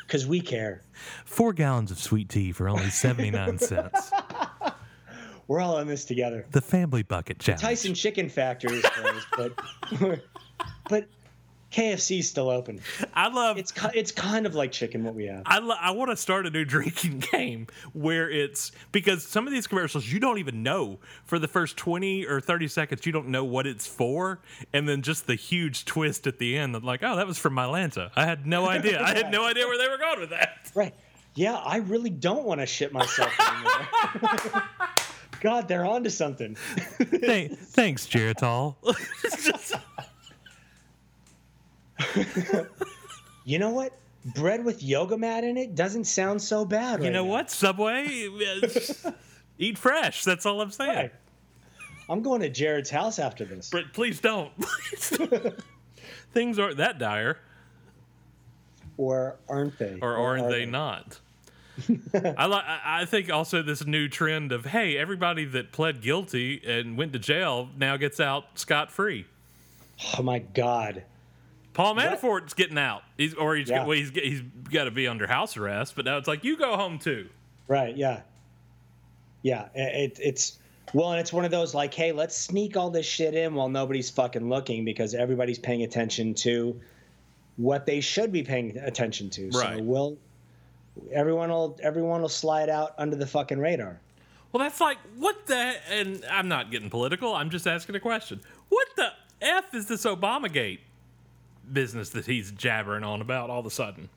because 0.07 0.27
we 0.27 0.41
care. 0.41 0.81
Four 1.27 1.53
gallons 1.53 1.91
of 1.91 1.99
sweet 1.99 2.31
tea 2.31 2.53
for 2.53 2.67
only 2.71 2.89
79 2.89 3.59
cents. 3.59 4.11
We're 5.49 5.61
all 5.61 5.79
in 5.79 5.89
this 5.89 6.05
together. 6.05 6.47
The 6.53 6.61
family 6.61 7.03
bucket 7.03 7.39
challenge. 7.39 7.63
Tyson 7.63 7.95
Chicken 7.95 8.29
Factory 8.29 8.77
is 8.79 8.85
closed, 8.85 9.27
but 10.01 10.21
but 10.89 11.09
KFC's 11.73 12.29
still 12.29 12.49
open. 12.51 12.81
I 13.15 13.29
love 13.29 13.57
It's 13.59 13.73
it's 13.95 14.13
kind 14.13 14.47
of 14.47 14.55
like 14.55 14.73
chicken 14.73 15.05
what 15.05 15.15
we 15.15 15.27
have. 15.27 15.43
I, 15.47 15.59
lo- 15.59 15.77
I 15.79 15.91
want 15.91 16.11
to 16.11 16.17
start 16.17 16.47
a 16.47 16.51
new 16.51 16.65
drinking 16.65 17.19
game 17.33 17.67
where 17.93 18.31
it's 18.31 18.73
because 18.93 19.27
some 19.27 19.47
of 19.47 19.53
these 19.53 19.67
commercials 19.67 20.07
you 20.11 20.19
don't 20.19 20.39
even 20.39 20.63
know 20.63 20.99
for 21.25 21.39
the 21.39 21.49
first 21.49 21.77
20 21.77 22.27
or 22.27 22.41
30 22.41 22.69
seconds 22.69 23.05
you 23.05 23.13
don't 23.13 23.29
know 23.29 23.45
what 23.45 23.67
it's 23.67 23.87
for 23.87 24.41
and 24.73 24.89
then 24.89 25.03
just 25.03 25.27
the 25.27 25.35
huge 25.35 25.85
twist 25.85 26.27
at 26.27 26.39
the 26.39 26.57
end 26.57 26.75
that 26.75 26.85
like 26.85 27.03
oh 27.03 27.17
that 27.17 27.27
was 27.27 27.37
from 27.39 27.55
Mylanta 27.55 28.11
I 28.17 28.25
had 28.25 28.47
no 28.47 28.67
idea 28.67 29.03
I 29.03 29.15
had 29.15 29.31
no 29.31 29.45
idea 29.45 29.67
where 29.67 29.79
they 29.79 29.89
were 29.89 29.99
going 29.99 30.21
with 30.21 30.31
that 30.31 30.71
Right. 30.75 30.95
Yeah, 31.35 31.55
I 31.55 31.77
really 31.77 32.11
don't 32.11 32.45
want 32.45 32.61
to 32.61 32.67
shit 32.67 32.93
myself 32.93 33.31
anymore. 33.39 34.63
God, 35.41 35.69
they're 35.69 35.85
onto 35.87 36.11
something. 36.11 36.55
Thank, 37.01 37.59
thanks 37.59 38.07
Geritol 38.07 38.77
You 43.45 43.59
know 43.59 43.71
what? 43.71 43.93
Bread 44.35 44.65
with 44.65 44.83
yoga 44.83 45.17
mat 45.17 45.45
in 45.45 45.57
it 45.57 45.75
doesn't 45.75 46.05
sound 46.05 46.43
so 46.43 46.65
bad. 46.65 46.99
you 46.99 47.07
right 47.07 47.13
know 47.13 47.25
now. 47.25 47.31
what 47.31 47.51
Subway 47.51 48.29
eat 49.59 49.79
fresh 49.79 50.25
that's 50.25 50.45
all 50.45 50.61
I'm 50.61 50.71
saying 50.71 50.97
Right. 50.97 51.13
I'm 52.11 52.21
going 52.23 52.41
to 52.43 52.49
Jared's 52.51 52.91
house 52.91 53.19
after 53.19 53.45
this. 53.45 53.71
but 53.71 53.93
please 53.95 54.21
don't 54.21 54.53
things 56.33 56.59
aren't 56.59 56.77
that 56.79 56.99
dire 56.99 57.39
Or 58.99 59.37
aren't 59.49 59.79
they? 59.79 59.99
or 60.03 60.17
aren't 60.17 60.47
are 60.47 60.51
they 60.51 60.67
not 60.67 61.21
I 62.37 62.47
like. 62.47 62.65
I 62.67 63.05
think 63.05 63.31
also 63.31 63.63
this 63.63 63.87
new 63.87 64.09
trend 64.09 64.53
of 64.53 64.67
hey, 64.67 64.97
everybody 64.97 65.45
that 65.45 65.73
pled 65.73 66.01
guilty 66.01 66.61
and 66.67 66.97
went 66.97 67.13
to 67.13 67.19
jail 67.19 67.69
now 67.77 67.97
gets 67.97 68.21
out 68.21 68.59
scot 68.59 68.91
free. 68.91 69.27
Oh 70.19 70.23
my 70.23 70.39
god. 70.41 71.05
Paul 71.75 71.95
that- 71.95 72.21
Manafort's 72.21 72.55
getting 72.55 72.79
out. 72.79 73.03
He's 73.17 73.35
or 73.35 73.55
he's 73.57 73.69
Yeah. 73.71 73.85
well, 73.87 73.97
he's 73.97 74.11
he's 74.11 74.43
got 74.71 74.85
to 74.85 74.91
be 74.91 75.07
under 75.07 75.27
house 75.27 75.57
arrest. 75.57 75.95
But 75.97 76.05
now 76.05 76.17
it's 76.17 76.29
like 76.29 76.45
you 76.45 76.57
go 76.57 76.77
home 76.77 76.99
too. 76.99 77.29
Right. 77.69 77.97
Yeah. 77.97 78.21
Yeah. 79.43 79.69
It, 79.75 80.19
it's 80.23 80.59
well, 80.95 81.13
and 81.13 81.21
it's 81.21 81.33
one 81.33 81.45
of 81.45 81.51
those 81.51 81.75
like, 81.75 81.93
hey, 81.95 82.13
let's 82.13 82.37
sneak 82.37 82.77
all 82.77 82.91
this 82.91 83.07
shit 83.07 83.35
in 83.35 83.55
while 83.55 83.69
nobody's 83.69 84.09
fucking 84.11 84.49
looking 84.49 84.85
because 84.85 85.15
everybody's 85.15 85.59
paying 85.59 85.83
attention 85.83 86.33
to 86.35 86.81
what 87.57 87.85
they 87.87 88.01
should 88.01 88.33
be 88.33 88.43
paying 88.43 88.77
attention 88.79 89.29
to. 89.31 89.53
So 89.53 89.61
Right. 89.61 89.85
we'll 89.85 90.17
everyone 91.13 91.51
will 91.51 91.79
everyone 91.83 92.23
will 92.23 92.29
slide 92.29 92.69
out 92.69 92.95
under 92.99 93.17
the 93.17 93.27
fucking 93.27 93.59
radar. 93.59 94.01
Well, 94.53 94.63
that's 94.63 94.81
like 94.81 94.99
what 95.17 95.47
the 95.47 95.75
and 95.91 96.25
I'm 96.31 96.49
not 96.49 96.71
getting 96.71 96.91
political. 96.91 97.35
I'm 97.35 97.51
just 97.51 97.67
asking 97.67 97.95
a 97.97 98.01
question. 98.01 98.41
What 98.69 98.89
the 98.97 99.13
f 99.43 99.75
is 99.75 99.87
this 99.87 100.05
Obamagate 100.05 100.81
business 101.73 102.11
that 102.11 102.27
he's 102.27 102.51
jabbering 102.53 103.05
on 103.05 103.21
about 103.21 103.51
all 103.51 103.61
of 103.61 103.67
a 103.67 103.71
sudden? 103.71 104.09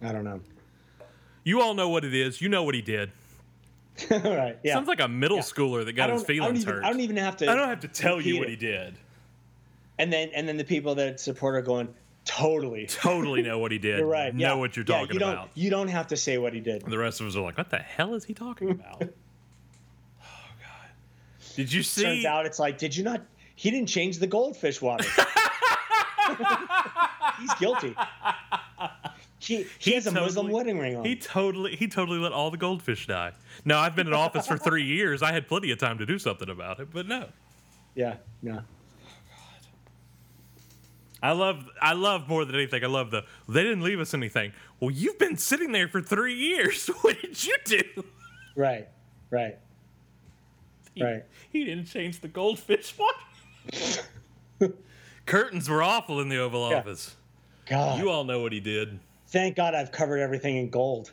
I 0.00 0.12
don't 0.12 0.24
know. 0.24 0.40
You 1.42 1.60
all 1.60 1.74
know 1.74 1.88
what 1.88 2.04
it 2.04 2.14
is. 2.14 2.40
You 2.40 2.48
know 2.48 2.62
what 2.62 2.74
he 2.74 2.82
did. 2.82 3.10
right. 4.10 4.58
Yeah. 4.62 4.74
Sounds 4.74 4.88
like 4.88 5.00
a 5.00 5.08
middle 5.08 5.38
schooler 5.38 5.84
that 5.84 5.92
got 5.92 6.10
his 6.10 6.22
I 6.22 6.26
feelings 6.26 6.62
even, 6.62 6.74
hurt. 6.74 6.84
I 6.84 6.90
don't 6.90 7.00
even 7.00 7.16
have 7.16 7.36
to. 7.38 7.50
I 7.50 7.54
don't 7.54 7.68
have 7.68 7.80
to 7.80 7.88
tell 7.88 8.20
you 8.20 8.38
what 8.38 8.48
it. 8.48 8.50
he 8.50 8.56
did. 8.56 8.94
And 9.98 10.12
then 10.12 10.30
and 10.34 10.48
then 10.48 10.56
the 10.56 10.64
people 10.64 10.94
that 10.96 11.20
support 11.20 11.54
are 11.54 11.62
going 11.62 11.88
totally. 12.24 12.86
Totally 12.90 13.42
know 13.42 13.58
what 13.58 13.72
he 13.72 13.78
did. 13.78 13.98
You're 13.98 14.08
right. 14.08 14.34
Know 14.34 14.40
yeah. 14.40 14.54
what 14.54 14.76
you're 14.76 14.84
Yeah, 14.88 15.00
talking 15.00 15.14
you 15.14 15.20
don't, 15.20 15.32
about. 15.32 15.50
You 15.54 15.70
don't 15.70 15.88
have 15.88 16.06
to 16.08 16.16
say 16.16 16.38
what 16.38 16.52
he 16.52 16.60
did. 16.60 16.82
And 16.82 16.92
the 16.92 16.98
rest 16.98 17.20
of 17.20 17.26
us 17.26 17.36
are 17.36 17.42
like, 17.42 17.58
what 17.58 17.70
the 17.70 17.78
hell 17.78 18.14
is 18.14 18.24
he 18.24 18.34
talking 18.34 18.70
about? 18.72 19.02
oh 19.02 19.06
god. 20.20 20.88
Did 21.56 21.72
you 21.72 21.82
see 21.82 22.02
Turns 22.02 22.24
out 22.24 22.46
it's 22.46 22.58
like, 22.58 22.78
did 22.78 22.96
you 22.96 23.04
not? 23.04 23.22
He 23.54 23.70
didn't 23.70 23.88
change 23.88 24.18
the 24.18 24.26
goldfish 24.26 24.82
water. 24.82 25.04
He's 27.40 27.54
guilty. 27.54 27.94
He, 29.38 29.66
he, 29.78 29.92
has 29.92 30.06
a 30.06 30.10
Muslim 30.10 30.48
wedding 30.50 30.78
ring 30.78 30.96
on. 30.96 31.04
He 31.04 31.16
totally 31.16 31.76
he 31.76 31.86
totally 31.86 32.18
let 32.18 32.32
all 32.32 32.50
the 32.50 32.56
goldfish 32.56 33.06
die. 33.06 33.32
No, 33.64 33.78
I've 33.78 33.94
been 33.94 34.06
in 34.06 34.14
office 34.14 34.46
for 34.46 34.56
three 34.56 34.84
years. 34.84 35.22
I 35.22 35.32
had 35.32 35.46
plenty 35.46 35.70
of 35.70 35.78
time 35.78 35.98
to 35.98 36.06
do 36.06 36.18
something 36.18 36.48
about 36.48 36.80
it, 36.80 36.88
but 36.92 37.06
no. 37.06 37.28
yeah, 37.94 38.16
no. 38.42 38.62
I 41.24 41.32
love 41.32 41.64
I 41.80 41.94
love 41.94 42.28
more 42.28 42.44
than 42.44 42.54
anything. 42.54 42.84
I 42.84 42.86
love 42.86 43.10
the 43.10 43.22
they 43.48 43.62
didn't 43.62 43.80
leave 43.82 43.98
us 43.98 44.12
anything. 44.12 44.52
Well, 44.78 44.90
you've 44.90 45.18
been 45.18 45.38
sitting 45.38 45.72
there 45.72 45.88
for 45.88 46.02
three 46.02 46.34
years. 46.34 46.86
What 47.00 47.18
did 47.22 47.42
you 47.44 47.56
do? 47.64 47.82
Right, 48.54 48.88
right, 49.30 49.56
He, 50.94 51.02
right. 51.02 51.24
he 51.50 51.64
didn't 51.64 51.86
change 51.86 52.20
the 52.20 52.28
goldfish 52.28 52.94
one. 52.96 53.14
Curtains 55.26 55.68
were 55.68 55.82
awful 55.82 56.20
in 56.20 56.28
the 56.28 56.36
Oval 56.38 56.68
Yeah. 56.70 56.76
Office. 56.78 57.16
God, 57.66 57.98
You 57.98 58.10
all 58.10 58.24
know 58.24 58.40
what 58.40 58.52
he 58.52 58.60
did. 58.60 59.00
thank 59.28 59.56
God 59.56 59.74
I've 59.74 59.90
covered 59.90 60.18
everything 60.18 60.56
in 60.58 60.68
gold. 60.68 61.12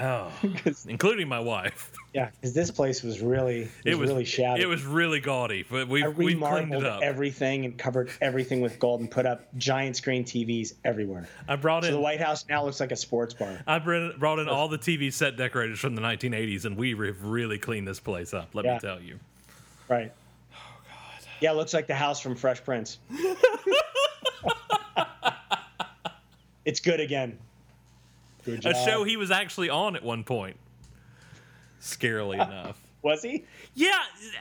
Oh, 0.00 0.30
including 0.88 1.28
my 1.28 1.40
wife. 1.40 1.92
Yeah, 2.14 2.30
because 2.30 2.54
this 2.54 2.70
place 2.70 3.02
was 3.02 3.20
really, 3.20 3.64
was 3.64 3.70
It 3.84 3.98
was 3.98 4.08
really 4.10 4.24
shabby. 4.24 4.62
It 4.62 4.66
was 4.66 4.82
really 4.82 5.20
gaudy, 5.20 5.62
but 5.70 5.88
we 5.88 6.02
we 6.08 6.34
cleaned 6.34 6.72
it 6.74 6.84
up. 6.84 7.02
everything 7.02 7.66
and 7.66 7.76
covered 7.78 8.10
everything 8.22 8.62
with 8.62 8.78
gold 8.78 9.00
and 9.00 9.10
put 9.10 9.26
up 9.26 9.42
giant 9.58 9.94
screen 9.94 10.24
TVs 10.24 10.72
everywhere. 10.86 11.28
I 11.46 11.56
brought 11.56 11.82
So 11.84 11.88
in 11.90 11.94
the 11.94 12.00
White 12.00 12.20
House 12.20 12.46
now 12.48 12.64
looks 12.64 12.80
like 12.80 12.92
a 12.92 12.96
sports 12.96 13.34
bar. 13.34 13.60
I 13.66 13.78
brought 13.78 14.38
in 14.38 14.48
all 14.48 14.68
the 14.68 14.78
TV 14.78 15.12
set 15.12 15.36
decorators 15.36 15.78
from 15.78 15.94
the 15.94 16.00
1980s, 16.02 16.64
and 16.64 16.76
we 16.78 16.90
have 17.06 17.22
really 17.24 17.58
cleaned 17.58 17.86
this 17.86 18.00
place 18.00 18.32
up. 18.32 18.54
Let 18.54 18.64
Yeah. 18.64 18.74
me 18.74 18.80
tell 18.80 19.00
you. 19.00 19.20
Right. 19.86 20.10
Oh 20.54 20.56
God. 20.88 21.28
Yeah, 21.40 21.52
it 21.52 21.56
looks 21.56 21.74
like 21.74 21.86
the 21.86 21.94
house 21.94 22.20
from 22.20 22.34
Fresh 22.36 22.64
Prince. 22.64 22.98
it's 26.64 26.80
good 26.80 27.00
again. 27.00 27.38
Good 28.56 28.66
A 28.66 28.74
show 28.84 29.04
he 29.04 29.16
was 29.16 29.30
actually 29.30 29.68
on 29.70 29.94
at 29.96 30.02
one 30.02 30.24
point. 30.24 30.56
Scarily 31.80 32.34
enough. 32.46 32.78
was 33.02 33.22
he? 33.22 33.44
Yeah, 33.74 33.98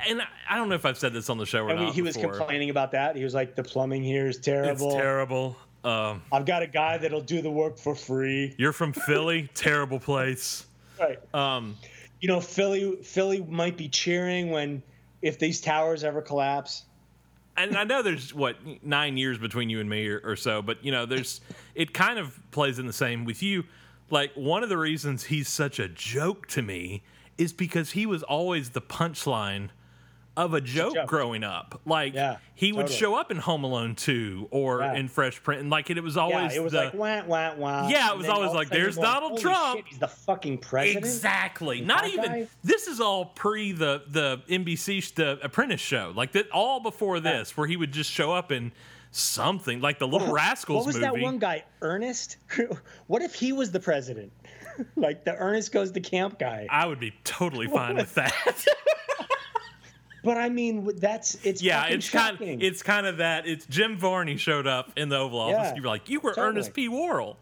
and 0.07 0.21
I- 0.49 0.55
don't 0.55 0.69
know 0.69 0.75
if 0.75 0.85
I've 0.85 0.97
said 0.97 1.13
this 1.13 1.29
on 1.29 1.37
the 1.37 1.45
show 1.45 1.65
or 1.65 1.69
And 1.69 1.79
not. 1.79 1.93
he 1.93 2.01
was 2.01 2.15
before. 2.15 2.33
complaining 2.35 2.69
about 2.69 2.91
that. 2.91 3.15
He 3.15 3.23
was 3.23 3.33
like, 3.33 3.55
"The 3.55 3.63
plumbing 3.63 4.03
here 4.03 4.27
is 4.27 4.37
It's 4.37 4.45
terrible. 4.45 4.91
terrible. 4.91 5.57
Um, 5.83 6.23
I've 6.31 6.45
got 6.45 6.63
a 6.63 6.67
guy 6.67 6.97
that'll 6.97 7.21
do 7.21 7.41
the 7.41 7.51
work 7.51 7.77
for 7.77 7.95
free." 7.95 8.55
you're 8.57 8.73
from 8.73 8.93
Philly, 9.07 9.49
terrible 9.53 9.99
place. 9.99 10.65
Right. 10.99 11.19
Um, 11.33 11.77
You 12.19 12.27
know, 12.27 12.41
Philly, 12.41 12.95
Philly 13.03 13.41
might 13.43 13.77
be 13.77 13.87
cheering 13.87 14.49
when 14.49 14.81
if 15.21 15.37
these 15.37 15.61
towers 15.61 16.03
ever 16.03 16.21
collapse. 16.21 16.85
and 17.55 17.77
I 17.77 17.83
know 17.83 18.01
there's 18.01 18.33
what 18.33 18.55
nine 18.83 19.17
years 19.17 19.37
between 19.37 19.69
you 19.69 19.79
and 19.79 19.87
me 19.89 20.07
or, 20.07 20.19
or 20.23 20.35
so, 20.35 20.61
but 20.63 20.83
you 20.83 20.91
know, 20.91 21.05
there's 21.05 21.41
it 21.75 21.93
kind 21.93 22.17
of 22.17 22.39
plays 22.49 22.79
in 22.79 22.87
the 22.87 22.93
same 22.93 23.23
with 23.25 23.43
you. 23.43 23.63
Like 24.09 24.31
one 24.35 24.63
of 24.63 24.69
the 24.69 24.77
reasons 24.77 25.25
he's 25.25 25.49
such 25.49 25.79
a 25.79 25.87
joke 25.87 26.47
to 26.47 26.61
me 26.61 27.03
is 27.37 27.53
because 27.53 27.91
he 27.91 28.05
was 28.05 28.23
always 28.23 28.71
the 28.71 28.81
punchline 28.81 29.69
of 30.35 30.53
a 30.53 30.61
joke, 30.61 30.93
joke. 30.93 31.07
growing 31.07 31.43
up. 31.43 31.81
Like 31.83 32.13
Yeah, 32.13 32.37
he 32.53 32.71
would 32.71 32.83
totally. 32.83 32.99
show 32.99 33.15
up 33.15 33.31
in 33.31 33.37
Home 33.37 33.63
Alone 33.63 33.95
2 33.95 34.49
or 34.51 34.81
Yeah. 34.81 34.93
in 34.93 35.07
Fresh 35.07 35.41
Prince, 35.41 35.61
and 35.61 35.69
like 35.71 35.89
it, 35.89 36.01
was 36.03 36.15
Yeah, 36.15 36.21
always 36.21 36.55
it 36.55 36.63
was 36.63 36.73
the, 36.73 36.85
like 36.85 36.93
wah 36.93 37.23
wah 37.25 37.55
wah. 37.55 37.87
Yeah, 37.89 38.11
it 38.11 38.17
was 38.17 38.29
always 38.29 38.45
all 38.45 38.49
of 38.49 38.53
a 38.53 38.57
like, 38.57 38.69
"There's 38.69 38.95
going, 38.97 39.05
Donald 39.07 39.41
Trump." 39.41 39.77
shit, 39.77 39.85
he's 39.87 39.97
the 39.97 40.07
fucking 40.07 40.59
president. 40.59 41.03
Exactly. 41.05 41.81
Not 41.81 42.07
even. 42.07 42.25
guy? 42.31 42.47
This 42.63 42.87
is 42.87 42.99
all 42.99 43.25
pre 43.25 43.71
the 43.71 44.03
the 44.07 44.41
NBC 44.47 45.15
the 45.15 45.39
Apprentice 45.43 45.81
show. 45.81 46.13
Like 46.15 46.33
that, 46.33 46.49
all 46.51 46.79
before 46.81 47.19
this, 47.19 47.57
where 47.57 47.65
he 47.65 47.75
would 47.75 47.91
just 47.91 48.11
show 48.11 48.31
up 48.31 48.51
in 48.51 48.71
something 49.11 49.81
like 49.81 49.99
the 49.99 50.07
Little 50.07 50.31
Rascals 50.33 50.85
movie. 50.85 50.99
What 50.99 51.11
was 51.11 51.13
movie. 51.13 51.21
that 51.21 51.23
one 51.23 51.39
guy, 51.39 51.63
Ernest? 51.81 52.37
what 53.07 53.21
if 53.21 53.33
he 53.33 53.51
was 53.53 53.71
the 53.71 53.79
president? 53.79 54.31
like 54.95 55.23
the 55.25 55.35
Ernest 55.35 55.71
goes 55.71 55.91
to 55.91 55.99
camp 55.99 56.37
guy. 56.39 56.67
I 56.69 56.85
would 56.85 56.99
be 56.99 57.13
totally 57.23 57.67
fine 57.73 57.95
with 57.95 58.13
that. 58.15 58.33
But 60.23 60.37
I 60.37 60.49
mean, 60.49 60.91
that's 60.97 61.35
it's 61.45 61.61
yeah, 61.61 61.85
it's 61.85 62.09
kind 62.09 62.37
shocking. 62.37 62.61
it's 62.61 62.83
kind 62.83 63.07
of 63.07 63.17
that. 63.17 63.47
It's 63.47 63.65
Jim 63.67 63.97
Varney 63.97 64.35
showed 64.35 64.67
up 64.67 64.91
in 64.97 65.07
the 65.09 65.17
Oval 65.17 65.39
Office. 65.39 65.57
Yeah, 65.69 65.75
You'd 65.75 65.83
be 65.83 65.87
like, 65.87 66.09
you 66.09 66.19
were 66.19 66.31
totally. 66.31 66.47
Ernest 66.49 66.73
P. 66.73 66.89
Worrell. 66.89 67.37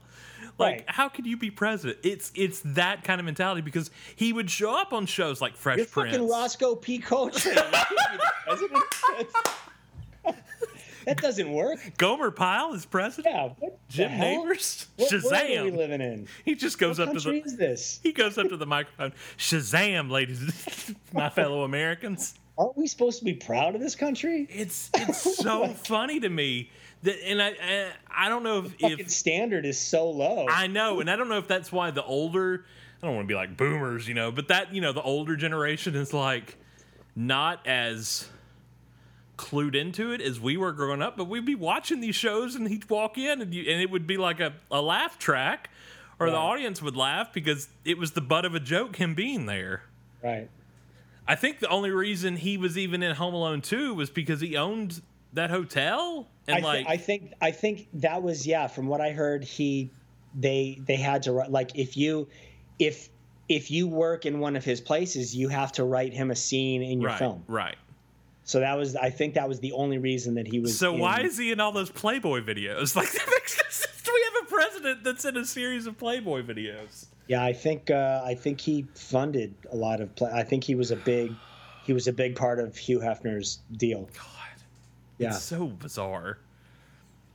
Like, 0.58 0.74
Right. 0.76 0.84
how 0.88 1.10
could 1.10 1.26
you 1.26 1.36
be 1.36 1.50
president? 1.50 2.00
It's 2.04 2.32
it's 2.36 2.62
that 2.66 3.04
kind 3.04 3.20
of 3.20 3.26
mentality 3.26 3.62
because 3.62 3.90
he 4.16 4.32
would 4.32 4.50
show 4.52 4.72
up 4.80 4.94
on 4.94 5.06
shows 5.08 5.42
like 5.42 5.56
Fresh 5.58 5.78
You're 5.78 5.86
Prince. 5.88 6.12
fucking 6.16 6.30
Roscoe 6.30 6.76
P. 6.76 7.00
Coltrane. 7.00 7.58
You 11.08 11.16
can't 11.16 11.22
be 11.22 11.22
the 11.22 11.22
president. 11.22 11.22
That's- 11.22 11.22
that 11.22 11.22
doesn't 11.22 11.52
work. 11.54 11.98
Gomer 11.98 12.32
Pyle 12.32 12.74
is 12.74 12.86
president. 12.86 13.36
Yeah. 13.36 13.50
What 13.60 13.90
Jim 13.90 14.10
hell? 14.10 14.44
Nabors. 14.46 14.88
What 14.98 15.12
world 15.12 15.24
are 15.26 15.30
we 15.30 15.56
Shazam. 15.56 15.78
living 15.78 16.02
in? 16.02 16.28
He 16.44 16.56
just 16.56 16.78
goes 16.78 17.00
What 17.00 17.10
up 17.10 17.14
to 17.16 17.20
the 17.20 17.44
is 17.44 17.58
this? 17.58 18.00
he 18.04 18.12
goes 18.12 18.38
up 18.38 18.50
to 18.50 18.58
the 18.58 18.66
microphone. 18.66 19.14
Shazam, 19.38 20.10
ladies, 20.10 20.94
my 21.14 21.30
fellow 21.30 21.64
Americans. 21.64 22.36
Aren't 22.58 22.78
we 22.78 22.88
supposed 22.88 23.20
to 23.20 23.26
be 23.26 23.34
proud 23.34 23.76
of 23.76 23.82
this 23.82 23.96
country? 23.96 24.48
It's 24.50 24.90
it's 24.96 25.38
so 25.38 25.68
funny 25.68 26.20
to 26.22 26.30
me 26.30 26.72
that, 27.04 27.18
and 27.28 27.42
I 27.42 27.50
I, 27.50 27.92
I 28.10 28.30
don't 28.30 28.44
know 28.44 28.66
if, 28.80 29.00
if 29.00 29.12
standard 29.12 29.66
is 29.66 29.78
so 29.80 30.10
low. 30.10 30.48
I 30.50 30.68
know, 30.68 31.02
and 31.02 31.10
I 31.10 31.16
don't 31.18 31.28
know 31.30 31.38
if 31.38 31.48
that's 31.48 31.72
why 31.72 31.92
the 31.92 32.04
older 32.04 32.66
I 33.04 33.08
don't 33.08 33.16
want 33.18 33.28
to 33.28 33.32
be 33.32 33.36
like 33.36 33.58
boomers, 33.58 34.08
you 34.08 34.14
know, 34.14 34.32
but 34.32 34.48
that 34.48 34.74
you 34.74 34.80
know 34.82 34.94
the 34.94 35.02
older 35.02 35.36
generation 35.36 35.96
is 35.96 36.14
like 36.14 36.58
not 37.16 37.66
as 37.68 38.30
clued 39.38 39.76
into 39.76 40.12
it 40.12 40.22
as 40.22 40.40
we 40.40 40.58
were 40.58 40.72
growing 40.72 41.02
up. 41.02 41.18
But 41.18 41.26
we'd 41.26 41.46
be 41.46 41.56
watching 41.56 42.00
these 42.00 42.16
shows, 42.16 42.56
and 42.56 42.68
he'd 42.68 42.90
walk 42.90 43.18
in, 43.18 43.42
and 43.42 43.54
you, 43.54 43.70
and 43.72 43.82
it 43.82 43.90
would 43.90 44.08
be 44.08 44.18
like 44.18 44.40
a, 44.40 44.54
a 44.72 44.82
laugh 44.82 45.18
track, 45.20 45.70
or 46.20 46.30
the 46.30 46.38
audience 46.38 46.82
would 46.82 46.96
laugh 46.96 47.34
because 47.34 47.68
it 47.84 47.98
was 47.98 48.12
the 48.12 48.22
butt 48.22 48.46
of 48.46 48.56
a 48.56 48.60
joke 48.60 48.96
him 48.98 49.16
being 49.16 49.46
there. 49.46 49.84
right. 50.24 50.50
I 51.28 51.34
think 51.34 51.60
the 51.60 51.70
only 51.70 51.90
reason 51.90 52.36
he 52.36 52.56
was 52.56 52.78
even 52.78 53.02
in 53.02 53.16
Home 53.16 53.34
Alone 53.34 53.62
2 53.62 53.96
was 53.96 54.12
because 54.12 54.42
he 54.42 54.56
owned 54.56 55.02
that 55.34 55.50
hotel 55.50 56.28
and 56.48 56.66
I, 56.66 56.68
like 56.68 56.88
I 56.88 56.98
think 56.98 57.34
I 57.42 57.52
think 57.52 57.88
that 57.96 58.22
was 58.22 58.46
yeah. 58.46 58.68
From 58.68 58.88
what 58.88 59.02
I 59.02 59.12
heard, 59.12 59.44
he 59.44 59.90
they 60.36 60.80
they 60.86 60.96
had 60.96 61.24
to 61.24 61.32
write 61.32 61.52
like 61.52 61.72
if 61.76 61.98
you 61.98 62.28
if 62.80 63.10
if 63.50 63.72
you 63.72 63.88
work 63.88 64.26
in 64.26 64.40
one 64.40 64.56
of 64.56 64.64
his 64.64 64.82
places, 64.82 65.36
you 65.36 65.50
have 65.50 65.72
to 65.74 65.84
write 65.84 66.14
him 66.14 66.32
a 66.32 66.36
scene 66.36 66.82
in 66.82 67.02
your 67.02 67.12
right, 67.12 67.20
film. 67.20 67.44
right. 67.48 67.76
So 68.48 68.60
that 68.60 68.78
was 68.78 68.96
I 68.96 69.10
think 69.10 69.34
that 69.34 69.50
was 69.50 69.60
the 69.60 69.72
only 69.74 69.98
reason 69.98 70.36
that 70.36 70.48
he 70.48 70.60
was. 70.60 70.78
So 70.78 70.94
in- 70.94 71.00
why 71.00 71.22
is 71.22 71.38
he 71.38 71.52
in 71.52 71.60
all 71.60 71.72
those 71.72 71.90
Playboy 71.90 72.42
videos? 72.42 72.96
Like 72.96 73.12
that 73.12 73.28
makes 73.30 73.58
no 73.58 73.70
sense. 73.70 73.92
We 74.06 74.24
have 74.34 74.44
a 74.44 74.52
president 74.52 75.04
that's 75.04 75.26
in 75.26 75.36
a 75.36 75.44
series 75.46 75.88
of 75.88 75.98
Playboy 75.98 76.44
videos. 76.44 77.08
Yeah, 77.28 77.44
I 77.44 77.54
think 77.54 77.90
uh, 77.90 78.22
I 78.24 78.36
think 78.36 78.62
he 78.62 78.86
funded 78.94 79.54
a 79.72 79.76
lot 79.76 80.00
of. 80.00 80.16
Play- 80.16 80.32
I 80.32 80.44
think 80.44 80.64
he 80.64 80.76
was 80.76 80.92
a 80.92 80.96
big 80.96 81.34
he 81.86 81.92
was 81.94 82.08
a 82.08 82.14
big 82.14 82.36
part 82.36 82.60
of 82.60 82.78
Hugh 82.78 83.00
Hefner's 83.00 83.60
deal. 83.78 84.02
God, 84.16 84.62
Yeah, 85.18 85.30
it's 85.30 85.42
so 85.42 85.66
bizarre. 85.68 86.38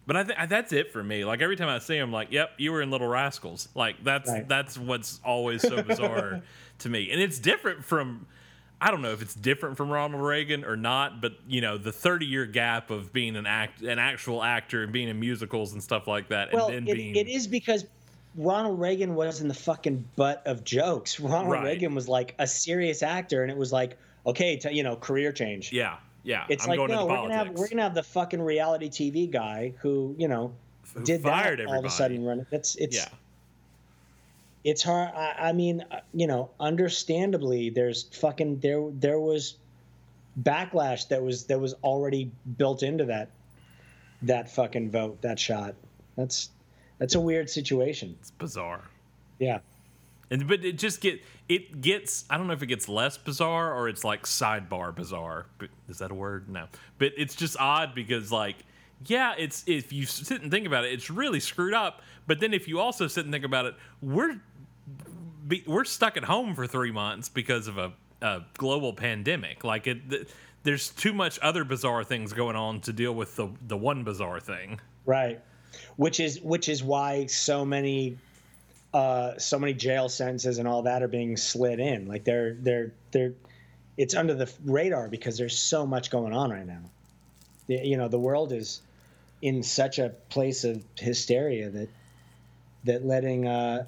But 0.07 0.17
I 0.17 0.25
think 0.25 0.39
that's 0.49 0.73
it 0.73 0.93
for 0.93 1.03
me. 1.05 1.25
Like 1.25 1.41
every 1.43 1.57
time 1.57 1.69
I 1.69 1.79
see 1.81 1.97
him, 1.97 2.11
like, 2.13 2.33
yep, 2.33 2.51
you 2.57 2.73
were 2.73 2.83
in 2.83 2.91
Little 2.91 3.07
Rascals. 3.09 3.69
Like 3.75 4.03
that's 4.05 4.31
Right. 4.31 4.49
that's 4.49 4.79
what's 4.79 5.21
always 5.25 5.61
so 5.63 5.83
bizarre 5.83 6.43
to 6.79 6.89
me, 6.89 7.11
and 7.11 7.21
it's 7.21 7.39
different 7.41 7.85
from. 7.85 8.27
I 8.81 8.91
don't 8.91 9.03
know 9.03 9.13
if 9.13 9.21
it's 9.21 9.35
different 9.35 9.77
from 9.77 9.91
Ronald 9.91 10.23
Reagan 10.23 10.65
or 10.65 10.77
not, 10.77 11.21
but 11.21 11.33
you 11.47 11.61
know 11.61 11.77
the 11.77 11.93
30 11.93 12.27
year 12.27 12.47
gap 12.47 12.91
of 12.91 13.13
being 13.13 13.37
an 13.37 13.47
act, 13.47 13.83
an 13.83 13.99
actual 13.99 14.43
actor 14.43 14.83
and 14.83 14.93
being 14.93 15.09
in 15.09 15.21
musicals 15.21 15.73
and 15.75 15.83
stuff 15.83 16.07
like 16.07 16.29
that, 16.29 16.53
Well, 16.53 16.69
and 16.69 16.89
it, 16.89 16.97
being 16.97 17.17
it 17.17 17.29
is 17.29 17.47
because 17.47 17.85
Ronald 18.37 18.81
Reagan 18.81 19.15
was 19.15 19.41
in 19.41 19.49
the 19.49 19.55
fucking 19.55 20.05
butt 20.17 20.43
of 20.47 20.65
jokes. 20.65 21.19
Ronald 21.21 21.53
Right. 21.53 21.65
Reagan 21.65 21.95
was 21.95 22.09
like 22.09 22.35
a 22.39 22.47
serious 22.47 23.03
actor, 23.03 23.43
and 23.43 23.51
it 23.51 23.57
was 23.59 23.73
like, 23.73 23.99
okay, 24.27 24.57
t- 24.57 24.71
you 24.73 24.83
know, 24.83 24.97
career 24.97 25.33
change. 25.33 25.73
yeah, 25.73 25.97
yeah. 26.23 26.45
It's 26.49 26.65
I'm 26.65 26.71
like 26.71 26.77
going 26.79 26.91
no, 26.91 27.07
we're 27.07 27.17
politics. 27.17 27.37
gonna 27.37 27.49
have 27.49 27.59
we're 27.59 27.69
gonna 27.69 27.83
have 27.83 27.95
the 27.95 28.03
fucking 28.03 28.41
reality 28.41 28.89
TV 28.89 29.31
guy 29.31 29.75
who 29.81 30.15
you 30.19 30.29
know 30.29 30.53
Who 30.95 31.03
did 31.05 31.23
fired 31.23 31.59
that 31.59 31.67
all 31.67 31.79
of 31.81 31.85
a 31.85 31.91
sudden 31.91 32.25
run. 32.25 32.47
That's 32.51 32.77
it's 32.77 32.97
yeah, 32.97 33.09
it's 34.65 34.83
hard. 34.83 35.11
I, 35.15 35.49
I 35.49 35.53
mean, 35.53 35.85
uh, 35.91 36.01
you 36.13 36.27
know, 36.27 36.51
understandably, 36.61 37.71
there's 37.71 38.05
fucking 38.15 38.61
there 38.61 38.83
there 38.93 39.19
was 39.19 39.57
backlash 40.43 41.09
that 41.09 41.23
was 41.23 41.45
that 41.45 41.59
was 41.59 41.75
already 41.83 42.31
built 42.57 42.83
into 42.83 43.05
that 43.07 43.31
that 44.23 44.51
fucking 44.51 44.91
vote 44.91 45.23
that 45.23 45.39
shot. 45.39 45.75
That's 46.17 46.51
that's 46.99 47.15
a 47.15 47.21
weird 47.21 47.49
situation. 47.49 48.17
it's 48.21 48.31
bizarre. 48.33 48.85
Yeah. 49.39 49.61
And 50.31 50.47
but 50.47 50.65
it 50.65 50.79
just 50.79 51.01
get 51.01 51.21
it 51.49 51.81
gets 51.81 52.25
I 52.31 52.37
don't 52.37 52.47
know 52.47 52.53
if 52.53 52.63
it 52.63 52.67
gets 52.67 52.89
less 52.89 53.17
bizarre 53.17 53.75
or 53.75 53.89
it's 53.89 54.05
like 54.05 54.25
sidebar 54.25 54.95
bizarre. 54.95 55.47
But 55.59 55.71
is 55.89 55.99
that 55.99 56.11
a 56.11 56.15
word? 56.15 56.49
No. 56.49 56.67
But 56.99 57.13
it's 57.17 57.35
just 57.35 57.59
odd 57.59 57.95
because 57.95 58.31
like 58.31 58.57
yeah, 59.07 59.35
it's 59.39 59.65
if 59.67 59.93
you 59.93 60.05
sit 60.05 60.43
and 60.43 60.51
think 60.51 60.67
about 60.67 60.85
it, 60.85 60.93
it's 60.93 61.11
really 61.11 61.41
screwed 61.41 61.73
up. 61.75 62.03
But 62.27 62.41
then 62.41 62.53
if 62.53 62.69
you 62.69 62.79
also 62.79 63.07
sit 63.07 63.25
and 63.25 63.33
think 63.33 63.45
about 63.45 63.65
it, 63.65 63.75
we're 64.03 64.41
be, 65.51 65.63
we're 65.67 65.85
stuck 65.85 66.17
at 66.17 66.25
home 66.25 66.55
for 66.55 66.67
three 66.67 66.91
months 66.93 67.29
because 67.29 67.69
of 67.69 67.77
a, 67.77 67.93
a 68.23 68.43
global 68.57 68.95
pandemic. 68.95 69.65
Like 69.65 69.87
it, 69.87 70.09
th- 70.09 70.29
there's 70.63 70.89
too 70.91 71.13
much 71.13 71.39
other 71.41 71.65
bizarre 71.65 72.05
things 72.05 72.33
going 72.33 72.57
on 72.57 72.81
to 72.83 72.93
deal 72.93 73.15
with 73.15 73.37
the 73.37 73.49
the 73.67 73.77
one 73.77 74.05
bizarre 74.05 74.41
thing. 74.41 74.81
Right. 75.05 75.41
Which 75.97 76.21
is 76.21 76.41
which 76.41 76.69
is 76.69 76.83
why 76.83 77.27
so 77.27 77.65
many 77.65 78.17
uh 78.93 79.39
so 79.39 79.59
many 79.59 79.73
jail 79.73 80.09
sentences 80.09 80.59
and 80.59 80.67
all 80.67 80.83
that 80.83 81.03
are 81.03 81.09
being 81.09 81.37
slid 81.37 81.81
in. 81.81 82.07
Like 82.07 82.25
they're 82.25 82.55
they're 82.55 82.93
they're 83.11 83.33
it's 83.97 84.15
under 84.15 84.35
the 84.35 84.51
radar 84.65 85.09
because 85.09 85.37
there's 85.37 85.59
so 85.59 85.87
much 85.87 86.11
going 86.11 86.33
on 86.33 86.51
right 86.51 86.67
now. 86.67 86.83
You 87.67 87.97
know, 87.97 88.09
the 88.09 88.19
world 88.19 88.53
is 88.53 88.83
in 89.43 89.63
such 89.63 89.99
a 89.99 90.11
place 90.29 90.65
of 90.65 90.85
hysteria 90.99 91.71
that 91.71 91.89
that 92.85 93.05
letting 93.05 93.47
uh 93.47 93.87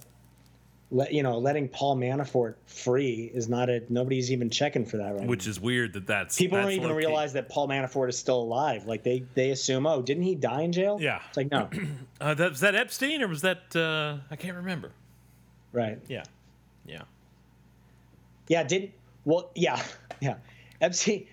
let 0.93 1.13
you 1.13 1.23
know, 1.23 1.39
letting 1.39 1.69
Paul 1.69 1.97
Manafort 1.97 2.57
free 2.67 3.31
is 3.35 3.49
not 3.49 3.71
a 3.71 3.83
nobody's 3.89 4.31
even 4.31 4.51
checking 4.51 4.85
for 4.85 4.99
that 4.99 5.15
right 5.15 5.27
Which 5.27 5.47
now. 5.47 5.51
is 5.51 5.59
weird 5.61 5.95
that 5.95 6.07
that's 6.07 6.37
People 6.37 6.59
that's 6.59 6.67
don't 6.69 6.85
even 6.85 6.95
realize 6.95 7.33
that 7.33 7.49
Paul 7.49 7.67
Manafort 7.67 8.11
is 8.11 8.19
still 8.19 8.41
alive. 8.41 8.85
Like 8.85 9.03
they 9.03 9.25
they 9.35 9.51
assume, 9.51 9.87
oh, 9.87 10.03
didn't 10.03 10.25
he 10.25 10.35
die 10.35 10.61
in 10.63 10.73
jail? 10.73 10.99
Yeah. 11.01 11.21
It's 11.29 11.37
like 11.37 11.51
no. 11.51 11.69
Uh, 12.21 12.35
that, 12.35 12.51
was 12.51 12.61
that 12.61 12.77
Epstein 12.77 13.21
or 13.21 13.27
was 13.27 13.41
that 13.41 13.75
uh, 13.75 14.19
I 14.31 14.37
can't 14.37 14.57
remember. 14.59 14.93
right. 15.73 15.99
Yeah, 16.07 16.23
yeah. 16.87 17.03
Yeah, 18.47 18.63
did 18.63 18.93
well. 19.25 19.51
Yeah, 19.57 19.83
yeah. 20.21 20.37
Epstein, 20.81 21.27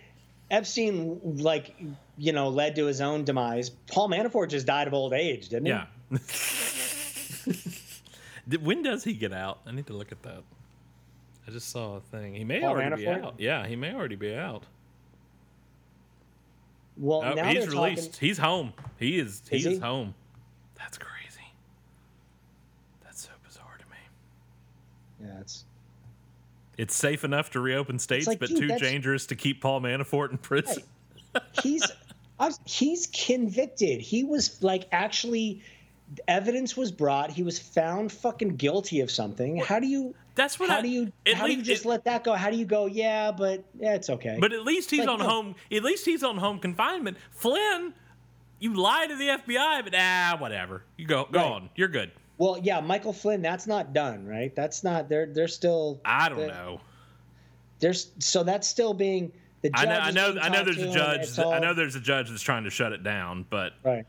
Epstein, 0.50 1.20
like 1.24 1.76
you 2.18 2.32
know, 2.32 2.50
led 2.50 2.76
to 2.78 2.86
his 2.86 3.02
own 3.02 3.24
demise. 3.24 3.70
Paul 3.70 4.10
Manafort 4.10 4.50
just 4.50 4.66
died 4.66 4.88
of 4.88 4.96
old 4.96 5.14
age, 5.14 5.50
didn't 5.50 5.66
he? 5.68 5.72
Yeah. 5.72 5.86
When 8.62 8.84
does 8.84 9.04
he 9.04 9.14
get 9.14 9.32
out? 9.34 9.60
I 9.66 9.72
need 9.72 9.88
to 9.88 9.94
look 9.94 10.12
at 10.12 10.22
that. 10.24 10.44
I 11.48 11.52
just 11.52 11.70
saw 11.70 11.98
a 11.98 12.00
thing. 12.00 12.34
He 12.36 12.44
may 12.44 12.62
Paul 12.62 12.70
already 12.72 12.96
Manafort? 13.04 13.20
be 13.20 13.26
out. 13.26 13.36
Yeah, 13.38 13.68
he 13.68 13.76
may 13.76 13.94
already 13.94 14.16
be 14.16 14.36
out. 14.36 14.64
Well, 16.98 17.24
Oh, 17.24 17.34
now 17.34 17.46
he's 17.50 17.68
released. 17.68 18.14
talking. 18.14 18.28
He's 18.28 18.38
home. 18.38 18.74
He 18.98 19.20
is. 19.20 19.42
He 19.50 19.58
Is 19.58 19.66
is, 19.66 19.74
he? 19.74 19.80
home. 19.80 20.14
That's 20.76 20.98
crazy. 20.98 21.52
That's 23.04 23.22
so 23.24 23.30
bizarre 23.46 23.78
to 23.80 23.86
me. 23.86 25.28
Yeah, 25.30 25.40
it's 25.40 25.64
It's 26.78 26.96
safe 26.96 27.24
enough 27.24 27.52
to 27.52 27.60
reopen 27.60 28.00
states, 28.00 28.28
like, 28.28 28.40
but 28.40 28.50
dude, 28.50 28.58
too 28.60 28.68
that's- 28.68 28.82
dangerous 28.90 29.26
to 29.28 29.36
keep 29.36 29.62
Paul 29.62 29.82
Manafort 29.82 30.32
in 30.32 30.38
prison. 30.38 30.84
he's 31.64 31.84
I- 32.40 32.52
he's 32.66 33.08
convicted. 33.08 34.02
He 34.02 34.24
was 34.24 34.62
like 34.64 34.88
actually. 34.92 35.62
Evidence 36.28 36.76
was 36.76 36.92
brought. 36.92 37.30
He 37.32 37.44
was 37.44 37.60
found 37.60 38.12
fucking 38.12 38.56
guilty 38.56 39.02
of 39.02 39.12
something. 39.12 39.58
How 39.58 39.80
do 39.80 39.88
you? 39.88 40.16
That's 40.36 40.60
what 40.60 40.70
How 40.70 40.78
I, 40.78 40.82
do 40.82 40.88
you? 40.88 41.12
How 41.36 41.46
do 41.48 41.54
you 41.54 41.62
just 41.62 41.86
it- 41.86 41.88
let 41.88 42.06
that 42.06 42.24
go? 42.24 42.34
How 42.34 42.50
do 42.50 42.58
you 42.58 42.66
go? 42.66 42.86
Yeah, 42.88 43.32
but 43.32 43.64
yeah, 43.80 43.94
it's 43.96 44.10
okay. 44.10 44.38
But 44.40 44.54
at 44.54 44.64
least 44.64 44.90
he's 44.90 45.02
Like, 45.02 45.10
on 45.10 45.20
no. 45.20 45.26
home. 45.28 45.56
At 45.72 45.84
least 45.84 46.06
he's 46.06 46.24
on 46.24 46.38
home 46.38 46.60
confinement. 46.60 47.18
Flynn, 47.32 47.94
you 48.60 48.74
lie 48.74 49.06
to 49.08 49.16
the 49.16 49.28
FBI, 49.28 49.84
but 49.84 49.94
ah, 49.96 50.36
whatever. 50.40 50.84
You 50.98 51.06
go, 51.06 51.28
go 51.32 51.40
Right. 51.40 51.52
on. 51.52 51.70
You're 51.76 51.88
good. 51.90 52.12
well, 52.38 52.58
yeah, 52.58 52.80
Michael 52.80 53.14
Flynn. 53.14 53.42
That's 53.42 53.68
not 53.68 53.94
done, 53.94 54.26
right? 54.26 54.56
That's 54.56 54.84
not. 54.84 55.10
They're 55.10 55.28
they're 55.28 55.48
still. 55.48 56.02
I 56.06 56.30
don't 56.30 56.40
they're- 56.40 56.48
know. 56.48 56.82
There's 57.80 58.12
so 58.20 58.44
that's 58.44 58.68
still 58.68 58.94
being. 58.94 59.32
The 59.62 59.72
I 59.74 59.86
judge 59.86 60.14
know. 60.16 60.28
I 60.28 60.32
know. 60.34 60.40
I 60.42 60.50
know. 60.50 60.64
There's 60.64 60.78
a 60.82 60.92
judge. 60.92 61.30
that- 61.36 61.46
I 61.48 61.60
know 61.60 61.74
there's 61.74 61.96
a 61.96 62.00
judge 62.02 62.30
that's 62.30 62.42
trying 62.42 62.64
to 62.64 62.70
shut 62.70 62.94
it 62.94 63.04
down, 63.04 63.46
but 63.50 63.74
Right. 63.84 64.06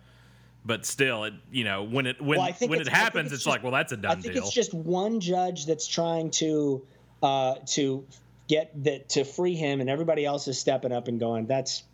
But 0.65 0.85
still, 0.87 1.25
it 1.25 1.35
you 1.51 1.65
know 1.65 1.83
when 1.85 2.07
it 2.07 2.21
when 2.21 2.39
Well, 2.39 2.53
when 2.67 2.81
it 2.81 2.89
I 2.89 2.97
happens, 2.97 3.27
it's 3.27 3.35
it's, 3.37 3.45
just- 3.45 3.47
like, 3.55 3.63
well, 3.63 3.73
that's 3.73 3.93
a 3.93 3.97
I 3.97 4.01
done 4.01 4.23
think 4.23 4.35
deal. 4.35 4.43
it's 4.45 4.53
just 4.53 4.75
one 4.75 5.21
judge 5.21 5.67
that's 5.67 5.87
trying 5.87 6.31
to 6.33 6.83
uh, 7.23 7.55
to 7.69 8.05
get 8.49 8.71
that 8.85 9.09
to 9.11 9.25
free 9.25 9.55
him, 9.55 9.81
and 9.81 9.89
everybody 9.89 10.25
else 10.25 10.49
is 10.49 10.59
stepping 10.59 10.93
up 10.93 11.09
and 11.09 11.19
going, 11.21 11.47
"That's 11.47 11.85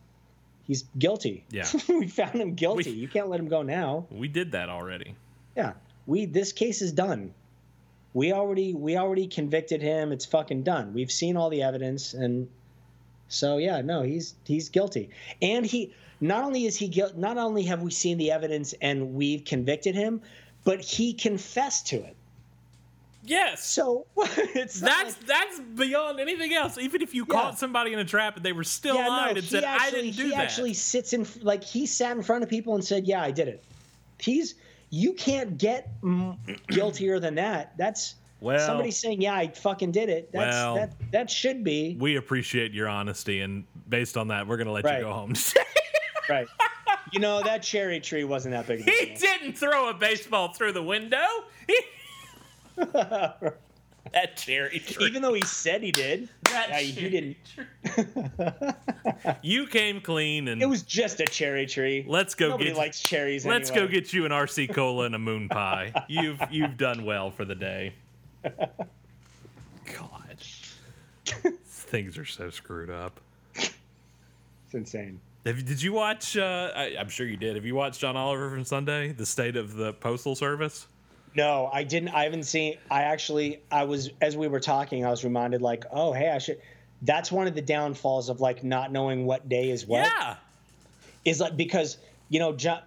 he's 0.64 0.85
guilty. 0.99 1.45
Yeah. 1.51 1.67
we 1.89 2.09
found 2.09 2.35
him 2.37 2.55
guilty. 2.55 2.91
We- 2.93 2.97
you 2.99 3.09
can't 3.09 3.29
let 3.29 3.39
him 3.41 3.49
go 3.49 3.62
now. 3.62 4.07
we 4.11 4.29
did 4.29 4.53
that 4.53 4.69
already. 4.69 5.14
Yeah, 5.57 5.73
we 6.07 6.27
this 6.27 6.53
case 6.53 6.83
is 6.83 6.93
done. 6.93 7.33
We 8.14 8.33
already 8.33 8.73
we 8.75 8.97
already 8.97 9.27
convicted 9.27 9.83
him. 9.83 10.11
It's 10.11 10.25
fucking 10.25 10.62
done. 10.62 10.93
We've 10.95 11.11
seen 11.12 11.37
all 11.37 11.51
the 11.51 11.62
evidence, 11.62 12.14
and 12.14 12.49
so 13.29 13.59
yeah, 13.59 13.81
no, 13.83 14.03
he's 14.03 14.35
he's 14.45 14.68
guilty. 14.68 15.11
And 15.43 15.64
he 15.66 15.93
not 16.20 16.45
only 16.45 16.64
is 16.66 16.77
he 16.77 16.89
guilty, 16.89 17.18
not 17.18 17.37
only 17.39 17.62
have 17.64 17.83
we 17.83 17.91
seen 17.91 18.18
the 18.18 18.31
evidence 18.31 18.74
and 18.81 19.14
we've 19.14 19.45
convicted 19.45 19.95
him, 19.95 20.20
but 20.64 20.81
he 20.81 21.12
confessed 21.12 21.89
to 21.89 21.97
it. 21.97 22.16
Yes. 23.24 23.66
So 23.66 24.07
it's 24.16 24.79
That's 24.81 25.16
like- 25.18 25.27
that's 25.27 25.61
beyond 25.61 26.20
anything 26.20 26.55
else. 26.55 26.79
Even 26.79 27.03
if 27.03 27.12
you 27.14 27.27
Yeah. 27.29 27.35
caught 27.35 27.59
somebody 27.59 27.93
in 27.93 27.99
a 27.99 28.05
trap 28.05 28.37
and 28.37 28.45
they 28.45 28.53
were 28.53 28.64
still 28.64 28.95
yeah, 28.95 29.09
lying 29.09 29.24
no, 29.24 29.29
and 29.31 29.39
he 29.39 29.47
said, 29.49 29.64
actually, 29.64 29.87
"I 29.99 30.03
didn't 30.03 30.16
do 30.16 30.22
he 30.24 30.31
that," 30.31 30.39
actually 30.39 30.74
sits 30.74 31.12
in 31.12 31.27
like 31.43 31.64
he 31.64 31.87
sat 31.87 32.16
in 32.16 32.22
front 32.22 32.45
of 32.45 32.49
people 32.51 32.74
and 32.77 32.85
said, 32.85 33.07
"Yeah, 33.07 33.20
I 33.22 33.33
did 33.33 33.49
it." 33.49 33.62
He's 34.20 34.55
you 34.91 35.14
can't 35.14 35.59
get 35.59 35.89
guiltier 36.68 37.18
than 37.18 37.35
that. 37.35 37.77
That's 37.77 38.14
Well- 38.41 38.64
somebody 38.66 38.91
saying, 38.91 39.20
"Yeah, 39.22 39.34
I 39.34 39.49
fucking 39.49 39.93
did 39.93 40.09
it." 40.09 40.30
That's 40.32 40.55
Well- 40.55 40.74
that 40.76 40.93
that 41.12 41.30
should 41.30 41.64
be 41.64 41.97
we 41.99 42.16
appreciate 42.16 42.72
your 42.72 42.89
honesty, 42.89 43.41
and 43.41 43.64
based 43.89 44.16
on 44.16 44.28
that, 44.28 44.47
we're 44.47 44.57
gonna 44.59 44.72
let 44.72 44.84
Right. 44.84 44.99
you 44.99 45.05
go 45.05 45.12
home. 45.12 45.34
right. 46.28 46.47
you 47.12 47.20
know 47.20 47.41
that 47.43 47.62
cherry 47.62 48.01
tree 48.01 48.24
wasn't 48.24 48.53
that 48.53 48.66
big. 48.66 48.80
Of 48.80 48.89
a 48.89 48.91
he 48.91 49.14
didn't 49.14 49.55
throw 49.57 49.89
a 49.89 49.95
baseball 49.95 50.53
through 50.53 50.72
the 50.72 50.82
window. 50.82 51.24
He- 51.66 51.80
that 54.12 54.37
cherry 54.37 54.78
tree. 54.80 55.07
Even 55.07 55.22
though 55.22 55.32
he 55.34 55.43
said 55.45 55.82
he 55.82 55.91
did, 55.93 56.28
That 56.45 56.68
yeah, 56.68 56.78
he 56.80 57.09
didn't. 57.09 57.37
you 59.43 59.66
came 59.66 60.01
clean, 60.01 60.49
and 60.49 60.61
It 60.62 60.66
was 60.66 60.82
just 60.82 61.20
a 61.20 61.24
cherry 61.24 61.66
tree. 61.66 62.05
let's 62.07 62.34
go 62.34 62.51
Nobody 62.51 62.70
get. 62.70 62.76
likes 62.78 63.01
cherries. 63.03 63.47
Let's 63.47 63.70
anyway. 63.70 63.87
go 63.87 63.93
get 63.93 64.12
you 64.12 64.26
an 64.26 64.32
RC 64.32 64.72
cola 64.74 65.07
and 65.07 65.14
a 65.14 65.18
moon 65.18 65.49
pie. 65.49 65.93
You've 66.09 66.41
you've 66.51 66.76
done 66.76 67.05
well 67.05 67.30
for 67.30 67.45
the 67.45 67.55
day. 67.55 67.95
God, 69.94 70.38
things 71.64 72.18
are 72.18 72.24
so 72.24 72.51
screwed 72.51 72.90
up. 72.90 73.20
It's 73.55 73.72
insane. 74.72 75.20
Have, 75.44 75.64
did 75.64 75.80
you 75.80 75.92
watch? 75.92 76.36
Uh, 76.36 76.72
I, 76.74 76.97
I'm 76.99 77.09
sure 77.09 77.26
you 77.26 77.36
did. 77.36 77.55
Have 77.55 77.64
you 77.64 77.74
watched 77.74 78.01
John 78.01 78.16
Oliver 78.16 78.51
from 78.51 78.64
Sunday, 78.64 79.12
the 79.12 79.26
state 79.26 79.57
of 79.57 79.74
the 79.74 79.92
postal 79.92 80.34
service? 80.34 80.88
No, 81.36 81.70
I 81.72 81.84
didn't. 81.84 82.09
I 82.09 82.24
haven't 82.24 82.44
seen. 82.44 82.78
I 82.90 83.03
actually, 83.03 83.61
I 83.70 83.84
was 83.84 84.11
as 84.20 84.36
we 84.36 84.49
were 84.49 84.59
talking, 84.59 85.05
I 85.05 85.11
was 85.11 85.22
reminded, 85.22 85.62
like, 85.62 85.84
oh, 85.92 86.12
hey, 86.12 86.30
I 86.30 86.38
should. 86.38 86.61
That's 87.03 87.30
one 87.30 87.47
of 87.47 87.55
the 87.55 87.62
downfalls 87.62 88.28
of 88.28 88.40
like 88.40 88.64
not 88.64 88.90
knowing 88.90 89.26
what 89.26 89.49
day 89.49 89.70
is 89.70 89.86
what. 89.86 90.05
Yeah, 90.05 90.36
Is 91.24 91.40
like 91.40 91.57
because 91.57 91.99
you 92.28 92.40
know, 92.40 92.53
John. 92.53 92.80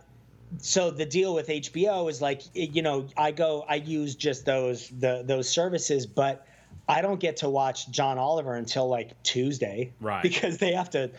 So 0.58 0.89
the 0.91 1.06
deal 1.06 1.34
with 1.36 1.47
HBO 1.47 2.10
is 2.10 2.22
like, 2.22 2.41
you 2.54 2.82
know, 2.82 3.08
I 3.16 3.32
go, 3.32 3.66
I 3.70 3.76
use 3.76 4.16
just 4.16 4.45
those 4.45 4.89
the 4.89 5.24
those 5.26 5.47
services, 5.47 6.06
but 6.06 6.45
I 6.88 7.02
don't 7.02 7.20
get 7.20 7.38
to 7.38 7.50
watch 7.50 7.89
John 7.91 8.18
Oliver 8.18 8.56
until 8.56 8.88
like 8.88 9.22
Tuesday, 9.24 9.93
Right. 10.02 10.24
Because 10.24 10.58
they 10.58 10.74
have 10.74 10.89
to 10.91 11.12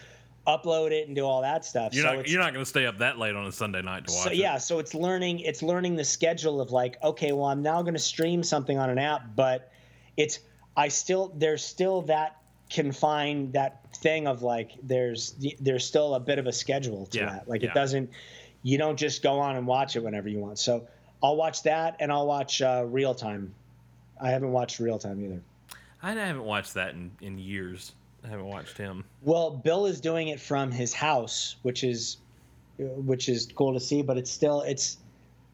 upload 0.47 0.91
it 0.91 1.07
and 1.07 1.14
do 1.14 1.24
all 1.24 1.43
that 1.43 1.64
stuff. 1.64 1.95
You're 1.95 2.05
so 2.05 2.14
not 2.16 2.28
you're 2.28 2.41
not 2.41 2.53
going 2.53 2.64
to 2.64 2.68
stay 2.68 2.87
up 2.87 2.99
that 2.99 3.18
late 3.18 3.37
on 3.37 3.47
a 3.47 3.53
Sunday 3.53 3.83
night 3.83 4.07
to 4.09 4.12
watch 4.12 4.24
so 4.24 4.31
it. 4.31 4.37
yeah, 4.37 4.59
so 4.59 4.78
it's 4.78 4.95
learning 4.95 5.41
it's 5.41 5.62
learning 5.62 5.97
the 5.97 6.05
schedule 6.05 6.61
of 6.61 6.72
like, 6.72 6.97
okay, 7.03 7.33
well, 7.33 7.45
I'm 7.47 7.62
now 7.62 7.83
going 7.83 7.95
to 7.95 8.01
stream 8.01 8.43
something 8.43 8.78
on 8.78 8.91
an 8.91 8.99
app, 8.99 9.37
but 9.37 9.70
it's 10.16 10.41
I 10.76 10.89
still 10.89 11.33
there's 11.37 11.64
still 11.64 12.03
that 12.03 12.37
confined 12.70 13.53
that 13.53 13.95
thing 13.97 14.26
of 14.26 14.43
like 14.43 14.72
there's 14.83 15.35
there's 15.61 15.85
still 15.85 16.14
a 16.14 16.20
bit 16.20 16.39
of 16.39 16.47
a 16.47 16.53
schedule 16.53 17.07
to 17.07 17.18
Yeah, 17.18 17.26
that. 17.26 17.49
Like 17.49 17.62
yeah. 17.62 17.70
it 17.70 17.74
doesn't 17.74 18.11
you 18.63 18.79
don't 18.79 18.97
just 18.99 19.23
go 19.23 19.39
on 19.39 19.57
and 19.57 19.67
watch 19.67 19.97
it 19.97 20.03
whenever 20.03 20.29
you 20.29 20.39
want. 20.39 20.59
So 20.59 20.87
I'll 21.23 21.37
watch 21.37 21.63
that 21.65 21.97
and 22.01 22.13
I'll 22.13 22.27
watch 22.27 22.63
uh, 22.63 22.85
real 22.87 23.15
time. 23.15 23.55
I 24.21 24.31
haven't 24.31 24.53
watched 24.53 24.81
real 24.81 24.99
time 24.99 25.25
either. 25.25 25.41
I 26.03 26.13
haven't 26.13 26.45
watched 26.45 26.75
that 26.75 26.95
in, 26.95 27.11
in 27.21 27.39
years. 27.39 27.93
I 28.25 28.29
haven't 28.29 28.47
watched 28.47 28.77
him. 28.77 29.05
Well, 29.23 29.51
Bill 29.51 29.87
is 29.87 30.01
doing 30.01 30.29
it 30.29 30.41
from 30.41 30.71
his 30.71 30.93
house, 30.93 31.57
which 31.63 31.85
is 31.85 32.19
which 32.79 33.29
is 33.29 33.49
cool 33.55 33.75
to 33.75 33.81
see, 33.81 34.03
but 34.03 34.17
it's 34.17 34.31
still 34.31 34.63
it's 34.63 34.99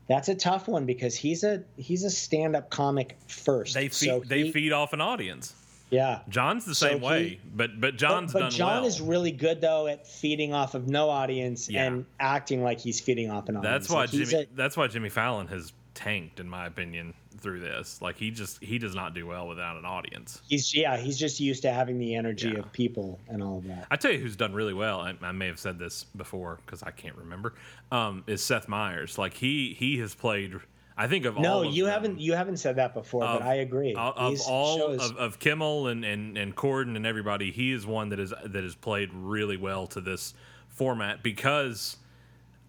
that's 0.09 0.29
a 0.29 0.35
tough 0.35 0.69
one 0.69 0.85
because 0.85 1.15
he's 1.15 1.45
a 1.45 1.63
he's 1.77 2.05
a 2.05 2.11
stand-up 2.11 2.71
comic 2.71 3.17
first. 3.29 3.75
They 3.75 3.89
feed 3.89 4.07
So 4.09 4.23
they 4.25 4.51
feed 4.51 4.73
off 4.73 4.93
an 4.93 5.01
audience. 5.01 5.55
Yeah. 5.91 6.20
John's 6.28 6.64
the 6.64 6.74
So 6.74 6.89
same 6.89 7.01
he- 7.01 7.07
way, 7.07 7.41
but 7.55 7.80
but 7.80 7.97
John's 7.97 8.32
but, 8.32 8.39
but 8.41 8.45
done 8.47 8.51
John 8.53 8.68
well. 8.82 8.87
is 8.87 9.01
really 9.01 9.32
good 9.32 9.61
though 9.61 9.87
at 9.87 10.07
feeding 10.07 10.53
off 10.53 10.74
of 10.74 10.89
no 10.89 11.09
audience 11.11 11.68
Yeah. 11.68 11.84
and 11.84 12.07
acting 12.20 12.62
like 12.62 12.78
he's 12.80 13.01
feeding 13.01 13.30
off 13.30 13.49
an 13.49 13.57
audience. 13.57 13.72
That's 13.87 13.91
why 13.91 14.01
Like, 14.03 14.11
Jimmy. 14.11 14.43
a- 14.43 14.47
that's 14.55 14.76
why 14.76 14.87
Jimmy 14.89 15.09
Fallon 15.09 15.47
has 15.49 15.72
tanked, 15.95 16.41
in 16.41 16.49
my 16.49 16.66
opinion, 16.66 17.14
through 17.39 17.61
this. 17.61 18.03
Like 18.03 18.16
he 18.18 18.30
just 18.30 18.62
he 18.62 18.78
does 18.78 18.95
not 18.95 19.14
do 19.14 19.26
well 19.26 19.47
without 19.49 19.76
an 19.76 19.84
audience. 19.84 20.43
he's 20.49 20.74
yeah 20.74 20.97
he's 20.97 21.16
just 21.18 21.39
used 21.41 21.62
to 21.62 21.72
having 21.72 21.99
the 21.99 22.14
energy 22.14 22.49
Yeah. 22.49 22.59
of 22.61 22.72
people 22.72 23.18
and 23.28 23.43
all 23.43 23.59
of 23.59 23.64
that. 23.68 23.87
I 23.91 23.97
tell 23.97 24.11
you 24.12 24.18
who's 24.18 24.37
done 24.37 24.53
really 24.53 24.74
well. 24.74 25.01
I, 25.01 25.14
I 25.22 25.32
may 25.32 25.47
have 25.47 25.59
said 25.59 25.78
this 25.78 26.05
before 26.16 26.59
because 26.66 26.82
I 26.82 26.91
can't 26.91 27.16
remember. 27.16 27.55
Um, 27.93 28.24
is 28.26 28.43
Seth 28.43 28.68
Meyers? 28.68 29.16
Like 29.18 29.34
he 29.34 29.74
he 29.78 29.99
has 29.99 30.14
played. 30.14 30.55
I 30.99 31.09
think 31.09 31.27
of 31.27 31.39
No, 31.39 31.63
you 31.63 31.85
them, 31.85 31.93
haven't 31.93 32.21
you 32.21 32.33
haven't 32.33 32.57
said 32.57 32.77
that 32.77 32.95
before, 32.95 33.25
of- 33.25 33.41
but 33.41 33.47
I 33.47 33.57
agree. 33.57 33.95
Of, 33.95 34.17
of 34.17 34.41
all 34.49 34.79
shows- 34.79 35.11
of, 35.11 35.17
of 35.19 35.39
Kimmel 35.39 35.89
and, 35.89 36.05
and 36.05 36.39
and 36.39 36.57
Corden 36.57 36.97
and 36.97 37.07
everybody, 37.07 37.51
he 37.53 37.73
is 37.73 37.87
one 37.87 38.09
that 38.11 38.19
is 38.21 38.33
that 38.45 38.63
has 38.65 38.75
played 38.75 39.11
really 39.13 39.57
well 39.57 39.87
to 39.89 40.01
this 40.01 40.35
format 40.69 41.23
because. 41.23 41.97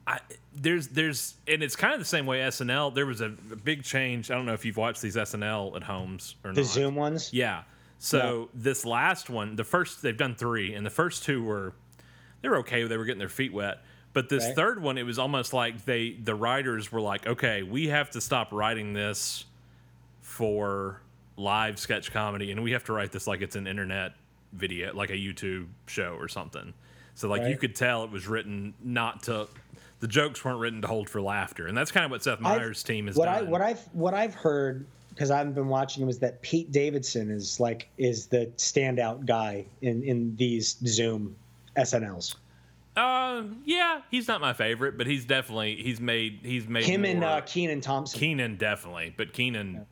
I, 0.09 0.21
there's 0.55 0.87
there's 0.87 1.35
and 1.49 1.61
it's 1.61 1.75
kind 1.75 1.93
of 1.93 1.99
the 1.99 2.05
same 2.05 2.25
way 2.25 2.39
SNL. 2.39 2.95
There 2.95 3.05
was 3.05 3.19
a, 3.19 3.25
a 3.25 3.57
big 3.57 3.83
change. 3.83 4.31
I 4.31 4.35
don't 4.35 4.45
know 4.45 4.53
if 4.53 4.63
you've 4.63 4.77
watched 4.77 5.01
these 5.01 5.17
SNL 5.17 5.75
at 5.75 5.83
homes 5.83 6.35
or 6.45 6.53
the 6.53 6.61
not. 6.61 6.69
Zoom 6.69 6.95
ones. 6.95 7.33
Yeah. 7.33 7.63
So 7.99 8.47
this 8.53 8.85
last 8.85 9.29
one, 9.29 9.57
the 9.57 9.65
first 9.65 10.01
they've 10.01 10.15
done 10.15 10.33
three, 10.35 10.73
and 10.75 10.85
the 10.85 10.89
first 10.89 11.25
two 11.25 11.43
were 11.43 11.73
they 12.41 12.47
were 12.47 12.59
okay. 12.59 12.83
They 12.85 12.95
were 12.95 13.03
getting 13.03 13.19
their 13.19 13.27
feet 13.27 13.51
wet. 13.51 13.79
But 14.17 14.29
this 14.29 14.45
Right. 14.45 14.55
third 14.55 14.81
one, 14.81 14.97
it 14.97 15.03
was 15.03 15.19
almost 15.19 15.53
like 15.53 15.85
they 15.85 16.09
the 16.09 16.33
writers 16.33 16.91
were 16.91 16.99
like, 17.01 17.27
okay, 17.27 17.61
we 17.61 17.89
have 17.89 18.09
to 18.09 18.19
stop 18.19 18.51
writing 18.51 18.93
this 18.93 19.45
for 20.21 21.01
live 21.35 21.77
sketch 21.77 22.11
comedy, 22.11 22.51
and 22.51 22.63
we 22.63 22.71
have 22.71 22.83
to 22.85 22.93
write 22.93 23.11
this 23.11 23.27
like 23.27 23.41
it's 23.43 23.55
an 23.55 23.67
internet 23.67 24.13
video, 24.53 24.91
like 24.95 25.11
a 25.11 25.15
YouTube 25.15 25.67
show 25.85 26.15
or 26.15 26.27
something. 26.27 26.73
So 27.13 27.27
like 27.27 27.47
you 27.47 27.57
could 27.57 27.75
tell 27.75 28.03
it 28.05 28.09
was 28.09 28.27
written 28.27 28.73
not 28.83 29.21
to. 29.23 29.47
The 29.99 30.07
jokes 30.07 30.43
weren't 30.43 30.59
written 30.59 30.81
to 30.81 30.87
hold 30.87 31.11
for 31.11 31.21
laughter, 31.21 31.67
and 31.67 31.77
that's 31.77 31.91
kind 31.91 32.03
of 32.03 32.09
what 32.09 32.23
Seth 32.23 32.39
I've- 32.43 32.59
Meyers' 32.59 32.81
team 32.81 33.07
is. 33.07 33.15
what 33.17 33.25
done. 33.25 33.35
I 33.35 33.41
what 33.43 33.61
I've 33.61 33.81
what 33.93 34.15
I've 34.15 34.33
heard 34.33 34.83
because 35.09 35.29
I 35.29 35.37
haven't 35.37 35.53
been 35.53 35.67
watching 35.67 36.01
him 36.01 36.09
is 36.09 36.17
that 36.17 36.41
Pete 36.41 36.71
Davidson 36.71 37.29
is 37.29 37.59
like 37.59 37.87
is 37.99 38.25
the 38.25 38.47
standout 38.57 39.27
guy 39.27 39.65
in 39.83 40.01
in 40.01 40.35
these 40.37 40.77
Zoom 40.87 41.35
SNLs. 41.75 42.33
Uh, 42.97 43.43
yeah, 43.63 44.01
he's 44.09 44.27
not 44.27 44.41
my 44.41 44.53
favorite, 44.53 44.97
but 44.97 45.05
he's 45.05 45.23
definitely 45.23 45.75
he's 45.75 46.01
made 46.01 46.39
he's 46.41 46.67
made 46.67 46.83
Him 46.85 47.05
and 47.05 47.23
uh, 47.23 47.41
Kenan 47.41 47.79
Thompson. 47.79 48.19
Kenan 48.19 48.55
definitely, 48.55 49.13
but 49.15 49.33
Kenan 49.33 49.85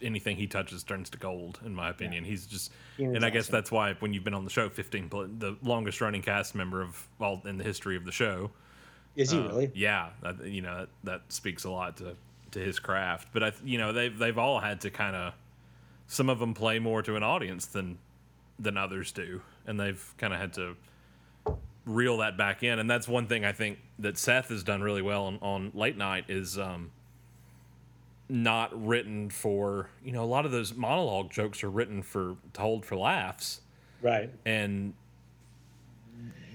anything 0.00 0.38
he 0.38 0.46
touches 0.46 0.82
turns 0.82 1.10
to 1.10 1.18
gold 1.18 1.60
in 1.64 1.74
my 1.74 1.90
opinion. 1.90 2.24
He's 2.24 2.46
just 2.46 2.72
Kenan's 2.96 3.16
and 3.16 3.24
I 3.24 3.28
guess 3.28 3.44
awesome. 3.44 3.52
that's 3.52 3.70
why 3.70 3.92
when 3.98 4.14
you've 4.14 4.24
been 4.24 4.32
on 4.32 4.44
the 4.44 4.50
show 4.50 4.70
15 4.70 5.10
the 5.38 5.58
longest 5.62 6.00
running 6.00 6.22
cast 6.22 6.54
member 6.54 6.80
of 6.80 7.06
all 7.20 7.42
in 7.44 7.58
the 7.58 7.64
history 7.64 7.96
of 7.96 8.06
the 8.06 8.12
show. 8.12 8.50
is 9.14 9.30
he 9.30 9.38
uh, 9.38 9.48
really? 9.48 9.70
Yeah, 9.74 10.08
that, 10.22 10.46
you 10.46 10.62
know 10.62 10.78
that, 10.78 10.88
that 11.04 11.20
speaks 11.28 11.64
a 11.64 11.70
lot 11.70 11.98
to 11.98 12.16
to 12.52 12.60
his 12.60 12.78
craft. 12.78 13.28
But 13.32 13.42
I, 13.42 13.52
you 13.62 13.76
know, 13.76 13.92
they've 13.92 14.16
they've 14.16 14.38
all 14.38 14.58
had 14.58 14.80
to 14.82 14.90
kind 14.90 15.14
of 15.14 15.34
some 16.06 16.30
of 16.30 16.38
them 16.38 16.54
play 16.54 16.78
more 16.78 17.02
to 17.02 17.16
an 17.16 17.22
audience 17.22 17.66
than 17.66 17.98
than 18.58 18.78
others 18.78 19.12
do, 19.12 19.42
and 19.66 19.78
they've 19.78 20.14
kind 20.16 20.32
of 20.32 20.40
had 20.40 20.54
to 20.54 20.76
reel 21.86 22.18
that 22.18 22.36
back 22.36 22.62
in. 22.62 22.78
And 22.78 22.88
that's 22.90 23.06
one 23.08 23.26
thing 23.26 23.44
I 23.44 23.52
think 23.52 23.78
that 23.98 24.16
Seth 24.18 24.48
has 24.48 24.62
done 24.62 24.82
really 24.82 25.02
well 25.02 25.24
on, 25.24 25.38
on 25.42 25.70
late 25.74 25.96
night 25.96 26.24
is 26.28 26.58
um, 26.58 26.90
not 28.28 28.86
written 28.86 29.28
for 29.30 29.88
you 30.04 30.12
know 30.12 30.24
a 30.24 30.26
lot 30.26 30.46
of 30.46 30.52
those 30.52 30.74
monologue 30.74 31.30
jokes 31.30 31.62
are 31.62 31.70
written 31.70 32.02
for 32.02 32.36
to 32.54 32.60
hold 32.60 32.84
for 32.86 32.96
laughs, 32.96 33.60
Right. 34.02 34.30
and 34.46 34.94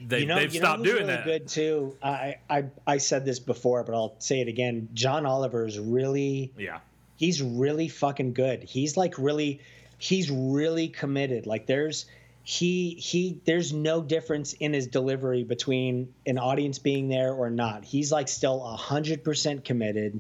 they 0.08 0.22
you 0.22 0.26
know, 0.26 0.36
they've 0.36 0.54
you 0.54 0.60
stopped 0.60 0.80
who's 0.80 0.88
doing 0.94 1.04
really 1.08 1.16
that. 1.18 1.26
good 1.26 1.48
too. 1.48 1.96
I, 2.02 2.38
I 2.50 2.66
I 2.88 2.98
said 2.98 3.26
this 3.26 3.40
before, 3.40 3.84
but 3.84 3.94
I'll 3.94 4.16
say 4.20 4.42
it 4.42 4.48
again. 4.48 4.90
John 4.94 5.26
Oliver 5.26 5.66
is 5.66 5.78
really 5.78 6.52
Yeah. 6.58 6.80
he's 7.18 7.42
really 7.42 7.88
fucking 7.88 8.34
good. 8.34 8.64
He's 8.64 8.98
like 8.98 9.18
really 9.18 9.60
he's 9.98 10.32
really 10.32 10.88
committed. 10.88 11.46
Like 11.46 11.68
there's 11.68 12.06
he 12.50 12.96
he 12.96 13.40
there's 13.46 13.72
no 13.72 14.02
difference 14.02 14.54
in 14.54 14.74
his 14.74 14.88
delivery 14.88 15.44
between 15.44 16.12
an 16.26 16.40
audience 16.40 16.80
being 16.80 17.08
there 17.08 17.32
or 17.32 17.52
not. 17.52 17.86
He's 17.86 18.12
like 18.12 18.28
still 18.28 18.66
a 18.66 18.76
hundred 18.76 19.24
percent 19.24 19.64
committed. 19.64 20.20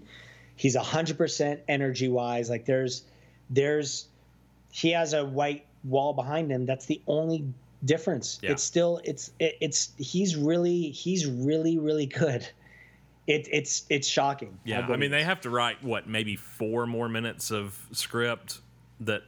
He's 0.55 0.75
a 0.75 0.83
hundred 0.83 1.17
percent 1.17 1.61
energy 1.67 2.07
wise. 2.07 2.47
Like 2.47 2.65
there's 2.65 3.01
there's 3.49 4.09
he 4.71 4.91
has 4.91 5.13
a 5.13 5.25
white 5.25 5.65
wall 5.83 6.13
behind 6.13 6.51
him. 6.51 6.67
That's 6.67 6.85
the 6.85 7.01
only 7.07 7.51
difference. 7.83 8.37
Yeah. 8.43 8.51
It's 8.51 8.61
still 8.61 9.01
it's 9.03 9.31
it, 9.39 9.57
it's 9.59 9.89
he's 9.97 10.35
really 10.35 10.91
he's 10.91 11.25
really 11.25 11.79
really 11.79 12.05
good. 12.05 12.47
It, 13.25 13.47
it's 13.51 13.85
it's 13.89 14.07
shocking. 14.07 14.59
Yeah, 14.65 14.85
I 14.87 14.97
mean 14.97 15.09
they 15.09 15.23
have 15.23 15.41
to 15.41 15.49
write 15.49 15.83
what 15.83 16.07
maybe 16.07 16.35
four 16.35 16.85
more 16.85 17.09
minutes 17.09 17.49
of 17.49 17.87
script 17.91 18.59
that 18.99 19.23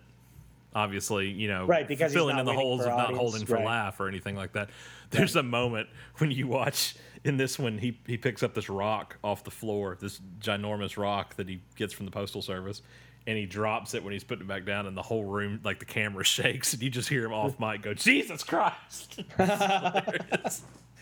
obviously 0.74 1.30
you 1.30 1.48
know 1.48 1.66
Right, 1.66 1.88
because 1.88 2.14
filling 2.14 2.38
in 2.38 2.46
the 2.46 2.54
holes 2.54 2.82
of 2.82 2.88
not 2.88 3.00
audience, 3.00 3.18
holding 3.18 3.46
for 3.46 3.56
right. 3.56 3.66
laugh 3.66 4.00
or 4.00 4.08
anything 4.08 4.36
like 4.36 4.54
that. 4.54 4.70
There's 5.10 5.36
a 5.36 5.44
moment 5.44 5.90
when 6.18 6.32
you 6.32 6.48
watch 6.48 6.96
in 7.24 7.38
this 7.38 7.60
one 7.60 7.78
he 7.78 8.00
he 8.08 8.18
picks 8.18 8.44
up 8.44 8.54
this 8.54 8.70
rock 8.70 9.18
off 9.24 9.44
the 9.44 9.52
floor, 9.52 9.98
this 10.00 10.20
ginormous 10.40 10.98
rock 10.98 11.36
that 11.36 11.48
he 11.50 11.62
gets 11.76 11.94
from 11.94 12.06
the 12.06 12.12
postal 12.12 12.42
service. 12.42 12.82
And 13.28 13.38
he 13.38 13.46
drops 13.46 13.94
it 13.94 14.04
when 14.04 14.14
he's 14.14 14.24
putting 14.24 14.46
it 14.46 14.48
back 14.48 14.66
down, 14.66 14.88
and 14.88 14.98
the 14.98 15.04
whole 15.04 15.24
room, 15.24 15.60
like 15.64 15.78
the 15.78 15.86
camera, 15.86 16.24
shakes, 16.38 16.74
and 16.74 16.82
you 16.82 16.90
just 16.90 17.08
hear 17.08 17.24
him 17.24 17.32
off 17.34 17.60
mic 17.60 17.84
go, 17.84 17.94
"Jesus 17.94 18.44
Christ!" 18.44 19.22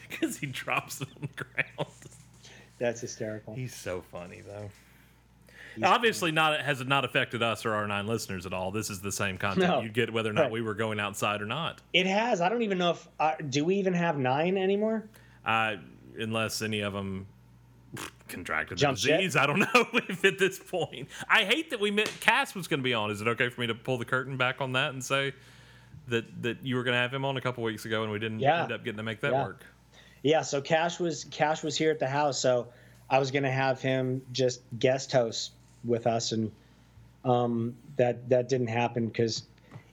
Because 0.10 0.38
he 0.40 0.48
drops 0.48 1.02
it 1.02 1.08
on 1.16 1.22
the 1.22 1.44
ground. 1.44 1.92
That's 2.78 3.02
hysterical. 3.02 3.54
He's 3.56 3.76
so 3.76 4.02
funny 4.12 4.42
though. 4.46 4.70
Obviously, 5.84 6.32
not 6.32 6.60
has 6.62 6.84
not 6.86 7.06
affected 7.06 7.42
us 7.44 7.66
or 7.66 7.74
our 7.74 7.88
nine 7.88 8.08
listeners 8.08 8.46
at 8.46 8.54
all. 8.54 8.72
This 8.72 8.90
is 8.90 9.02
the 9.02 9.12
same 9.12 9.38
content 9.38 9.68
No. 9.68 9.82
you'd 9.82 9.94
get 9.94 10.12
whether 10.12 10.30
or 10.30 10.34
not 10.34 10.44
Right. 10.44 10.52
we 10.52 10.62
were 10.62 10.74
going 10.74 11.00
outside 11.00 11.42
or 11.42 11.46
not, 11.46 11.82
It 11.94 12.06
has. 12.08 12.42
I 12.42 12.50
don't 12.50 12.62
even 12.62 12.78
know 12.78 12.92
if 12.92 13.08
uh, 13.20 13.34
do 13.50 13.66
we 13.66 13.76
even 13.76 13.94
have 13.94 14.18
nine 14.18 14.58
anymore. 14.58 15.04
uh, 15.46 15.76
unless 16.18 16.62
any 16.62 16.82
of 16.82 16.94
them 16.94 17.28
contracted 18.28 18.78
the 18.78 18.82
Jump 18.82 18.98
ship? 18.98 19.18
disease. 19.18 19.36
I 19.36 19.46
don't 19.48 19.60
know 19.74 19.88
if 19.94 20.24
at 20.26 20.38
this 20.38 20.60
point. 20.60 21.08
I 21.30 21.44
hate 21.44 21.70
that 21.72 21.80
we 21.80 21.92
met. 21.92 22.12
Cass 22.20 22.54
was 22.56 22.68
going 22.68 22.80
to 22.80 22.84
be 22.84 22.94
on. 22.94 23.10
Is 23.12 23.22
it 23.22 23.28
okay 23.28 23.50
for 23.50 23.62
me 23.62 23.68
to 23.68 23.76
pull 23.76 23.98
the 23.98 24.06
curtain 24.06 24.38
back 24.38 24.62
on 24.62 24.74
that 24.74 24.92
and 24.94 25.04
say 25.04 25.34
that 26.08 26.42
that 26.44 26.64
you 26.64 26.76
were 26.76 26.84
going 26.84 26.94
to 26.96 27.00
have 27.00 27.14
him 27.14 27.26
on 27.26 27.38
a 27.38 27.42
couple 27.42 27.64
weeks 27.64 27.86
ago 27.86 28.04
and 28.04 28.12
we 28.12 28.20
didn't 28.20 28.40
Yeah. 28.40 28.64
end 28.64 28.72
up 28.72 28.84
getting 28.84 28.98
to 28.98 29.04
make 29.04 29.22
that 29.22 29.32
Yeah. 29.32 29.44
work? 29.46 29.66
Yeah. 30.24 30.42
So 30.42 30.62
Cash 30.62 31.00
was 31.00 31.24
Cash 31.26 31.64
was 31.64 31.78
here 31.78 31.92
at 31.92 32.00
the 32.00 32.08
house, 32.08 32.40
so 32.40 32.68
I 33.10 33.18
was 33.20 33.32
gonna 33.32 33.52
have 33.52 33.82
him 33.82 34.22
just 34.34 34.62
guest 34.78 35.12
host 35.12 35.54
with 35.84 36.08
us, 36.08 36.32
and 36.32 36.52
um, 37.26 37.76
that 37.98 38.30
that 38.30 38.50
didn't 38.50 38.68
happen 38.68 39.08
because 39.08 39.44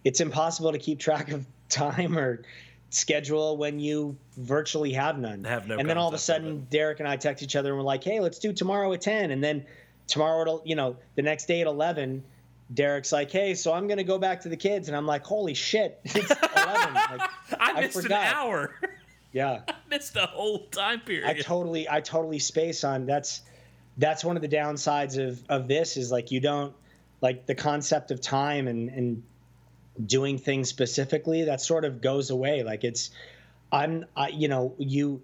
it's 0.05 0.21
impossible 0.21 0.73
to 0.73 0.79
keep 0.79 0.99
track 0.99 1.31
of 1.33 1.47
time 1.69 2.17
or 2.17 2.43
schedule 2.91 3.57
when 3.57 3.79
you 3.81 4.17
virtually 4.37 4.93
have 4.93 5.19
none. 5.19 5.45
Have 5.45 5.67
no 5.67 5.77
and 5.79 5.89
then 5.89 5.99
all 5.99 6.09
of 6.09 6.15
a 6.15 6.17
concept 6.17 6.41
of 6.41 6.45
sudden, 6.45 6.67
Derek 6.71 7.01
and 7.01 7.09
I 7.09 7.17
text 7.17 7.43
each 7.43 7.57
other 7.57 7.71
and 7.71 7.79
we're 7.79 7.85
like, 7.85 8.05
"Hey, 8.05 8.21
let's 8.21 8.39
do 8.39 8.53
tomorrow 8.53 8.93
at 8.93 9.01
10. 9.01 9.31
And 9.31 9.43
then 9.43 9.65
tomorrow, 10.07 10.43
it'll, 10.43 10.63
you 10.65 10.77
know, 10.77 10.97
the 11.17 11.23
next 11.23 11.47
day 11.47 11.61
at 11.61 11.67
eleven. 11.67 12.23
Derek's 12.75 13.13
like, 13.13 13.31
"Hey, 13.31 13.55
so 13.55 13.73
I'm 13.73 13.87
gonna 13.87 14.03
go 14.03 14.19
back 14.19 14.41
to 14.41 14.49
the 14.49 14.57
kids," 14.57 14.89
and 14.89 14.97
I'm 14.97 15.07
like, 15.07 15.25
"Holy 15.25 15.55
shit, 15.55 16.01
it's 16.05 16.31
eleven! 16.31 16.95
Like, 16.95 17.21
I 17.61 17.73
I 17.77 17.81
missed 17.81 18.05
an 18.05 18.13
hour. 18.13 18.75
yeah." 19.33 19.61
I 19.69 19.75
missed 19.89 20.17
a 20.17 20.27
whole 20.27 20.67
time 20.67 21.01
period. 21.01 21.29
I 21.29 21.35
totally 21.35 21.89
I 21.89 22.01
totally 22.01 22.41
space 22.41 22.83
on 22.83 23.07
that's 23.07 23.43
that's 23.99 24.25
one 24.25 24.37
of 24.37 24.43
the 24.43 24.49
downsides 24.49 25.17
of 25.19 25.43
of 25.49 25.69
this 25.69 25.97
is 25.97 26.11
like 26.13 26.31
you 26.31 26.41
don't 26.41 26.75
like 27.21 27.47
the 27.47 27.55
concept 27.55 28.11
of 28.11 28.21
time 28.21 28.69
and 28.69 28.89
and 28.91 29.23
doing 30.05 30.37
things 30.39 30.69
specifically 30.69 31.45
that 31.45 31.61
sort 31.61 31.85
of 31.85 32.01
goes 32.03 32.31
away 32.31 32.63
like 32.63 32.85
it's 32.85 33.11
I'm, 33.73 34.05
I, 34.17 34.29
you 34.29 34.47
know, 34.47 34.75
you, 34.79 35.21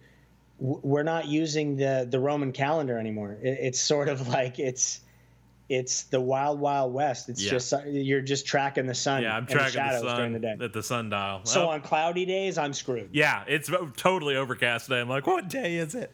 we're 0.58 1.04
not 1.04 1.26
using 1.28 1.76
the 1.76 2.06
the 2.10 2.18
Roman 2.18 2.50
calendar 2.50 2.98
anymore. 2.98 3.38
It, 3.40 3.58
it's 3.60 3.80
sort 3.80 4.08
of 4.08 4.26
like 4.28 4.58
it's, 4.58 5.00
it's 5.68 6.02
the 6.04 6.20
wild 6.20 6.58
wild 6.58 6.92
west. 6.92 7.28
It's 7.28 7.40
Yeah. 7.42 7.50
just 7.52 7.72
uh, 7.72 7.82
you're 7.86 8.20
just 8.20 8.44
tracking 8.44 8.86
the 8.86 8.94
sun. 8.96 9.22
Yeah, 9.22 9.36
I'm 9.36 9.38
and 9.44 9.48
the 9.48 9.52
tracking 9.54 9.80
the, 9.80 10.00
sun 10.00 10.16
during 10.16 10.32
the 10.32 10.38
day. 10.40 10.56
at 10.60 10.72
the 10.72 10.82
sundial. 10.82 11.42
So 11.44 11.66
Oh, 11.66 11.68
on 11.68 11.82
cloudy 11.82 12.26
days, 12.26 12.58
I'm 12.58 12.72
screwed. 12.72 13.10
yeah, 13.12 13.44
it's 13.46 13.70
totally 13.96 14.34
overcast 14.34 14.86
today. 14.86 15.00
I'm 15.00 15.08
like, 15.08 15.26
what 15.26 15.48
day 15.48 15.76
is 15.76 15.94
it? 15.94 16.12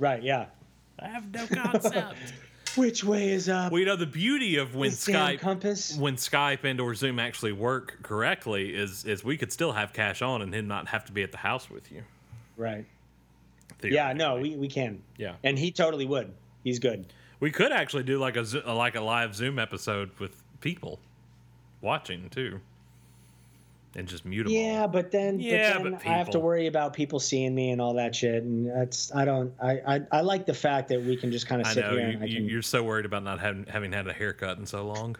Right? 0.00 0.22
Yeah. 0.22 0.46
I 1.00 1.08
have 1.08 1.32
no 1.32 1.46
concept. 1.46 2.14
Which 2.76 3.02
way 3.02 3.30
is 3.30 3.48
up? 3.48 3.72
well, 3.72 3.80
you 3.80 3.86
know, 3.86 3.96
the 3.96 4.06
beauty 4.06 4.56
of 4.56 4.74
when 4.74 4.90
This 4.90 5.04
damn 5.06 5.36
Skype 5.36 5.40
compass. 5.40 5.96
when 5.96 6.16
Skype 6.16 6.64
and 6.64 6.80
or 6.80 6.94
Zoom 6.94 7.18
actually 7.18 7.52
work 7.52 7.98
correctly 8.02 8.74
is 8.74 9.04
is 9.04 9.24
we 9.24 9.36
could 9.36 9.50
still 9.52 9.72
have 9.72 9.92
cash 9.92 10.22
on 10.22 10.42
and 10.42 10.54
him 10.54 10.68
not 10.68 10.88
have 10.88 11.04
to 11.06 11.12
be 11.12 11.22
at 11.22 11.32
the 11.32 11.38
house 11.38 11.70
with 11.70 11.90
you. 11.90 12.02
Right. 12.56 12.84
Yeah. 13.82 14.12
No, 14.12 14.36
we, 14.40 14.54
we 14.56 14.68
can. 14.68 15.02
yeah. 15.16 15.34
And 15.44 15.58
he 15.58 15.70
totally 15.70 16.04
would. 16.04 16.32
He's 16.64 16.78
good. 16.78 17.06
We 17.40 17.50
could 17.50 17.72
actually 17.72 18.02
do 18.02 18.18
like 18.18 18.36
a 18.36 18.44
Zo- 18.44 18.74
like 18.76 18.96
a 18.96 19.00
live 19.00 19.34
Zoom 19.34 19.58
episode 19.58 20.10
with 20.18 20.42
people 20.60 20.98
watching 21.80 22.28
too, 22.30 22.60
and 23.96 24.06
just 24.06 24.24
mute 24.24 24.44
them. 24.44 24.52
Yeah, 24.52 24.82
all. 24.82 24.88
but 24.88 25.10
then, 25.10 25.40
Yeah, 25.40 25.78
but 25.78 25.82
then 25.82 25.92
but 25.92 26.06
I 26.06 26.16
have 26.16 26.30
to 26.30 26.38
worry 26.38 26.66
about 26.66 26.92
people 26.92 27.20
seeing 27.20 27.54
me 27.54 27.70
and 27.70 27.80
all 27.80 27.94
that 27.94 28.14
shit, 28.14 28.42
and 28.42 28.68
that's 28.68 29.14
I 29.14 29.24
don't 29.24 29.52
I 29.60 29.80
I, 29.86 30.00
I 30.12 30.20
like 30.20 30.46
the 30.46 30.54
fact 30.54 30.88
that 30.88 31.02
we 31.02 31.16
can 31.16 31.32
just 31.32 31.46
kind 31.46 31.60
of 31.60 31.66
I 31.66 31.72
sit 31.74 31.84
know 31.84 31.90
here 31.92 32.00
You, 32.00 32.14
and 32.14 32.22
I 32.22 32.28
can, 32.28 32.48
you're 32.48 32.62
so 32.62 32.82
worried 32.82 33.06
about 33.06 33.24
not 33.24 33.40
having 33.40 33.66
having 33.66 33.92
had 33.92 34.06
a 34.06 34.12
haircut 34.12 34.58
in 34.58 34.66
so 34.66 34.86
long. 34.86 35.16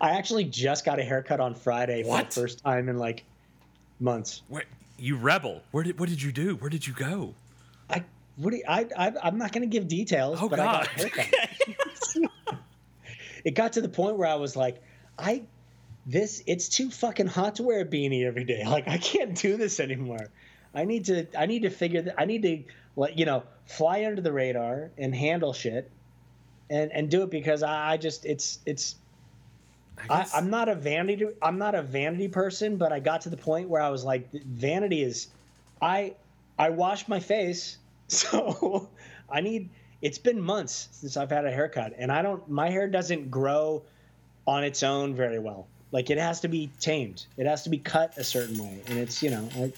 I 0.00 0.10
actually 0.12 0.44
just 0.44 0.84
got 0.84 0.98
a 0.98 1.04
haircut 1.04 1.40
on 1.40 1.54
Friday 1.54 2.02
for 2.02 2.18
the 2.18 2.24
first 2.30 2.64
time 2.64 2.88
in 2.88 2.96
like 2.98 3.24
months. 4.00 4.42
Where 4.48 4.64
you 4.98 5.16
rebel? 5.16 5.62
Where 5.70 5.84
did 5.84 5.98
what 5.98 6.08
did 6.08 6.22
you 6.22 6.32
do? 6.32 6.56
Where 6.56 6.70
did 6.70 6.86
you 6.86 6.92
go? 6.92 7.34
I 7.90 8.04
what 8.36 8.50
do 8.50 8.56
you, 8.56 8.64
I, 8.68 8.86
I 8.96 9.12
I'm 9.22 9.38
not 9.38 9.52
going 9.52 9.68
to 9.68 9.68
give 9.68 9.88
details, 9.88 10.38
Oh 10.40 10.48
but 10.48 10.60
I 10.60 10.64
got 10.64 10.84
a 10.84 10.86
God! 10.86 11.12
haircut. 11.12 12.58
it 13.44 13.54
got 13.54 13.72
to 13.74 13.80
the 13.80 13.88
point 13.88 14.16
where 14.16 14.28
I 14.28 14.34
was 14.34 14.56
like, 14.56 14.82
I 15.18 15.42
this 16.08 16.42
it's 16.46 16.70
too 16.70 16.90
fucking 16.90 17.26
hot 17.26 17.56
to 17.56 17.62
wear 17.62 17.82
a 17.82 17.84
beanie 17.84 18.26
every 18.26 18.44
day. 18.44 18.64
Like 18.66 18.88
I 18.88 18.96
can't 18.96 19.34
do 19.34 19.56
this 19.56 19.78
anymore. 19.78 20.28
I 20.74 20.84
need 20.84 21.04
to 21.06 21.26
I 21.38 21.46
need 21.46 21.62
to 21.62 21.70
figure 21.70 22.02
that 22.02 22.14
I 22.18 22.24
need 22.24 22.42
to 22.42 22.64
let 22.96 23.18
you 23.18 23.26
know 23.26 23.42
fly 23.66 24.06
under 24.06 24.22
the 24.22 24.32
radar 24.32 24.90
and 24.96 25.14
handle 25.14 25.52
shit 25.52 25.90
and 26.70 26.90
and 26.92 27.10
do 27.10 27.22
it 27.22 27.30
because 27.30 27.62
I, 27.62 27.92
I 27.92 27.96
just 27.98 28.24
it's 28.24 28.58
it's 28.64 28.96
I, 30.08 30.26
I'm 30.34 30.48
not 30.48 30.70
a 30.70 30.74
vanity 30.74 31.26
I'm 31.42 31.58
not 31.58 31.74
a 31.74 31.82
vanity 31.82 32.28
person, 32.28 32.76
but 32.78 32.90
I 32.90 33.00
got 33.00 33.22
to 33.22 33.30
the 33.30 33.36
point 33.36 33.68
where 33.68 33.82
I 33.82 33.90
was 33.90 34.02
like 34.02 34.32
vanity 34.32 35.02
is 35.02 35.28
I 35.82 36.14
I 36.58 36.70
wash 36.70 37.06
my 37.06 37.20
face, 37.20 37.76
so 38.08 38.88
I 39.30 39.42
need 39.42 39.68
it's 40.00 40.18
been 40.18 40.40
months 40.40 40.88
since 40.92 41.18
I've 41.18 41.30
had 41.30 41.44
a 41.44 41.50
haircut 41.50 41.92
and 41.98 42.10
I 42.10 42.22
don't 42.22 42.48
my 42.48 42.70
hair 42.70 42.88
doesn't 42.88 43.30
grow 43.30 43.82
on 44.46 44.64
its 44.64 44.82
own 44.82 45.14
very 45.14 45.38
well. 45.38 45.66
Like 45.90 46.10
it 46.10 46.18
has 46.18 46.40
to 46.40 46.48
be 46.48 46.70
tamed. 46.80 47.26
It 47.36 47.46
has 47.46 47.62
to 47.64 47.70
be 47.70 47.78
cut 47.78 48.16
a 48.18 48.24
certain 48.24 48.58
way 48.58 48.82
and 48.88 48.98
it's, 48.98 49.22
you 49.22 49.30
know, 49.30 49.48
I, 49.56 49.72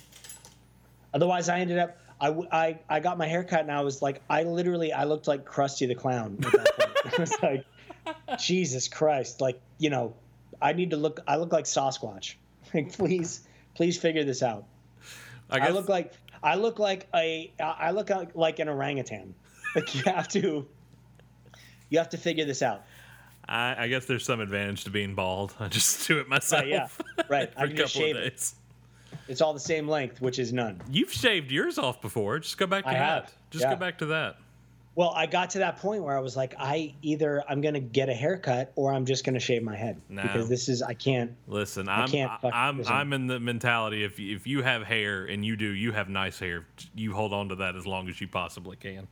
otherwise 1.14 1.48
I 1.48 1.60
ended 1.60 1.78
up 1.78 1.96
I, 2.20 2.28
I, 2.52 2.78
I 2.88 3.00
got 3.00 3.16
my 3.16 3.26
hair 3.26 3.44
cut 3.44 3.60
and 3.60 3.72
I 3.72 3.80
was 3.80 4.02
like 4.02 4.20
I 4.28 4.42
literally 4.42 4.92
I 4.92 5.04
looked 5.04 5.26
like 5.28 5.44
Krusty 5.44 5.86
the 5.88 5.94
Clown 5.94 6.38
at 6.44 6.52
that 6.52 6.76
point. 6.76 7.14
I 7.18 7.20
was 7.20 7.42
like 7.42 7.64
Jesus 8.38 8.88
Christ, 8.88 9.40
like 9.40 9.60
you 9.78 9.90
know, 9.90 10.14
I 10.60 10.72
need 10.74 10.90
to 10.90 10.96
look. 10.96 11.20
I 11.26 11.36
look 11.36 11.52
like 11.52 11.64
Sasquatch. 11.64 12.34
Like, 12.74 12.92
please, 12.92 13.40
please 13.74 13.98
figure 13.98 14.22
this 14.22 14.44
out. 14.44 14.64
I 15.50 15.58
I, 15.58 15.68
look 15.70 15.88
like 15.88 16.12
I 16.40 16.54
look 16.54 16.78
like 16.78 17.08
a 17.14 17.50
I 17.58 17.90
look 17.90 18.10
like- 18.10 18.36
like 18.36 18.58
an 18.60 18.68
orangutan. 18.68 19.34
Like 19.74 19.94
you 19.94 20.02
have 20.04 20.28
to, 20.28 20.66
you 21.88 21.98
have 21.98 22.10
to 22.10 22.18
figure 22.18 22.44
this 22.44 22.62
out. 22.62 22.84
I, 23.50 23.84
I 23.84 23.88
guess 23.88 24.06
there's 24.06 24.24
some 24.24 24.40
advantage 24.40 24.84
to 24.84 24.90
being 24.90 25.14
bald. 25.14 25.54
I 25.60 25.68
just 25.68 26.06
do 26.06 26.18
it 26.18 26.28
myself. 26.28 26.64
yeah. 26.66 26.88
Right. 27.28 27.52
for 27.52 27.60
I 27.60 27.64
a 27.64 27.66
can 27.66 27.76
couple 27.76 27.76
just 27.76 27.94
shave 27.94 28.16
of 28.16 28.22
it. 28.22 28.52
It's 29.28 29.40
all 29.40 29.52
the 29.52 29.60
same 29.60 29.88
length, 29.88 30.20
which 30.20 30.38
is 30.38 30.52
none. 30.52 30.80
You've 30.90 31.12
shaved 31.12 31.50
yours 31.50 31.78
off 31.78 32.00
before. 32.00 32.38
Just 32.38 32.58
go 32.58 32.66
back 32.66 32.84
to 32.84 32.90
I 32.90 32.94
that. 32.94 32.98
have, 33.24 33.34
Just 33.50 33.64
yeah. 33.64 33.74
go 33.74 33.76
back 33.80 33.98
to 33.98 34.06
that. 34.06 34.36
Well, 34.96 35.10
I 35.10 35.26
got 35.26 35.50
to 35.50 35.58
that 35.60 35.78
point 35.78 36.02
where 36.02 36.16
I 36.16 36.20
was 36.20 36.36
like, 36.36 36.54
I 36.58 36.92
either 37.02 37.42
I'm 37.48 37.60
gonna 37.60 37.78
get 37.80 38.08
a 38.08 38.14
haircut 38.14 38.72
or 38.74 38.92
I'm 38.92 39.06
just 39.06 39.24
gonna 39.24 39.38
shave 39.40 39.62
my 39.62 39.76
head 39.76 40.00
No. 40.08 40.22
because 40.22 40.48
this 40.48 40.68
is 40.68 40.82
I 40.82 40.94
can't. 40.94 41.32
Listen, 41.46 41.88
I'm 41.88 42.08
can't 42.08 42.30
I'm. 42.44 42.84
I'm 42.86 43.12
in 43.12 43.26
the 43.28 43.38
mentality 43.38 44.02
if 44.04 44.18
if 44.18 44.46
you 44.48 44.62
have 44.62 44.82
hair 44.82 45.24
and 45.26 45.44
you 45.44 45.56
do 45.56 45.66
you 45.70 45.92
have 45.92 46.08
nice 46.08 46.38
hair, 46.40 46.66
you 46.94 47.12
hold 47.14 47.32
on 47.32 47.48
to 47.50 47.54
that 47.56 47.76
as 47.76 47.86
long 47.86 48.08
as 48.08 48.20
you 48.20 48.26
possibly 48.28 48.76
can. 48.76 49.06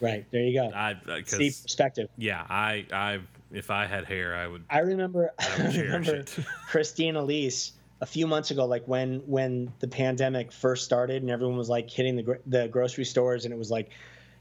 Right 0.00 0.26
there, 0.30 0.42
you 0.42 0.52
go. 0.60 0.70
I 0.74 0.92
See 0.94 0.98
because 1.16 1.60
perspective. 1.62 2.08
yeah, 2.18 2.44
I 2.48 2.86
I 2.92 3.18
if 3.50 3.70
I 3.70 3.86
had 3.86 4.04
hair, 4.04 4.34
I 4.34 4.46
would. 4.46 4.64
I 4.70 4.80
remember, 4.80 5.32
I 5.38 5.44
I 5.58 5.62
would 5.64 5.72
cherish 5.74 6.06
remember. 6.08 6.24
Christine 6.68 7.16
Elise 7.16 7.72
a 8.00 8.06
few 8.06 8.26
months 8.26 8.50
ago, 8.50 8.64
like 8.66 8.86
when 8.86 9.20
when 9.26 9.72
the 9.80 9.88
pandemic 9.88 10.52
first 10.52 10.84
started 10.84 11.22
and 11.22 11.30
everyone 11.30 11.56
was 11.56 11.68
like 11.68 11.90
hitting 11.90 12.16
the 12.16 12.38
the 12.46 12.68
grocery 12.68 13.04
stores 13.04 13.44
and 13.44 13.52
it 13.52 13.56
was 13.58 13.70
like, 13.70 13.90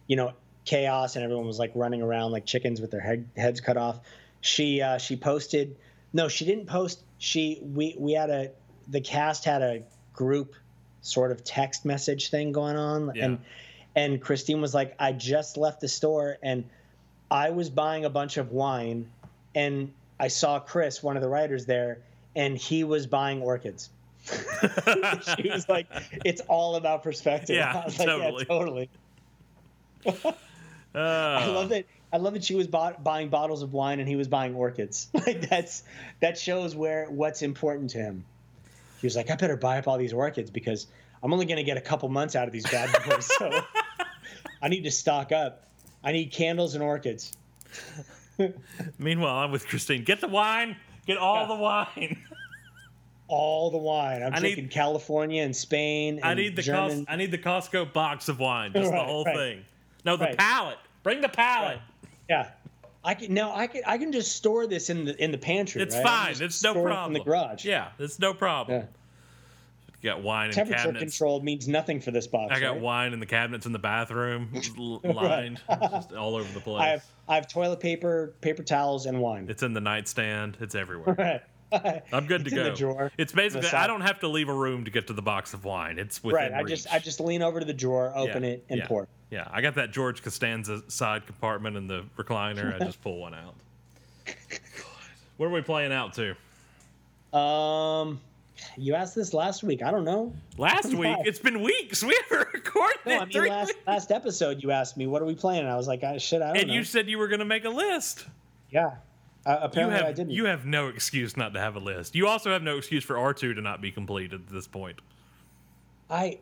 you 0.07 0.15
know, 0.15 0.33
chaos 0.65 1.15
and 1.15 1.23
everyone 1.23 1.47
was 1.47 1.59
like 1.59 1.71
running 1.75 2.01
around 2.01 2.31
like 2.31 2.45
chickens 2.45 2.81
with 2.81 2.91
their 2.91 2.99
head, 3.01 3.27
heads 3.35 3.61
cut 3.61 3.77
off. 3.77 3.99
She 4.41 4.81
uh, 4.81 4.97
she 4.97 5.15
posted, 5.15 5.77
no, 6.13 6.27
she 6.27 6.45
didn't 6.45 6.67
post. 6.67 7.01
She 7.17 7.59
we 7.63 7.95
we 7.97 8.13
had 8.13 8.29
a 8.29 8.51
the 8.87 9.01
cast 9.01 9.45
had 9.45 9.61
a 9.61 9.83
group 10.13 10.53
sort 11.01 11.31
of 11.31 11.43
text 11.43 11.85
message 11.85 12.29
thing 12.29 12.51
going 12.51 12.75
on 12.75 13.11
Yeah. 13.15 13.25
and 13.25 13.39
and 13.95 14.21
Christine 14.21 14.61
was 14.61 14.75
like, 14.75 14.95
I 14.99 15.11
just 15.13 15.57
left 15.57 15.81
the 15.81 15.87
store 15.87 16.37
and 16.43 16.65
I 17.29 17.49
was 17.51 17.69
buying 17.69 18.05
a 18.05 18.09
bunch 18.09 18.37
of 18.37 18.51
wine 18.51 19.09
and 19.55 19.91
I 20.19 20.27
saw 20.29 20.59
Chris, 20.59 21.01
one 21.03 21.15
of 21.17 21.21
the 21.21 21.29
writers 21.29 21.65
there, 21.65 21.99
and 22.35 22.57
he 22.57 22.83
was 22.83 23.05
buying 23.07 23.41
orchids. 23.41 23.89
she 24.25 25.49
was 25.49 25.67
like, 25.69 25.87
it's 26.25 26.41
all 26.41 26.75
about 26.75 27.03
perspective. 27.03 27.55
Yeah, 27.55 27.73
like, 27.87 27.95
totally. 27.95 28.89
yeah, 30.05 30.11
totally. 30.13 30.35
I 30.95 30.99
Uh, 30.99 31.51
love 31.53 31.69
that. 31.69 31.85
I 32.11 32.17
love 32.17 32.33
that 32.33 32.43
she 32.43 32.55
was 32.55 32.67
bought, 32.67 33.03
buying 33.03 33.27
bottles 33.29 33.61
of 33.61 33.73
wine 33.73 33.99
and 33.99 34.07
he 34.07 34.15
was 34.15 34.27
buying 34.29 34.55
orchids. 34.55 35.09
Like 35.13 35.49
that's 35.49 35.83
that 36.21 36.37
shows 36.37 36.73
where 36.75 37.05
what's 37.09 37.41
important 37.41 37.89
to 37.91 37.97
him. 37.99 38.23
He 39.01 39.05
was 39.05 39.15
like, 39.15 39.29
I 39.29 39.35
better 39.35 39.57
buy 39.57 39.77
up 39.77 39.87
all 39.87 39.97
these 39.97 40.13
orchids 40.13 40.49
because 40.49 40.87
I'm 41.21 41.33
only 41.33 41.45
going 41.45 41.57
to 41.57 41.63
get 41.63 41.77
a 41.77 41.81
couple 41.81 42.07
months 42.09 42.35
out 42.35 42.47
of 42.47 42.53
these 42.53 42.63
bad 42.69 42.89
boys. 43.05 43.25
So 43.37 43.51
I 44.61 44.69
need 44.69 44.85
to 44.85 44.91
stock 44.91 45.31
up. 45.33 45.66
I 46.03 46.11
need 46.11 46.31
candles 46.31 46.73
and 46.75 46.83
orchids. 46.83 47.33
Meanwhile, 48.99 49.35
I'm 49.35 49.51
with 49.51 49.67
Christine. 49.67 50.03
Get 50.03 50.21
the 50.21 50.27
wine. 50.27 50.75
Get 51.05 51.17
all 51.17 51.41
Yeah. 51.41 51.47
the 51.47 51.55
wine. 51.55 52.17
All 53.29 53.69
the 53.71 53.77
wine. 53.77 54.23
I'm 54.23 54.33
I 54.33 54.35
need- 54.37 54.53
drinking 54.53 54.69
California 54.69 55.43
and 55.43 55.53
Spain. 55.53 56.15
And 56.19 56.23
I 56.23 56.33
need 56.33 56.55
the 56.55 56.61
German. 56.61 56.99
Cos- 56.99 57.13
I 57.13 57.17
need 57.17 57.31
the 57.31 57.37
Costco 57.37 57.91
box 57.91 58.29
of 58.29 58.39
wine. 58.39 58.71
Just 58.71 58.89
the 58.89 58.97
whole 59.03 59.25
right. 59.25 59.35
thing. 59.35 59.65
No, 60.05 60.15
the 60.15 60.25
Right. 60.27 60.37
pallet. 60.37 60.77
Bring 61.03 61.19
the 61.19 61.27
pallet. 61.27 61.79
Yeah. 62.29 62.51
I 63.03 63.15
can 63.15 63.33
now. 63.33 63.53
I 63.53 63.67
can. 63.67 63.81
I 63.85 63.97
can 63.97 64.13
just 64.13 64.33
store 64.37 64.65
this 64.65 64.89
in 64.89 65.03
the 65.03 65.21
in 65.21 65.33
the 65.33 65.37
pantry. 65.37 65.81
It's 65.81 65.93
right? 65.95 66.03
Fine. 66.05 66.35
It's 66.41 66.63
no 66.63 66.71
problem. 66.73 67.07
In 67.07 67.13
the 67.13 67.19
garage. 67.19 67.65
Yeah, 67.65 67.89
it's 67.99 68.17
no 68.17 68.33
problem. 68.33 68.79
Yeah. 68.79 68.85
You 70.01 70.11
got 70.11 70.21
wine 70.21 70.49
in 70.49 70.53
Temperature 70.53 70.83
cabinets. 70.83 71.17
control 71.17 71.41
means 71.41 71.67
nothing 71.67 71.99
for 71.99 72.11
this 72.11 72.27
box. 72.27 72.53
I 72.53 72.59
got 72.59 72.73
right? 72.73 72.81
wine 72.81 73.13
in 73.13 73.19
the 73.19 73.25
cabinets 73.25 73.65
in 73.65 73.71
the 73.71 73.79
bathroom, 73.79 74.49
lined 75.03 75.59
just 75.91 76.13
all 76.13 76.35
over 76.35 76.51
the 76.53 76.59
place. 76.59 76.81
I 76.83 76.87
have 76.89 77.05
I 77.27 77.35
have 77.35 77.47
toilet 77.47 77.79
paper, 77.79 78.33
paper 78.41 78.61
towels, 78.63 79.07
and 79.07 79.19
wine. 79.19 79.47
It's 79.49 79.63
in 79.63 79.73
the 79.73 79.81
nightstand. 79.81 80.57
It's 80.61 80.75
everywhere. 80.75 81.41
I'm 82.13 82.27
good 82.27 82.45
to 82.45 82.47
It's 82.47 82.53
go. 82.55 82.63
the 82.65 82.71
drawer. 82.71 83.11
It's 83.17 83.33
basically. 83.33 83.69
I 83.69 83.87
don't 83.87 84.01
have 84.01 84.19
to 84.19 84.27
leave 84.27 84.49
a 84.49 84.53
room 84.53 84.85
to 84.85 84.91
get 84.91 85.07
to 85.07 85.13
the 85.13 85.21
box 85.21 85.53
of 85.53 85.65
wine. 85.65 85.97
It's 85.99 86.23
within 86.23 86.35
right. 86.41 86.53
I 86.53 86.59
reach. 86.59 86.69
just 86.69 86.93
I 86.93 86.99
just 86.99 87.19
lean 87.19 87.41
over 87.41 87.59
to 87.59 87.65
the 87.65 87.73
drawer, 87.73 88.13
open 88.15 88.43
Yeah, 88.43 88.49
it, 88.49 88.65
and 88.69 88.79
yeah, 88.79 88.87
pour. 88.87 89.07
Yeah, 89.31 89.47
I 89.51 89.61
got 89.61 89.75
that 89.75 89.91
George 89.91 90.23
Costanza 90.23 90.83
side 90.89 91.25
compartment 91.25 91.75
in 91.75 91.87
the 91.87 92.05
recliner. 92.17 92.79
I 92.79 92.85
just 92.85 93.01
pull 93.01 93.17
one 93.17 93.33
out. 93.33 93.55
What 95.37 95.47
are 95.47 95.51
we 95.51 95.61
playing 95.61 95.91
out 95.91 96.13
to? 96.13 97.37
Um, 97.37 98.21
you 98.77 98.95
asked 98.95 99.15
this 99.15 99.33
last 99.33 99.63
week. 99.63 99.81
I 99.83 99.91
don't 99.91 100.05
know. 100.05 100.33
Last 100.57 100.93
week, 100.93 101.17
it's 101.25 101.39
been 101.39 101.61
weeks. 101.61 102.03
We 102.07 102.17
haven't 102.29 102.53
recorded 102.53 102.99
No, 103.05 103.19
I 103.19 103.25
mean 103.25 103.47
last 103.47 103.67
weeks. 103.67 103.79
last 103.87 104.11
episode 104.11 104.61
you 104.63 104.71
asked 104.71 104.97
me 104.97 105.07
what 105.07 105.21
are 105.21 105.25
we 105.25 105.35
playing. 105.35 105.61
And 105.61 105.69
I 105.69 105.75
was 105.75 105.87
like, 105.87 106.03
I, 106.03 106.17
shit, 106.17 106.41
I 106.41 106.47
don't 106.47 106.57
And 106.57 106.67
know. 106.69 106.73
you 106.73 106.83
said 106.83 107.07
you 107.09 107.17
were 107.17 107.27
going 107.27 107.39
to 107.39 107.45
make 107.45 107.65
a 107.65 107.69
list. 107.69 108.25
yeah. 108.69 108.95
Uh, 109.45 109.59
apparently 109.61 109.97
I 110.01 110.07
have 110.07 110.15
didn't. 110.15 110.31
you 110.31 110.43
have 110.45 110.65
no 110.65 110.87
excuse 110.89 111.37
not 111.37 111.53
to 111.53 111.59
have 111.61 111.77
a 111.77 111.79
list. 111.79 112.15
You 112.15 112.27
also 112.27 112.51
have 112.51 112.61
no 112.63 112.75
excuse 112.77 113.05
for 113.05 113.15
R2 113.15 113.55
to 113.55 113.61
not 113.61 113.79
be 113.79 113.91
complete 113.91 114.33
at 114.33 114.47
this 114.47 114.67
point. 114.67 114.99
I 116.09 116.39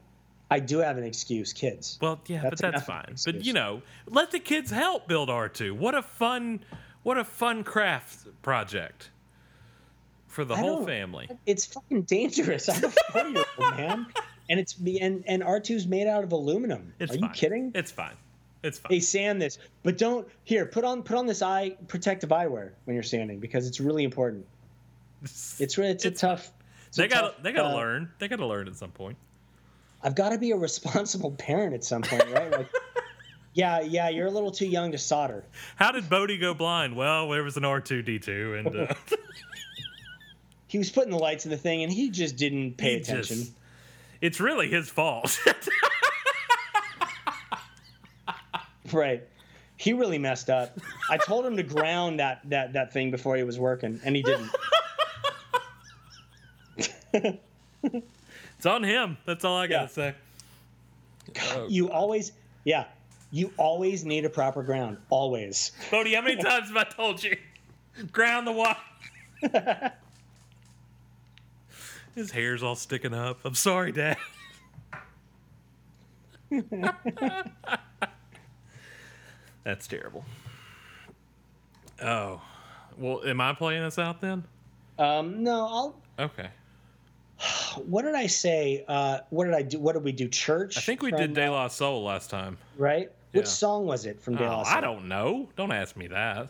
I 0.50 0.60
do 0.60 0.80
have 0.80 0.98
an 0.98 1.04
excuse, 1.04 1.54
kids. 1.54 1.98
Well, 2.02 2.20
yeah, 2.28 2.42
That's 2.42 2.62
but 2.62 2.72
that's 2.72 2.86
fine. 2.86 3.16
But 3.26 3.44
you 3.46 3.54
know, 3.54 3.82
let 4.08 4.32
the 4.32 4.40
kids 4.40 4.72
help 4.72 5.08
build 5.08 5.30
R2. 5.30 5.72
What 5.74 5.94
a 5.96 6.02
fun 6.02 6.62
what 7.04 7.18
a 7.20 7.24
fun 7.24 7.64
craft 7.64 8.28
project 8.42 9.12
for 10.36 10.46
the 10.46 10.56
whole 10.56 10.86
family. 10.86 11.30
It's 11.46 11.66
fucking 11.66 12.04
dangerous. 12.04 12.70
I'm 12.70 12.84
a 12.84 12.90
four 12.90 13.28
year 13.30 13.46
old 13.58 13.78
man. 13.78 14.06
and 14.50 14.60
it's 14.60 14.76
and 15.02 15.24
and 15.28 15.42
R2's 15.42 15.88
made 15.88 16.08
out 16.08 16.24
of 16.24 16.32
aluminum. 16.32 16.94
It's 17.00 17.12
Are 17.12 17.16
fine. 17.20 17.24
you 17.24 17.30
kidding? 17.34 17.72
It's 17.74 17.92
fine. 17.92 18.16
It's 18.64 18.80
fine. 18.80 18.90
They 18.90 19.00
sand 19.00 19.42
this, 19.42 19.58
but 19.84 19.98
don't 19.98 20.28
here. 20.44 20.66
Put 20.66 20.84
on 20.84 21.04
put 21.04 21.18
on 21.18 21.26
this 21.26 21.42
eye 21.42 21.76
protective 21.88 22.30
eyewear 22.30 22.72
when 22.84 22.94
you're 22.96 23.04
sanding 23.04 23.40
because 23.40 23.68
it's 23.68 23.80
really 23.80 24.04
important. 24.04 24.46
It's 25.24 25.78
really 25.78 25.92
it's, 25.92 26.06
It's- 26.06 26.22
a 26.22 26.28
tough. 26.28 26.52
it's 26.88 26.98
they 26.98 27.08
got 27.08 27.42
they 27.42 27.52
got 27.52 27.64
to 27.70 27.70
uh, 27.70 27.76
learn. 27.78 28.12
They 28.20 28.28
got 28.28 28.38
to 28.38 28.46
learn 28.46 28.68
at 28.68 28.76
some 28.76 28.92
point. 28.92 29.18
I've 30.04 30.14
got 30.16 30.30
to 30.30 30.38
be 30.38 30.52
a 30.52 30.56
responsible 30.58 31.32
parent 31.32 31.74
at 31.74 31.84
some 31.84 32.04
point, 32.04 32.30
right? 32.32 32.52
Like, 32.52 32.70
yeah, 33.54 33.80
yeah, 33.82 34.10
you're 34.10 34.28
a 34.28 34.32
little 34.32 34.52
too 34.52 34.68
young 34.68 34.92
to 34.92 34.98
solder. 35.00 35.46
How 35.78 35.92
did 35.92 36.10
Bodie 36.10 36.38
go 36.38 36.54
blind? 36.54 36.96
Well, 36.96 37.30
there 37.30 37.42
was 37.44 37.58
an 37.58 37.66
R 37.66 37.80
two 37.82 38.02
D 38.04 38.20
two, 38.20 38.54
and 38.56 38.68
uh, 38.76 38.94
He 40.68 40.78
was 40.78 40.90
putting 40.90 41.12
the 41.12 41.18
lights 41.20 41.46
in 41.46 41.52
the 41.52 41.58
thing, 41.58 41.84
and 41.84 41.92
he 41.92 42.10
just 42.10 42.36
didn't 42.38 42.78
pay 42.78 42.96
he 42.96 43.02
attention. 43.02 43.38
just- 43.38 43.52
it's 44.22 44.40
really 44.40 44.68
his 44.70 44.90
fault. 44.90 45.40
Right. 48.94 49.24
He 49.78 49.94
really 49.94 50.20
messed 50.20 50.50
up. 50.50 50.78
I 51.10 51.18
told 51.18 51.46
him 51.46 51.58
to 51.58 51.64
ground 51.64 52.20
that 52.20 52.42
that 52.50 52.74
that 52.74 52.94
thing 52.94 53.10
before 53.12 53.36
he 53.36 53.44
was 53.44 53.58
working, 53.60 54.00
and 54.06 54.16
he 54.16 54.22
didn't. 54.22 54.50
it's 57.84 58.66
on 58.66 58.84
him. 58.84 59.18
That's 59.26 59.44
all 59.44 59.58
I 59.58 59.68
gotta 59.68 59.84
Yeah. 59.84 59.88
say. 59.88 60.16
Oh, 61.56 61.68
You 61.68 61.90
always, 61.92 62.32
yeah, 62.64 62.86
you 63.32 63.52
always 63.58 64.06
need 64.06 64.24
a 64.24 64.30
proper 64.30 64.62
ground. 64.64 64.98
Always. 65.10 65.72
Bodie, 65.92 66.14
how 66.14 66.22
many 66.22 66.36
times 66.42 66.68
have 66.68 66.78
I 66.78 66.84
told 66.84 67.24
you? 67.24 67.36
Ground 68.12 68.46
the 68.48 68.52
wire. 68.52 68.78
His 72.16 72.32
hair's 72.32 72.64
all 72.64 72.76
sticking 72.76 73.14
up. 73.14 73.40
I'm 73.44 73.56
sorry, 73.56 73.92
Dad. 73.92 74.18
That's 79.64 79.88
terrible. 79.88 80.24
Oh. 82.02 82.42
Well, 82.98 83.22
am 83.26 83.42
I 83.42 83.54
playing 83.54 83.84
this 83.84 84.00
out 84.00 84.22
then? 84.22 84.44
Um, 84.98 85.44
no, 85.44 85.68
I'll. 85.68 85.96
Okay. 86.20 86.48
What 87.86 88.04
did 88.04 88.16
I 88.16 88.28
say? 88.28 88.86
Uh, 88.88 89.20
what 89.32 89.44
did 89.44 89.54
I 89.54 89.62
do? 89.62 89.78
What 89.80 89.96
did 89.96 90.04
we 90.06 90.14
do? 90.14 90.30
Church. 90.30 90.78
I 90.78 90.82
think 90.82 91.02
we 91.02 91.10
from, 91.10 91.20
did 91.20 91.34
De 91.34 91.46
uh, 91.48 91.52
La 91.52 91.68
Soul 91.68 92.06
last 92.06 92.30
time. 92.30 92.58
right. 92.78 93.12
Yeah. 93.34 93.40
Which 93.42 93.48
song 93.48 93.86
was 93.86 94.06
it 94.06 94.22
from 94.22 94.36
De 94.38 94.48
La 94.48 94.62
Oh, 94.62 94.64
Soul? 94.64 94.74
I 94.74 94.80
don't 94.80 95.10
know. 95.10 95.50
Don't 95.58 95.74
ask 95.74 95.98
me 95.98 96.08
that. 96.08 96.48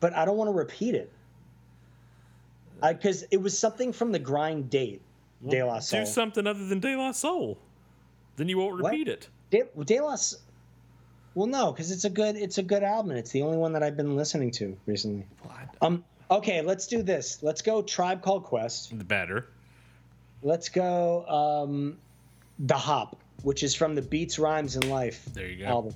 But 0.00 0.12
I 0.16 0.24
don't 0.24 0.36
want 0.36 0.48
to 0.48 0.52
repeat 0.52 0.96
it. 0.96 1.12
Because 2.86 3.22
it 3.30 3.36
was 3.38 3.56
something 3.58 3.92
from 3.92 4.12
the 4.12 4.18
grind 4.18 4.70
date. 4.70 5.02
De 5.48 5.62
La 5.62 5.78
Soul. 5.80 6.00
Do 6.00 6.06
something 6.06 6.46
other 6.46 6.66
than 6.66 6.80
De 6.80 6.94
La 6.96 7.12
Soul. 7.12 7.58
Then 8.36 8.48
you 8.48 8.58
won't 8.58 8.80
What? 8.80 8.92
repeat 8.92 9.08
it. 9.08 9.28
De, 9.50 9.62
De 9.84 10.00
La. 10.00 10.16
Well, 11.34 11.46
no, 11.46 11.72
because 11.72 11.90
it's 11.90 12.04
a 12.04 12.10
good 12.10 12.36
it's 12.36 12.58
a 12.58 12.62
good 12.62 12.82
album. 12.82 13.12
It's 13.16 13.30
the 13.30 13.42
only 13.42 13.56
one 13.56 13.72
that 13.72 13.82
I've 13.82 13.96
been 13.96 14.16
listening 14.16 14.50
to 14.52 14.76
recently. 14.86 15.26
Um. 15.80 16.04
Okay, 16.30 16.62
let's 16.62 16.86
do 16.86 17.02
this. 17.02 17.42
Let's 17.42 17.60
go. 17.60 17.82
Tribe 17.82 18.22
Called 18.22 18.44
Quest. 18.44 18.96
The 18.96 19.04
better. 19.04 19.48
Let's 20.42 20.68
go. 20.68 21.26
Um, 21.26 21.98
the 22.58 22.76
Hop, 22.76 23.18
which 23.42 23.62
is 23.62 23.74
from 23.74 23.94
the 23.94 24.02
Beats, 24.02 24.38
Rhymes, 24.38 24.76
and 24.76 24.88
Life 24.88 25.24
There 25.32 25.46
you 25.48 25.58
go. 25.64 25.66
album. 25.66 25.94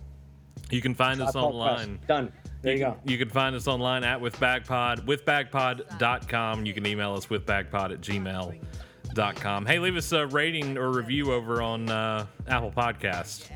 You 0.70 0.80
can 0.80 0.94
find 0.94 1.18
Tribe 1.18 1.28
us 1.28 1.34
Called 1.34 1.54
Quest. 1.54 1.80
online. 1.82 1.98
Done. 2.08 2.32
There 2.62 2.72
you, 2.74 2.84
can, 2.84 2.92
go. 2.94 2.98
You 3.04 3.18
can 3.18 3.28
find 3.28 3.54
us 3.54 3.68
online 3.68 4.02
at 4.02 4.20
withbagpod, 4.20 5.04
withbagpod.com. 5.06 6.66
You 6.66 6.74
can 6.74 6.86
email 6.86 7.14
us 7.14 7.26
withbagpod 7.26 7.92
at 7.92 8.00
gmail.com. 8.00 9.66
Hey, 9.66 9.78
leave 9.78 9.96
us 9.96 10.10
a 10.12 10.26
rating 10.26 10.76
or 10.76 10.90
review 10.90 11.32
over 11.32 11.62
on 11.62 11.88
uh, 11.88 12.26
Apple 12.48 12.72
Podcasts. 12.72 13.48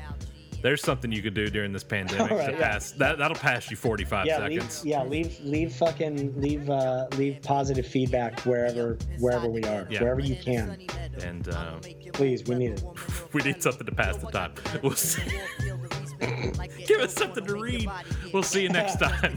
There's 0.61 0.81
something 0.83 1.11
you 1.11 1.23
could 1.23 1.33
do 1.33 1.47
during 1.49 1.73
this 1.73 1.83
pandemic 1.83 2.31
All 2.31 2.37
right, 2.37 2.51
to 2.51 2.51
yeah. 2.51 2.71
pass. 2.73 2.91
That, 2.91 3.17
that'll 3.17 3.35
pass 3.35 3.71
you 3.71 3.75
45 3.75 4.27
Yeah, 4.27 4.45
leave, 4.47 4.61
seconds. 4.61 4.85
yeah, 4.85 5.03
leave, 5.03 5.39
leave, 5.41 5.73
fucking, 5.73 6.39
leave, 6.39 6.69
uh, 6.69 7.07
leave 7.17 7.41
positive 7.41 7.87
feedback 7.87 8.39
wherever, 8.41 8.95
wherever 9.17 9.49
we 9.49 9.63
are, 9.63 9.87
Yeah. 9.89 10.01
wherever 10.03 10.21
you 10.21 10.35
can. 10.35 10.85
And 11.23 11.49
uh, 11.49 11.79
Please, 12.13 12.43
we 12.45 12.55
need 12.55 12.71
it. 12.73 12.83
we 13.33 13.41
need 13.41 13.63
something 13.63 13.87
to 13.87 13.91
pass 13.95 14.17
the 14.17 14.29
time. 14.29 14.53
We'll 14.83 14.91
see. 14.93 15.23
Give 16.87 17.01
us 17.01 17.13
something 17.13 17.45
to 17.45 17.55
read. 17.55 17.89
We'll 18.33 18.43
see 18.43 18.63
you 18.63 18.69
next 18.69 18.97
time. 18.97 19.35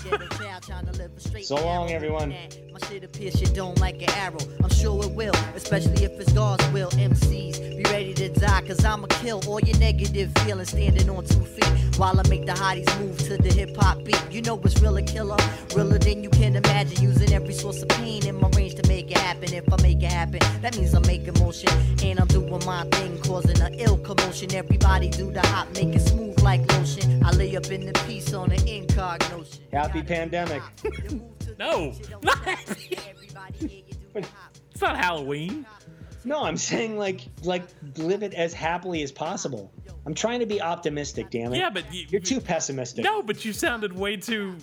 So 1.43 1.57
long, 1.57 1.91
everyone. 1.91 2.35
My 2.72 2.78
shit'll 2.89 3.09
pierce 3.09 3.41
your 3.41 3.53
dome 3.53 3.74
like 3.76 4.03
an 4.03 4.11
arrow. 4.11 4.39
I'm 4.62 4.70
sure 4.70 5.03
it 5.05 5.12
will, 5.12 5.35
especially 5.55 6.05
if 6.05 6.12
it's 6.20 6.32
God's 6.32 6.66
will. 6.72 6.91
MCs, 6.91 7.76
be 7.76 7.82
ready 7.91 8.12
to 8.14 8.28
die, 8.28 8.62
cause 8.66 8.85
I'ma 8.85 9.07
kill 9.07 9.41
all 9.47 9.61
your 9.61 9.78
negative 9.78 10.32
feelings 10.41 10.70
standing 10.70 11.09
on 11.09 11.24
two 11.24 11.45
feet. 11.45 11.64
While 11.97 12.18
I 12.18 12.28
make 12.28 12.45
the 12.45 12.53
hotties 12.53 13.01
move 13.01 13.18
to 13.18 13.37
the 13.37 13.53
hip 13.53 13.76
hop 13.76 14.05
beat. 14.05 14.20
You 14.30 14.43
know 14.43 14.61
it's 14.64 14.80
real 14.82 14.97
a 14.97 15.03
killer, 15.03 15.37
realer 15.74 15.99
than 15.99 16.22
you 16.22 16.30
can 16.30 16.57
imagine. 16.57 17.03
Using 17.03 17.32
every 17.32 17.55
source 17.55 17.82
of 17.82 17.89
pain 17.91 18.26
in 18.26 18.41
my 18.41 18.49
range 18.57 18.74
to 18.74 18.89
make 18.89 19.11
it 19.11 19.18
happen. 19.18 19.55
If 19.55 19.72
I 19.72 19.80
make 19.82 20.03
it 20.03 20.12
happen, 20.12 20.41
that 20.61 20.76
means 20.76 20.93
I'm 20.93 21.03
making 21.03 21.39
motion. 21.41 21.70
And 22.03 22.20
I'm 22.20 22.26
doing 22.26 22.64
my 22.66 22.85
thing, 22.91 23.18
causing 23.22 23.61
an 23.61 23.74
ill 23.74 23.97
commotion. 23.99 24.53
Everybody 24.55 25.09
do 25.09 25.30
the 25.30 25.47
hop, 25.47 25.68
make 25.74 25.95
it 25.95 26.01
smooth 26.01 26.34
like 26.59 26.73
lotion. 26.73 27.25
I 27.25 27.31
lay 27.33 27.57
up 27.57 27.71
in 27.71 27.87
the 27.87 27.93
piece 28.07 28.33
on 28.33 28.53
an 28.53 28.67
incognotion. 28.69 29.65
Happy 29.73 30.03
pandemic. 30.03 30.63
No, 31.59 31.93
not 32.23 32.39
happy. 32.39 32.99
It's 34.15 34.81
not 34.81 34.97
Halloween. 34.97 35.67
No, 36.25 36.43
I'm 36.45 36.57
saying 36.57 36.97
like, 36.97 37.23
like 37.43 37.65
live 37.97 38.23
it 38.23 38.35
as 38.35 38.55
happily 38.55 39.03
as 39.03 39.13
possible. 39.13 39.73
I'm 40.07 40.15
trying 40.15 40.41
to 40.41 40.47
be 40.47 40.61
optimistic, 40.61 41.31
damn 41.31 41.53
it. 41.55 41.59
Yeah, 41.59 41.71
but 41.71 41.93
you, 41.93 42.07
You're 42.11 42.21
too 42.21 42.41
pessimistic. 42.41 43.05
No, 43.05 43.23
but 43.23 43.45
you 43.45 43.53
sounded 43.53 43.93
way 43.97 44.17
too. 44.17 44.57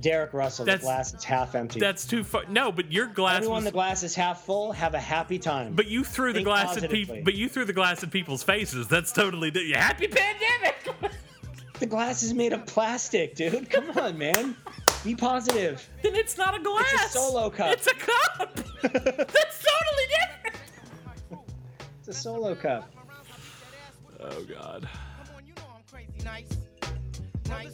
Derek 0.00 0.32
Russell, 0.32 0.66
the 0.66 0.78
glass 0.78 1.14
is 1.14 1.24
half 1.24 1.54
empty. 1.54 1.80
That's 1.80 2.06
too 2.06 2.24
far. 2.24 2.44
No, 2.48 2.70
but 2.70 2.92
your 2.92 3.06
glass 3.06 3.38
Everyone, 3.38 3.56
was. 3.56 3.64
the 3.64 3.70
glass 3.72 4.02
is 4.02 4.14
half 4.14 4.44
full. 4.44 4.72
Have 4.72 4.94
a 4.94 5.00
happy 5.00 5.38
time. 5.38 5.74
but 5.74 5.88
you 5.88 6.04
threw 6.04 6.32
the 6.32 6.38
Think 6.38 6.46
glass 6.46 6.76
at 6.76 6.90
people. 6.90 7.18
But 7.24 7.34
you 7.34 7.48
threw 7.48 7.64
the 7.64 7.72
glass 7.72 8.02
at 8.02 8.10
people's 8.10 8.42
faces. 8.42 8.86
That's 8.86 9.12
totally 9.12 9.50
di- 9.50 9.72
happy 9.72 10.08
pandemic. 10.08 11.12
the 11.84 11.90
glass 11.90 12.22
is 12.22 12.32
made 12.32 12.54
of 12.54 12.64
plastic, 12.64 13.34
dude. 13.34 13.68
Come 13.68 13.90
on, 13.98 14.16
man. 14.16 14.56
Be 15.04 15.14
positive. 15.14 15.86
then 16.02 16.14
it's 16.14 16.38
not 16.38 16.58
a 16.58 16.62
glass. 16.62 16.90
It's 16.94 17.14
a 17.14 17.18
solo 17.18 17.50
cup. 17.50 17.72
It's 17.74 17.86
a 17.86 17.94
cup. 17.94 18.54
That's 18.82 19.66
totally 19.66 20.06
different. 20.08 20.56
It's 21.98 22.08
a 22.08 22.14
solo 22.14 22.54
cup. 22.54 22.90
Oh 24.18 24.44
God. 24.44 24.88
Come 25.26 25.36
on, 25.36 25.44
you 25.44 25.52
know 25.58 25.64
I'm 25.76 25.82
crazy 25.92 26.24
nice. 26.24 26.48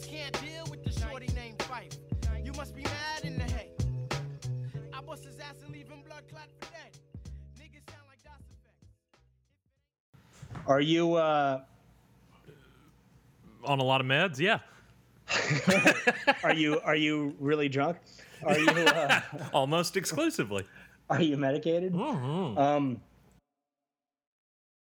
Can't 0.07 0.41
deal 0.43 0.67
with 0.69 0.83
the 0.83 0.91
shorty 0.91 1.29
named 1.37 1.59
Phife. 1.59 1.97
You 2.45 2.51
must 2.55 2.75
be 2.75 2.83
mad 2.83 3.23
in 3.23 3.39
the 3.39 3.45
hay. 3.45 3.71
I 4.93 5.01
bust 5.03 5.25
his 5.25 5.39
ass 5.39 5.63
and 5.63 5.73
leave 5.73 5.89
him 5.89 6.03
blood 6.05 6.25
clot 6.29 6.49
for 6.59 6.69
dead. 6.73 6.99
Niggas 7.57 7.89
sound 7.89 8.03
like 8.09 8.21
Das 8.25 8.43
EFX. 10.57 10.67
Are 10.67 10.81
you? 10.81 11.15
uh 11.15 11.61
On 13.71 13.79
a 13.79 13.85
lot 13.85 14.01
of 14.01 14.07
meds, 14.09 14.41
yeah. 14.41 14.59
Are 16.43 16.53
you? 16.53 16.81
Are 16.81 16.97
you 16.97 17.37
really 17.39 17.69
drunk? 17.69 17.99
Are 18.45 18.59
you? 18.59 18.67
Uh, 18.69 19.21
Almost 19.53 19.97
exclusively. 19.97 20.67
are 21.09 21.23
you 21.23 21.37
medicated? 21.37 21.93
Mhm. 21.93 22.59
Um. 22.59 23.01